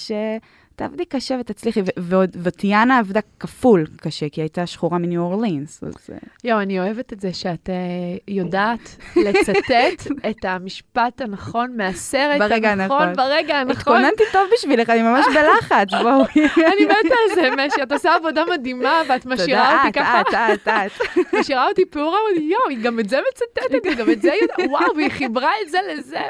שתעבדי 0.77 1.05
קשה 1.05 1.37
ותצליחי, 1.41 1.81
ועוד, 1.97 2.37
וטיאנה 2.43 2.99
עבדה 2.99 3.21
כפול 3.41 3.87
קשה, 3.97 4.29
כי 4.29 4.41
היא 4.41 4.45
הייתה 4.45 4.67
שחורה 4.67 4.99
מניו 4.99 5.21
אורלינס, 5.21 5.85
אז... 5.85 5.95
אה, 6.13 6.17
יואו, 6.45 6.61
אני 6.61 6.81
אוהבת 6.81 7.13
את 7.13 7.21
זה 7.21 7.33
שאת 7.33 7.69
uh, 7.69 8.23
יודעת 8.29 8.97
לצטט 9.17 10.11
את 10.31 10.45
המשפט 10.45 11.21
הנכון 11.21 11.77
מהסרט 11.77 12.39
ברגע 12.39 12.73
הנכון. 12.73 13.13
ברגע 13.17 13.57
הנכון. 13.57 13.77
התכוננתי 13.77 14.23
טוב 14.33 14.43
בשבילך, 14.55 14.91
אני 14.91 15.03
ממש 15.03 15.27
בלחץ, 15.35 15.89
בואו. 16.03 16.25
אני 16.73 16.85
מתה 16.85 17.15
על 17.29 17.35
זה, 17.35 17.51
משי, 17.57 17.83
את 17.83 17.93
עושה 17.93 18.15
עבודה 18.15 18.43
מדהימה, 18.55 19.03
ואת 19.09 19.27
משאירה 19.27 19.79
אותי 19.79 19.93
ככה, 19.93 20.23
תודה, 20.25 20.55
את, 20.55 20.69
את, 20.69 20.69
את. 20.69 21.17
משאירה 21.41 21.69
אותי 21.69 21.85
פעורה, 21.85 22.19
יואו, 22.37 22.69
היא 22.69 22.79
גם 22.83 23.01
את 23.01 23.09
זה 23.09 23.19
מצטטת, 23.29 23.85
היא 23.85 23.97
גם 23.97 24.11
את 24.11 24.23
זה 24.23 24.31
יודעת, 24.43 24.71
וואו, 24.71 24.97
והיא 24.97 25.11
חיברה 25.11 25.51
את 25.65 25.71
זה 25.71 25.79
לזה. 25.93 26.21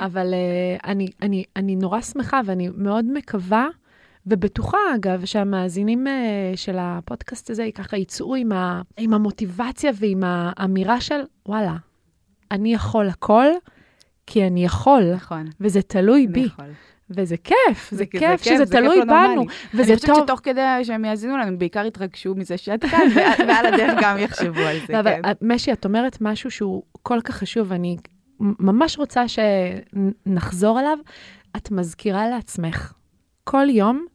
אבל 0.00 0.34
אני, 0.84 1.44
אני 1.56 1.76
נורא 1.76 2.00
שמחה, 2.00 2.40
ואני 2.44 2.68
מאוד 2.76 3.04
מקווה, 3.12 3.69
ובטוחה, 4.30 4.78
אגב, 4.94 5.24
שהמאזינים 5.24 6.06
uh, 6.06 6.10
של 6.56 6.76
הפודקאסט 6.80 7.50
הזה 7.50 7.68
ככה 7.74 7.96
יצאו 7.96 8.34
עם, 8.34 8.52
ה, 8.52 8.82
עם 8.96 9.14
המוטיבציה 9.14 9.90
ועם 9.94 10.22
האמירה 10.26 11.00
של, 11.00 11.20
וואלה, 11.46 11.76
אני 12.50 12.74
יכול 12.74 13.08
הכל, 13.08 13.46
כי 14.26 14.46
אני 14.46 14.64
יכול, 14.64 15.12
נכון. 15.14 15.46
וזה 15.60 15.82
תלוי 15.82 16.26
בי. 16.26 16.44
נכון. 16.44 16.66
וזה 17.10 17.36
כיף, 17.36 17.90
זה 17.90 17.96
זה 17.96 18.06
כיף 18.06 18.20
כיף, 18.20 18.42
שזה 18.42 18.56
זה 18.56 18.64
כיף 18.64 18.74
תלוי 18.74 18.98
לא 18.98 19.04
נורמלי. 19.04 19.28
בנו, 19.32 19.40
אני 19.42 19.48
וזה 19.74 19.94
חושבת 19.94 20.10
טוב. 20.10 20.24
שתוך 20.24 20.40
כדי 20.42 20.60
שהם 20.84 21.04
יאזינו 21.04 21.36
לנו, 21.36 21.46
הם 21.48 21.58
בעיקר 21.58 21.86
יתרגשו 21.86 22.34
מזה 22.34 22.56
שאת 22.56 22.84
כאן, 22.84 23.00
ועל- 23.48 23.66
הדרך 23.74 23.98
גם 24.02 24.18
יחשבו 24.18 24.60
על 24.60 24.76
זה, 24.86 24.92
לא, 24.92 25.00
אבל 25.00 25.10
כן. 25.22 25.30
את- 25.30 25.38
משי, 25.42 25.72
את 25.72 25.84
אומרת 25.84 26.18
משהו 26.20 26.50
שהוא 26.50 26.82
כל 27.02 27.20
כך 27.24 27.34
חשוב, 27.36 27.66
ואני 27.70 27.96
ממש 28.40 28.98
רוצה 28.98 29.22
שנחזור 29.28 30.80
אליו. 30.80 30.98
את 31.56 31.70
מזכירה 31.70 32.28
לעצמך 32.28 32.92
כל 33.44 33.66
יום 33.70 34.06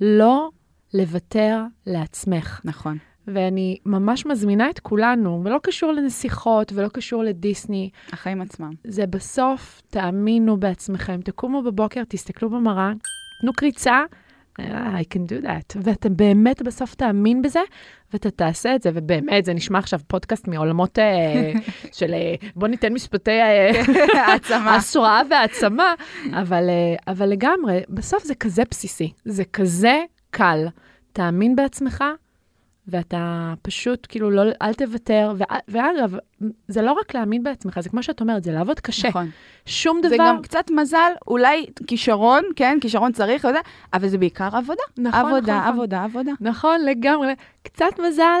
לא 0.00 0.50
לוותר 0.94 1.62
לעצמך. 1.86 2.60
נכון. 2.64 2.98
ואני 3.26 3.78
ממש 3.86 4.26
מזמינה 4.26 4.70
את 4.70 4.78
כולנו, 4.78 5.42
ולא 5.44 5.58
קשור 5.62 5.92
לנסיכות 5.92 6.72
ולא 6.72 6.88
קשור 6.88 7.22
לדיסני, 7.24 7.90
החיים 8.12 8.40
עצמם. 8.40 8.70
זה 8.84 9.06
בסוף, 9.06 9.82
תאמינו 9.90 10.56
בעצמכם, 10.56 11.20
תקומו 11.20 11.62
בבוקר, 11.62 12.02
תסתכלו 12.08 12.50
במראה, 12.50 12.92
תנו 13.40 13.52
קריצה, 13.52 13.92
"אה, 13.92 14.04
I 14.68 15.14
can 15.14 15.32
do 15.32 15.46
that, 15.46 15.76
ואתה 15.82 16.08
באמת 16.08 16.62
בסוף 16.62 16.94
תאמין 16.94 17.42
בזה, 17.42 17.60
ואתה 18.12 18.30
תעשה 18.30 18.74
את 18.74 18.82
זה, 18.82 18.90
ובאמת, 18.94 19.44
זה 19.44 19.54
נשמע 19.54 19.78
עכשיו 19.78 20.00
פודקאסט 20.06 20.48
מעולמות 20.48 20.98
אה, 20.98 21.52
של 21.98 22.14
אה, 22.14 22.34
בוא 22.56 22.68
ניתן 22.68 22.92
משפטי 22.92 23.30
אה, 23.30 23.70
העצמה. 24.26 24.76
השראה 24.76 25.22
והעצמה, 25.30 25.94
אבל, 26.32 26.68
אה, 26.68 27.12
אבל 27.12 27.28
לגמרי, 27.28 27.80
בסוף 27.88 28.24
זה 28.24 28.34
כזה 28.34 28.62
בסיסי, 28.70 29.12
זה 29.24 29.44
כזה 29.44 29.98
קל. 30.30 30.66
תאמין 31.12 31.56
בעצמך, 31.56 32.04
ואתה 32.90 33.54
פשוט, 33.62 34.06
כאילו, 34.10 34.30
לא, 34.30 34.42
אל 34.62 34.74
תוותר. 34.74 35.32
ו- 35.38 35.42
ואגב, 35.68 36.14
זה 36.68 36.82
לא 36.82 36.92
רק 36.92 37.14
להאמין 37.14 37.42
בעצמך, 37.42 37.80
זה 37.80 37.88
כמו 37.88 38.02
שאת 38.02 38.20
אומרת, 38.20 38.44
זה 38.44 38.52
לעבוד 38.52 38.80
קשה. 38.80 39.08
נכון. 39.08 39.30
שום 39.66 40.00
דבר... 40.00 40.08
זה 40.08 40.16
גם 40.18 40.42
קצת 40.42 40.70
מזל, 40.70 41.12
אולי 41.26 41.66
כישרון, 41.86 42.42
כן, 42.56 42.78
כישרון 42.80 43.12
צריך, 43.12 43.44
וזה, 43.44 43.58
אבל 43.94 44.08
זה 44.08 44.18
בעיקר 44.18 44.56
עבודה. 44.56 44.82
נכון, 44.98 45.20
עבודה, 45.20 45.58
נכון, 45.58 45.72
עבודה, 45.72 46.04
עבודה. 46.04 46.32
נכון, 46.40 46.80
לגמרי. 46.84 47.32
קצת 47.62 48.00
מזל, 48.08 48.40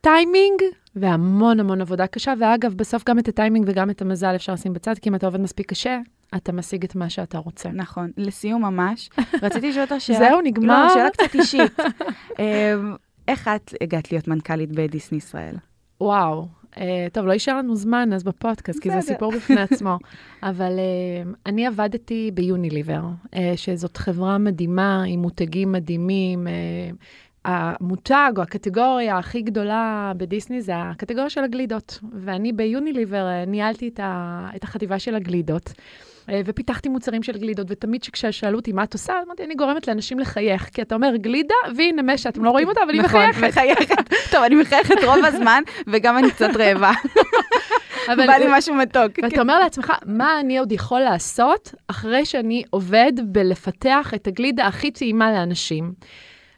טיימינג, 0.00 0.62
והמון 0.96 1.60
המון 1.60 1.80
עבודה 1.80 2.06
קשה. 2.06 2.34
ואגב, 2.38 2.74
בסוף 2.74 3.04
גם 3.04 3.18
את 3.18 3.28
הטיימינג 3.28 3.66
וגם 3.68 3.90
את 3.90 4.02
המזל 4.02 4.34
אפשר 4.36 4.52
לשים 4.52 4.72
בצד, 4.72 4.94
כי 4.98 5.08
אם 5.08 5.14
אתה 5.14 5.26
עובד 5.26 5.40
מספיק 5.40 5.68
קשה, 5.70 5.98
אתה 6.36 6.52
משיג 6.52 6.84
את 6.84 6.94
מה 6.96 7.10
שאתה 7.10 7.38
רוצה. 7.38 7.68
נכון. 7.68 8.10
לסיום 8.16 8.62
ממש, 8.62 9.10
רציתי 9.42 9.68
לשאול 9.70 9.84
אותך 9.84 10.00
שאלה. 10.04 10.18
זהו, 10.18 10.40
נגמר? 10.40 10.86
לא, 10.86 10.94
שאלה 10.94 11.10
קצת 11.10 11.34
אישית. 11.34 11.78
איך 13.28 13.48
את 13.48 13.74
הגעת 13.80 14.12
להיות 14.12 14.28
מנכ"לית 14.28 14.72
בדיסני 14.72 15.18
ישראל? 15.18 15.56
וואו. 16.00 16.46
Uh, 16.74 16.78
טוב, 17.12 17.26
לא 17.26 17.32
יישאר 17.32 17.56
לנו 17.58 17.76
זמן 17.76 18.12
אז 18.12 18.24
בפודקאסט, 18.24 18.82
כי 18.82 18.90
זה 18.90 18.96
בסדר. 18.96 19.14
סיפור 19.14 19.32
בפני 19.32 19.60
עצמו. 19.60 19.98
אבל 20.42 20.72
uh, 20.72 21.36
אני 21.46 21.66
עבדתי 21.66 22.30
ביוניליבר, 22.34 23.00
uh, 23.26 23.36
שזאת 23.56 23.96
חברה 23.96 24.38
מדהימה, 24.38 25.02
עם 25.06 25.22
מותגים 25.22 25.72
מדהימים. 25.72 26.46
Uh, 26.46 26.50
המותג 27.44 28.32
או 28.36 28.42
הקטגוריה 28.42 29.18
הכי 29.18 29.42
גדולה 29.42 30.12
בדיסני 30.16 30.62
זה 30.62 30.72
הקטגוריה 30.76 31.30
של 31.30 31.44
הגלידות. 31.44 31.98
ואני 32.12 32.52
ביוניליבר 32.52 33.26
אה, 33.26 33.44
ניהלתי 33.44 33.88
את, 33.88 34.00
ה, 34.00 34.48
את 34.56 34.64
החטיבה 34.64 34.98
של 34.98 35.14
הגלידות. 35.14 35.72
אה, 36.30 36.40
ופיתחתי 36.44 36.88
מוצרים 36.88 37.22
של 37.22 37.32
גלידות, 37.38 37.66
ותמיד 37.70 38.02
כששאלו 38.12 38.58
אותי 38.58 38.72
מה 38.72 38.82
את 38.84 38.92
עושה, 38.92 39.12
אמרתי, 39.26 39.44
אני 39.44 39.54
גורמת 39.54 39.88
לאנשים 39.88 40.18
לחייך, 40.18 40.68
כי 40.74 40.82
אתה 40.82 40.94
אומר 40.94 41.16
גלידה, 41.16 41.54
והנה 41.76 42.02
משה, 42.02 42.28
אתם 42.28 42.44
לא 42.44 42.50
רואים 42.50 42.68
אותה, 42.68 42.80
אבל 42.82 42.92
היא 42.94 43.02
נכון, 43.02 43.20
מחייכת. 43.30 43.48
מחייכת. 43.48 44.14
טוב, 44.32 44.42
אני 44.42 44.54
מחייכת 44.54 45.04
רוב 45.04 45.24
הזמן, 45.24 45.62
וגם 45.86 46.18
אני 46.18 46.30
קצת 46.30 46.50
רעבה. 46.58 46.92
אבל- 48.12 48.26
בא 48.26 48.32
לי 48.32 48.46
משהו 48.50 48.74
מתוק. 48.74 49.12
ואתה 49.22 49.40
אומר 49.40 49.58
לעצמך, 49.58 49.92
מה 50.06 50.40
אני 50.40 50.58
עוד 50.58 50.72
יכול 50.72 51.00
לעשות 51.00 51.74
אחרי 51.88 52.24
שאני 52.24 52.62
עובד 52.70 53.12
בלפתח 53.24 54.12
את 54.14 54.26
הגלידה 54.26 54.66
הכי 54.66 54.90
טעימה 54.90 55.32
לאנשים? 55.32 55.92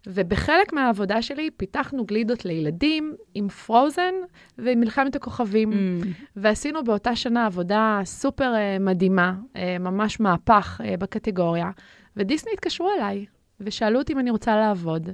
ובחלק 0.06 0.72
מהעבודה 0.72 1.22
שלי 1.22 1.50
פיתחנו 1.56 2.04
גלידות 2.04 2.44
לילדים 2.44 3.14
עם 3.34 3.48
פרוזן 3.48 4.14
ועם 4.58 4.80
מלחמת 4.80 5.16
הכוכבים. 5.16 5.72
Mm. 5.72 6.06
ועשינו 6.36 6.84
באותה 6.84 7.16
שנה 7.16 7.46
עבודה 7.46 8.00
סופר 8.04 8.54
uh, 8.54 8.82
מדהימה, 8.82 9.34
uh, 9.54 9.58
ממש 9.80 10.20
מהפך 10.20 10.80
uh, 10.80 10.96
בקטגוריה, 10.96 11.70
ודיסני 12.16 12.52
התקשרו 12.52 12.90
אליי 12.98 13.26
ושאלו 13.60 13.98
אותי 13.98 14.12
אם 14.12 14.18
אני 14.18 14.30
רוצה 14.30 14.56
לעבוד. 14.56 15.08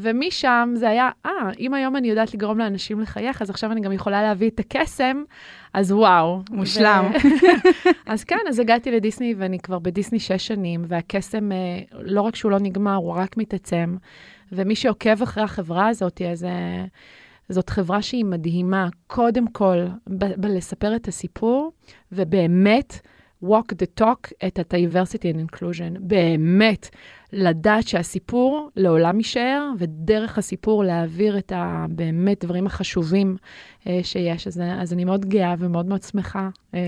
ומשם 0.00 0.72
זה 0.74 0.88
היה, 0.88 1.10
אה, 1.26 1.30
אם 1.58 1.74
היום 1.74 1.96
אני 1.96 2.08
יודעת 2.08 2.34
לגרום 2.34 2.58
לאנשים 2.58 3.00
לחייך, 3.00 3.42
אז 3.42 3.50
עכשיו 3.50 3.72
אני 3.72 3.80
גם 3.80 3.92
יכולה 3.92 4.22
להביא 4.22 4.50
את 4.50 4.60
הקסם, 4.60 5.22
אז 5.74 5.92
וואו. 5.92 6.42
מושלם. 6.50 7.10
ו... 7.12 7.48
אז 8.12 8.24
כן, 8.24 8.38
אז 8.48 8.58
הגעתי 8.58 8.90
לדיסני, 8.90 9.34
ואני 9.38 9.58
כבר 9.58 9.78
בדיסני 9.78 10.18
שש 10.18 10.46
שנים, 10.46 10.84
והקסם, 10.88 11.52
אה, 11.52 11.56
לא 11.92 12.20
רק 12.20 12.36
שהוא 12.36 12.50
לא 12.50 12.58
נגמר, 12.58 12.94
הוא 12.94 13.12
רק 13.12 13.36
מתעצם. 13.36 13.96
ומי 14.52 14.74
שעוקב 14.74 15.22
אחרי 15.22 15.42
החברה 15.42 15.88
הזאת, 15.88 16.22
אז 16.32 16.44
אה, 16.44 16.84
זאת 17.48 17.70
חברה 17.70 18.02
שהיא 18.02 18.24
מדהימה, 18.24 18.88
קודם 19.06 19.46
כל, 19.46 19.86
ב- 20.08 20.40
בלספר 20.40 20.96
את 20.96 21.08
הסיפור, 21.08 21.72
ובאמת, 22.12 23.00
walk 23.44 23.74
the 23.82 24.02
talk 24.02 24.46
את 24.46 24.58
ה-diversity 24.58 25.34
and 25.34 25.52
inclusion. 25.52 25.98
באמת, 26.00 26.88
לדעת 27.32 27.88
שהסיפור 27.88 28.70
לעולם 28.76 29.16
יישאר, 29.16 29.70
ודרך 29.78 30.38
הסיפור 30.38 30.84
להעביר 30.84 31.38
את 31.38 31.52
הבאמת 31.56 32.44
דברים 32.44 32.66
החשובים 32.66 33.36
אה, 33.86 34.00
שיש. 34.02 34.46
אז, 34.46 34.60
אז 34.80 34.92
אני 34.92 35.04
מאוד 35.04 35.24
גאה 35.24 35.54
ומאוד 35.58 35.86
מאוד 35.86 36.02
שמחה 36.02 36.48
אה, 36.74 36.80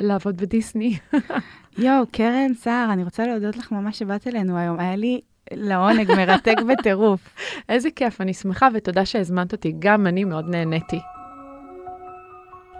לעבוד 0.00 0.36
בדיסני. 0.36 0.96
יואו, 1.78 2.04
קרן 2.12 2.54
סער, 2.54 2.92
אני 2.92 3.04
רוצה 3.04 3.26
להודות 3.26 3.56
לך 3.56 3.72
ממש 3.72 3.98
שבאת 3.98 4.26
אלינו 4.26 4.58
היום. 4.58 4.80
היה 4.80 4.96
לי 4.96 5.20
לעונג 5.52 6.12
מרתק 6.16 6.56
בטירוף. 6.68 7.34
איזה 7.68 7.90
כיף, 7.90 8.20
אני 8.20 8.34
שמחה 8.34 8.68
ותודה 8.74 9.04
שהזמנת 9.04 9.52
אותי. 9.52 9.72
גם 9.78 10.06
אני 10.06 10.24
מאוד 10.24 10.48
נהניתי. 10.48 11.00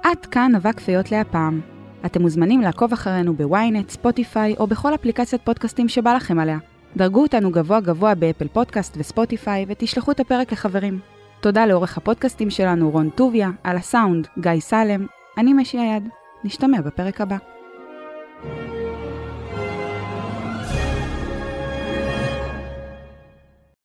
עד 0.03 0.27
כאן 0.27 0.55
אבק 0.55 0.81
פיות 0.81 1.12
להפעם. 1.12 1.61
אתם 2.07 2.23
מוזמנים 2.23 2.61
לעקוב 2.61 2.93
אחרינו 2.93 3.35
ב 3.35 3.44
ynet, 3.44 3.91
ספוטיפיי 3.91 4.55
או 4.59 4.67
בכל 4.67 4.95
אפליקציית 4.95 5.43
פודקאסטים 5.43 5.89
שבא 5.89 6.14
לכם 6.14 6.39
עליה. 6.39 6.59
דרגו 6.97 7.22
אותנו 7.22 7.51
גבוה 7.51 7.80
גבוה 7.80 8.14
באפל 8.14 8.49
פודקאסט 8.49 8.97
וספוטיפיי 8.99 9.64
ותשלחו 9.68 10.11
את 10.11 10.20
הפרק 10.20 10.53
לחברים. 10.53 10.99
תודה 11.40 11.66
לעורך 11.66 11.97
הפודקאסטים 11.97 12.51
שלנו 12.51 12.90
רון 12.90 13.11
טוביה, 13.11 13.51
על 13.64 13.76
הסאונד 13.76 14.28
גיא 14.38 14.61
סלם, 14.61 15.07
אני 15.38 15.53
משי 15.53 15.78
היד. 15.78 16.09
נשתמע 16.44 16.80
בפרק 16.80 17.20
הבא. 17.20 17.36